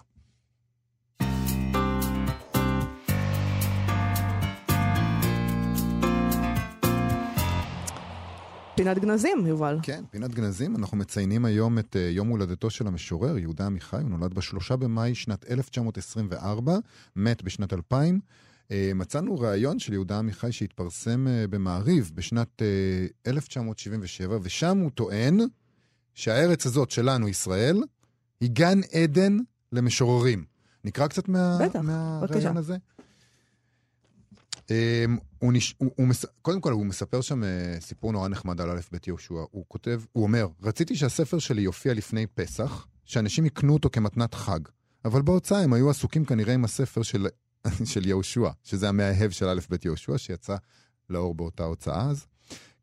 פינת 8.79 8.99
גנזים, 8.99 9.47
יובל. 9.47 9.77
כן, 9.83 10.03
פינת 10.11 10.33
גנזים, 10.33 10.75
אנחנו 10.75 10.97
מציינים 10.97 11.45
היום 11.45 11.79
את 11.79 11.95
uh, 11.95 11.99
יום 11.99 12.27
הולדתו 12.27 12.69
של 12.69 12.87
המשורר, 12.87 13.37
יהודה 13.37 13.65
עמיחי, 13.65 13.97
הוא 14.01 14.09
נולד 14.09 14.33
בשלושה 14.33 14.75
במאי 14.75 15.15
שנת 15.15 15.51
1924, 15.51 16.77
מת 17.15 17.43
בשנת 17.43 17.73
2000. 17.73 18.19
Uh, 18.67 18.71
מצאנו 18.95 19.39
ראיון 19.39 19.79
של 19.79 19.93
יהודה 19.93 20.19
עמיחי 20.19 20.51
שהתפרסם 20.51 21.27
uh, 21.27 21.47
במעריב 21.47 22.11
בשנת 22.15 22.61
uh, 22.61 23.29
1977, 23.29 24.37
ושם 24.41 24.77
הוא 24.77 24.91
טוען 24.91 25.39
שהארץ 26.13 26.65
הזאת 26.65 26.91
שלנו, 26.91 27.27
ישראל, 27.27 27.83
היא 28.41 28.49
גן 28.49 28.79
עדן 28.93 29.37
למשוררים. 29.71 30.43
נקרא 30.83 31.07
קצת 31.07 31.29
מה, 31.29 31.57
בטח, 31.61 31.79
מהראיון 31.79 32.27
בבקשה. 32.27 32.51
הזה? 32.55 32.77
הוא 35.39 35.53
נש... 35.53 35.75
הוא, 35.77 35.91
הוא 35.95 36.07
מס... 36.07 36.25
קודם 36.41 36.61
כל, 36.61 36.71
הוא 36.71 36.85
מספר 36.85 37.21
שם 37.21 37.43
uh, 37.43 37.45
סיפור 37.81 38.11
נורא 38.11 38.27
נחמד 38.27 38.61
על 38.61 38.69
א' 38.69 38.79
ב' 38.91 38.97
יהושע. 39.07 39.33
הוא 39.51 39.65
כותב, 39.67 40.01
הוא 40.11 40.23
אומר, 40.23 40.47
רציתי 40.61 40.95
שהספר 40.95 41.39
שלי 41.39 41.61
יופיע 41.61 41.93
לפני 41.93 42.27
פסח, 42.27 42.87
שאנשים 43.05 43.45
יקנו 43.45 43.73
אותו 43.73 43.89
כמתנת 43.89 44.33
חג. 44.33 44.59
אבל 45.05 45.21
בהוצאה 45.21 45.61
הם 45.61 45.73
היו 45.73 45.89
עסוקים 45.89 46.25
כנראה 46.25 46.53
עם 46.53 46.65
הספר 46.65 47.01
של, 47.01 47.27
של 47.91 48.07
יהושע, 48.07 48.49
שזה 48.63 48.89
המאהב 48.89 49.31
של 49.31 49.47
א' 49.47 49.59
ב' 49.69 49.75
יהושע, 49.85 50.17
שיצא 50.17 50.55
לאור 51.09 51.35
באותה 51.35 51.63
הוצאה 51.63 52.09
אז. 52.09 52.25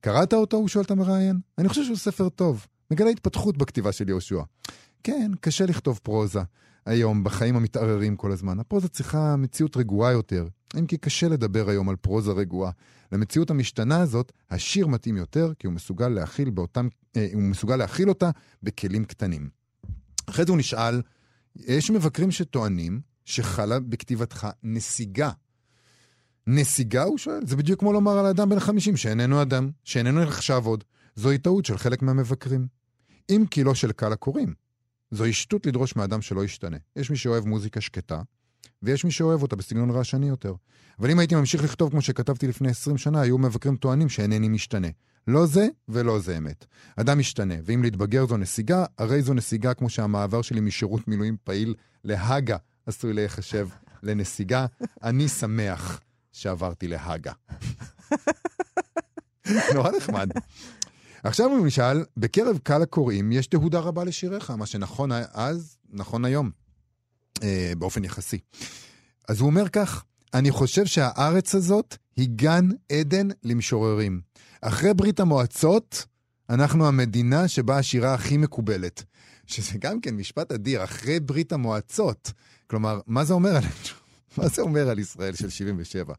קראת 0.01 0.35
אותו? 0.35 0.57
הוא 0.57 0.69
שואל 0.69 0.85
את 0.85 0.91
המראיין. 0.91 1.41
אני 1.59 1.69
חושב 1.69 1.85
שהוא 1.85 1.97
ספר 1.97 2.29
טוב. 2.29 2.67
מגלה 2.91 3.11
התפתחות 3.11 3.57
בכתיבה 3.57 3.93
של 3.93 4.09
יהושע. 4.09 4.43
כן, 5.03 5.31
קשה 5.41 5.67
לכתוב 5.67 6.01
פרוזה. 6.03 6.41
היום, 6.87 7.25
בחיים 7.25 7.57
המתערערים 7.57 8.17
כל 8.17 8.33
הזמן. 8.33 8.61
הפרוזה 8.61 8.89
צריכה 8.89 9.37
מציאות 9.37 9.77
רגועה 9.77 10.13
יותר, 10.13 10.49
אם 10.79 10.87
כי 10.87 10.97
קשה 10.97 11.29
לדבר 11.29 11.69
היום 11.69 11.89
על 11.89 11.97
פרוזה 11.97 12.33
רגועה. 12.33 12.71
למציאות 13.13 13.51
המשתנה 13.51 14.01
הזאת, 14.01 14.33
השיר 14.51 14.87
מתאים 14.87 15.17
יותר, 15.17 15.53
כי 15.59 15.67
הוא 15.67 15.75
מסוגל 15.75 16.09
להכיל, 16.09 16.51
באותם, 16.51 16.89
אה, 17.17 17.29
הוא 17.33 17.43
מסוגל 17.43 17.77
להכיל 17.77 18.09
אותה 18.09 18.31
בכלים 18.63 19.05
קטנים. 19.05 19.49
אחרי 20.27 20.45
זה 20.45 20.53
הוא 20.53 20.59
נשאל, 20.59 21.03
יש 21.57 21.91
מבקרים 21.91 22.31
שטוענים 22.31 23.01
שחלה 23.25 23.81
בכתיבתך 23.81 24.47
נסיגה. 24.63 25.31
נסיגה, 26.47 27.03
הוא 27.03 27.19
שואל? 27.19 27.47
זה 27.47 27.57
בדיוק 27.57 27.81
כמו 27.81 27.93
לומר 27.93 28.19
על 28.19 28.27
אדם 28.27 28.49
בן 28.49 28.61
50 28.61 28.97
שאיננו 28.97 29.43
אדם, 29.43 29.71
שאיננו 29.85 30.25
נחשב 30.25 30.63
עוד. 30.65 30.85
זוהי 31.17 31.39
טעות 31.39 31.65
של 31.65 31.79
חלק 31.79 32.03
מהמבקרים. 32.03 32.67
אם 33.31 33.45
כי 33.51 33.65
לא 33.65 33.75
של 33.75 33.93
קהל 33.93 34.13
הקוראים. 34.13 34.66
זוהי 35.11 35.33
שטות 35.33 35.67
לדרוש 35.67 35.97
מאדם 35.97 36.23
שלא 36.23 36.45
ישתנה. 36.45 36.77
יש 36.97 37.11
מי 37.11 37.17
שאוהב 37.17 37.47
מוזיקה 37.47 37.81
שקטה, 37.81 38.23
ויש 38.83 39.05
מי 39.05 39.11
שאוהב 39.11 39.43
אותה 39.43 39.57
בסגנון 39.57 39.91
רעשני 39.91 40.29
יותר. 40.29 40.55
אבל 40.99 41.11
אם 41.11 41.19
הייתי 41.19 41.35
ממשיך 41.35 41.65
לכתוב 41.65 41.91
כמו 41.91 42.03
שכתבתי 42.03 42.49
לפני 42.49 42.69
20 42.69 42.99
שנה, 42.99 43.21
היו 43.21 43.39
מבקרים 43.39 43.77
טוענים 43.77 44.09
שאינני 44.09 44.49
משתנה. 44.49 44.89
לא 45.27 45.47
זה 45.47 45.69
ולא 45.89 46.19
זה 46.19 46.39
אמת. 46.39 46.65
אדם 46.97 47.19
משתנה, 47.19 47.55
ואם 47.65 47.83
להתבגר 47.83 48.27
זו 48.27 48.37
נסיגה, 48.37 48.85
הרי 48.99 49.23
זו 49.23 49.35
נסיגה 49.35 49.75
כמו 49.75 49.91
שהמעבר 49.91 50.43
שלי 50.43 50.61
משירות 50.61 51.09
מילואים 51.09 51.37
פעיל 51.45 51.75
להגה 52.05 52.57
עשוי 52.87 53.13
להיחשב 53.13 53.69
לנסיגה. 54.03 54.67
אני 55.03 55.29
שמח 55.29 56.01
שעברתי 56.33 56.89
להגה. 56.89 57.33
נורא 59.75 59.91
נחמד. 59.97 60.31
עכשיו 61.27 61.65
נשאל, 61.65 62.05
בקרב 62.17 62.59
קהל 62.63 62.83
הקוראים 62.83 63.33
יש 63.33 63.47
תהודה 63.47 63.79
רבה 63.79 64.05
לשיריך, 64.05 64.51
מה 64.51 64.67
שנכון 64.67 65.11
אז, 65.33 65.77
נכון 65.93 66.25
היום, 66.25 66.51
אה, 67.43 67.73
באופן 67.79 68.05
יחסי. 68.05 68.39
אז 69.29 69.41
הוא 69.41 69.47
אומר 69.47 69.69
כך, 69.69 70.05
אני 70.35 70.51
חושב 70.51 70.87
שהארץ 70.87 71.55
הזאת 71.55 71.97
היא 72.17 72.29
גן 72.29 72.69
עדן 72.93 73.29
למשוררים. 73.43 74.21
אחרי 74.61 74.95
ברית 74.95 75.21
המועצות, 75.21 76.05
אנחנו 76.51 76.89
המדינה 76.89 77.49
שבה 77.49 77.79
השירה 77.79 78.15
הכי 78.15 78.37
מקובלת. 78.37 79.05
שזה 79.47 79.79
גם 79.79 80.01
כן 80.01 80.15
משפט 80.15 80.53
אדיר, 80.53 80.85
אחרי 80.85 81.21
ברית 81.21 81.53
המועצות. 81.53 82.33
כלומר, 82.67 83.01
מה 83.07 83.25
זה 83.25 83.35
אומר 83.35 83.57
על, 83.57 83.65
מה 84.39 84.49
זה 84.49 84.63
אומר 84.63 84.89
על 84.89 84.99
ישראל 84.99 85.35
של 85.35 85.51
77? 85.51 86.15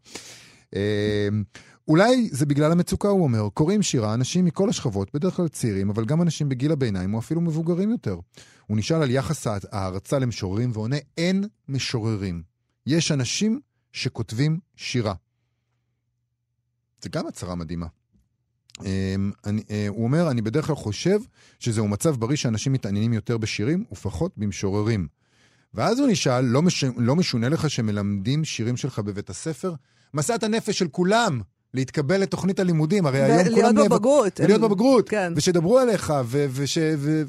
אולי 1.87 2.29
זה 2.31 2.45
בגלל 2.45 2.71
המצוקה, 2.71 3.07
הוא 3.07 3.23
אומר. 3.23 3.49
קוראים 3.49 3.81
שירה 3.81 4.13
אנשים 4.13 4.45
מכל 4.45 4.69
השכבות, 4.69 5.13
בדרך 5.13 5.33
כלל 5.33 5.47
צעירים, 5.47 5.89
אבל 5.89 6.05
גם 6.05 6.21
אנשים 6.21 6.49
בגיל 6.49 6.71
הביניים 6.71 7.13
או 7.13 7.19
אפילו 7.19 7.41
מבוגרים 7.41 7.91
יותר. 7.91 8.19
הוא 8.67 8.77
נשאל 8.77 9.01
על 9.01 9.11
יחס 9.11 9.47
ההערצה 9.47 10.19
למשוררים 10.19 10.71
ועונה, 10.73 10.95
אין 11.17 11.43
משוררים. 11.69 12.43
יש 12.85 13.11
אנשים 13.11 13.59
שכותבים 13.91 14.59
שירה. 14.75 15.13
זה 17.01 17.09
גם 17.09 17.27
הצהרה 17.27 17.55
מדהימה. 17.55 17.87
אמ, 18.85 19.31
אני, 19.45 19.63
אה, 19.69 19.85
הוא 19.87 20.03
אומר, 20.03 20.31
אני 20.31 20.41
בדרך 20.41 20.65
כלל 20.65 20.75
חושב 20.75 21.19
שזהו 21.59 21.87
מצב 21.87 22.15
בריא 22.15 22.37
שאנשים 22.37 22.73
מתעניינים 22.73 23.13
יותר 23.13 23.37
בשירים 23.37 23.85
ופחות 23.91 24.31
במשוררים. 24.37 25.07
ואז 25.73 25.99
הוא 25.99 26.07
נשאל, 26.07 26.45
לא, 26.45 26.61
מש, 26.61 26.83
לא 26.97 27.15
משונה 27.15 27.49
לך 27.49 27.69
שמלמדים 27.69 28.45
שירים 28.45 28.77
שלך 28.77 28.99
בבית 28.99 29.29
הספר? 29.29 29.73
משאת 30.13 30.43
הנפש 30.43 30.79
של 30.79 30.87
כולם 30.87 31.41
להתקבל 31.73 32.21
לתוכנית 32.21 32.59
הלימודים, 32.59 33.05
הרי 33.05 33.21
היום 33.23 33.43
כולם... 33.43 33.57
ולהיות 33.57 33.91
בבגרות. 33.91 34.39
ולהיות 34.43 34.61
בבגרות, 34.61 35.09
כן. 35.09 35.33
ושידברו 35.35 35.79
עליך, 35.79 36.13
ו... 36.25 36.45
וש... 36.51 36.77
ו... 36.97 37.23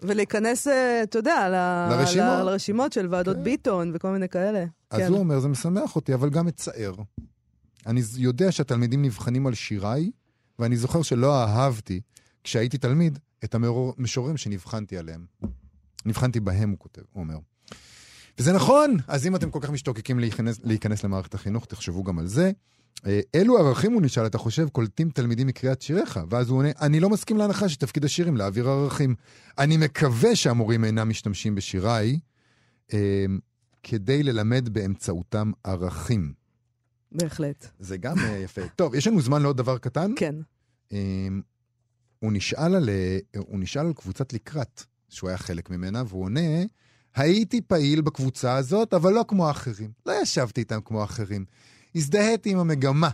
ולהיכנס, 0.00 0.68
אה, 0.68 1.02
אתה 1.02 1.18
יודע, 1.18 1.48
ל- 1.48 1.88
לרשימות. 1.92 2.38
ל- 2.38 2.42
לרשימות 2.42 2.92
של 2.92 3.08
ועדות 3.10 3.36
כן. 3.36 3.44
ביטון 3.44 3.92
וכל 3.94 4.10
מיני 4.10 4.28
כאלה. 4.28 4.64
אז 4.90 5.00
כן. 5.00 5.06
הוא 5.08 5.18
אומר, 5.18 5.40
זה 5.40 5.48
משמח 5.48 5.96
אותי, 5.96 6.14
אבל 6.14 6.30
גם 6.30 6.46
מצער. 6.46 6.94
אני 7.86 8.00
יודע 8.16 8.52
שהתלמידים 8.52 9.02
נבחנים 9.02 9.46
על 9.46 9.54
שיריי, 9.54 10.10
ואני 10.58 10.76
זוכר 10.76 11.02
שלא 11.02 11.42
אהבתי, 11.42 12.00
כשהייתי 12.44 12.78
תלמיד, 12.78 13.18
את 13.44 13.54
המשוררים 13.54 14.36
שנבחנתי 14.36 14.98
עליהם. 14.98 15.26
נבחנתי 16.06 16.40
בהם, 16.40 16.70
הוא 16.70 16.78
כותב, 16.78 17.02
הוא 17.12 17.22
אומר. 17.22 17.36
וזה 18.38 18.52
נכון, 18.52 18.96
אז 19.08 19.26
אם 19.26 19.36
אתם 19.36 19.50
כל 19.50 19.58
כך 19.62 19.70
משתוקקים 19.70 20.18
להיכנס, 20.18 20.60
להיכנס 20.64 21.04
למערכת 21.04 21.34
החינוך, 21.34 21.66
תחשבו 21.66 22.04
גם 22.04 22.18
על 22.18 22.26
זה. 22.26 22.52
אה, 23.06 23.20
אילו 23.34 23.58
ערכים, 23.58 23.92
הוא 23.92 24.02
נשאל, 24.02 24.26
אתה 24.26 24.38
חושב, 24.38 24.68
קולטים 24.68 25.10
תלמידים 25.10 25.46
מקריאת 25.46 25.82
שיריך? 25.82 26.20
ואז 26.30 26.48
הוא 26.48 26.58
עונה, 26.58 26.68
אני 26.80 27.00
לא 27.00 27.10
מסכים 27.10 27.36
להנחה 27.36 27.68
שתפקיד 27.68 28.04
השירים 28.04 28.36
להעביר 28.36 28.68
ערכים. 28.68 29.14
אני 29.58 29.76
מקווה 29.76 30.36
שהמורים 30.36 30.84
אינם 30.84 31.08
משתמשים 31.08 31.54
בשיריי 31.54 32.18
אה, 32.92 33.24
כדי 33.82 34.22
ללמד 34.22 34.68
באמצעותם 34.68 35.52
ערכים. 35.64 36.32
בהחלט. 37.12 37.66
זה 37.78 37.96
גם 37.96 38.18
אה, 38.18 38.36
יפה. 38.36 38.68
טוב, 38.76 38.94
יש 38.94 39.06
לנו 39.06 39.20
זמן 39.20 39.42
לעוד 39.42 39.56
דבר 39.56 39.78
קטן. 39.78 40.12
כן. 40.16 40.34
אה, 40.92 40.98
הוא 42.18 42.32
נשאל 42.32 42.74
על, 42.74 42.88
אה, 42.88 43.18
הוא 43.38 43.60
נשאל 43.60 43.86
על 43.86 43.92
קבוצת 43.92 44.32
לקראת, 44.32 44.82
שהוא 45.08 45.28
היה 45.28 45.38
חלק 45.38 45.70
ממנה, 45.70 46.02
והוא 46.06 46.24
עונה, 46.24 46.64
הייתי 47.14 47.60
פעיל 47.60 48.00
בקבוצה 48.00 48.56
הזאת, 48.56 48.94
אבל 48.94 49.12
לא 49.12 49.24
כמו 49.28 49.48
האחרים. 49.48 49.90
לא 50.06 50.12
ישבתי 50.22 50.60
איתם 50.60 50.80
כמו 50.84 51.00
האחרים. 51.00 51.44
הזדהיתי 51.96 52.50
עם 52.50 52.58
המגמה 52.58 53.08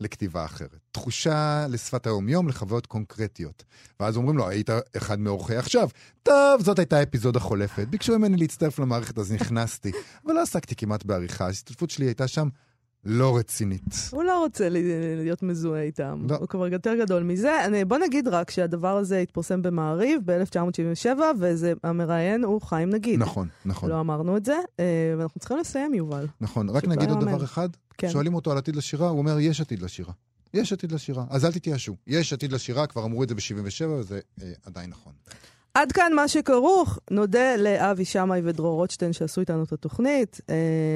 לכתיבה 0.00 0.44
אחרת. 0.44 0.78
תחושה 0.92 1.66
לשפת 1.68 2.06
היומיום, 2.06 2.48
לחוויות 2.48 2.86
קונקרטיות. 2.86 3.64
ואז 4.00 4.16
אומרים 4.16 4.38
לו, 4.38 4.48
היית 4.48 4.70
אחד 4.96 5.20
מאורחי 5.20 5.56
עכשיו. 5.56 5.88
טוב, 6.22 6.62
זאת 6.62 6.78
הייתה 6.78 7.02
אפיזודה 7.02 7.40
חולפת. 7.40 7.88
ביקשו 7.88 8.18
ממני 8.18 8.36
להצטרף 8.36 8.78
למערכת, 8.78 9.18
אז 9.18 9.32
נכנסתי. 9.32 9.90
אבל 10.26 10.34
לא 10.34 10.42
עסקתי 10.42 10.76
כמעט 10.76 11.04
בעריכה. 11.04 11.46
ההשתתפות 11.46 11.90
שלי 11.90 12.06
הייתה 12.06 12.28
שם 12.28 12.48
לא 13.04 13.36
רצינית. 13.36 13.94
הוא 14.10 14.22
לא 14.22 14.38
רוצה 14.38 14.68
להיות 15.16 15.42
מזוהה 15.42 15.82
איתם. 15.82 16.26
לא. 16.28 16.36
הוא 16.36 16.48
כבר 16.48 16.68
יותר 16.68 16.94
גדול 16.94 17.22
מזה. 17.22 17.64
אני, 17.64 17.84
בוא 17.84 17.98
נגיד 17.98 18.28
רק 18.28 18.50
שהדבר 18.50 18.96
הזה 18.96 19.18
התפרסם 19.18 19.62
במעריב 19.62 20.20
ב-1977, 20.24 21.18
והמראיין 21.38 22.44
הוא 22.44 22.60
חיים 22.62 22.90
נגיד. 22.90 23.20
נכון, 23.20 23.48
נכון. 23.64 23.90
לא 23.90 24.00
אמרנו 24.00 24.36
את 24.36 24.44
זה, 24.44 24.56
אה, 24.80 25.14
ואנחנו 25.18 25.40
צריכים 25.40 25.58
לסיים, 25.58 25.94
יובל. 25.94 26.26
נכון, 26.40 26.70
רק 26.70 26.84
נגיד 26.84 27.10
עוד. 27.10 27.20
דבר 27.20 27.44
אחד. 27.44 27.68
כן. 27.98 28.10
שואלים 28.10 28.34
אותו 28.34 28.52
על 28.52 28.58
עתיד 28.58 28.76
לשירה, 28.76 29.08
הוא 29.08 29.18
אומר, 29.18 29.38
יש 29.38 29.60
עתיד 29.60 29.82
לשירה. 29.82 30.12
יש 30.54 30.72
עתיד 30.72 30.92
לשירה. 30.92 31.24
אז 31.30 31.44
אל 31.44 31.52
תתייאשו. 31.52 31.96
יש 32.06 32.32
עתיד 32.32 32.52
לשירה, 32.52 32.86
כבר 32.86 33.04
אמרו 33.04 33.22
את 33.22 33.28
זה 33.28 33.34
ב-77, 33.34 33.86
וזה 33.88 34.20
אה, 34.42 34.52
עדיין 34.66 34.90
נכון. 34.90 35.12
עד 35.74 35.92
כאן 35.92 36.12
מה 36.16 36.28
שכרוך. 36.28 36.98
נודה 37.10 37.56
לאבי 37.56 38.04
שמאי 38.04 38.40
ודרור 38.44 38.74
רוטשטיין 38.74 39.12
שעשו 39.12 39.40
איתנו 39.40 39.62
את 39.62 39.72
התוכנית. 39.72 40.40
Uh, 40.40 40.44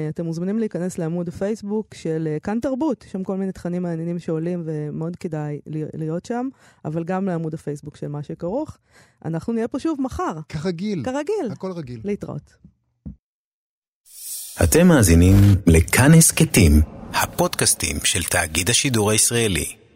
אתם 0.09 0.25
מוזמנים 0.25 0.59
להיכנס 0.59 0.97
לעמוד 0.97 1.27
הפייסבוק 1.27 1.93
של 1.93 2.27
uh, 2.37 2.39
כאן 2.43 2.59
תרבות, 2.59 3.03
יש 3.05 3.11
שם 3.11 3.23
כל 3.23 3.37
מיני 3.37 3.51
תכנים 3.51 3.83
מעניינים 3.83 4.19
שעולים 4.19 4.63
ומאוד 4.65 5.15
כדאי 5.15 5.59
להיות 5.93 6.25
שם, 6.25 6.47
אבל 6.85 7.03
גם 7.03 7.25
לעמוד 7.25 7.53
הפייסבוק 7.53 7.95
של 7.95 8.07
מה 8.07 8.23
שכרוך. 8.23 8.77
אנחנו 9.25 9.53
נהיה 9.53 9.67
פה 9.67 9.79
שוב 9.79 10.01
מחר. 10.01 10.33
כרגיל. 10.49 11.03
כרגיל. 11.03 11.51
הכל 11.51 11.71
רגיל. 11.71 11.99
להתראות. 12.03 12.53
אתם 14.63 14.87
מאזינים 14.87 15.35
לכאן 15.67 16.13
הסכתים, 16.13 16.81
הפודקאסטים 17.13 17.97
של 18.03 18.23
תאגיד 18.23 18.69
השידור 18.69 19.11
הישראלי. 19.11 19.86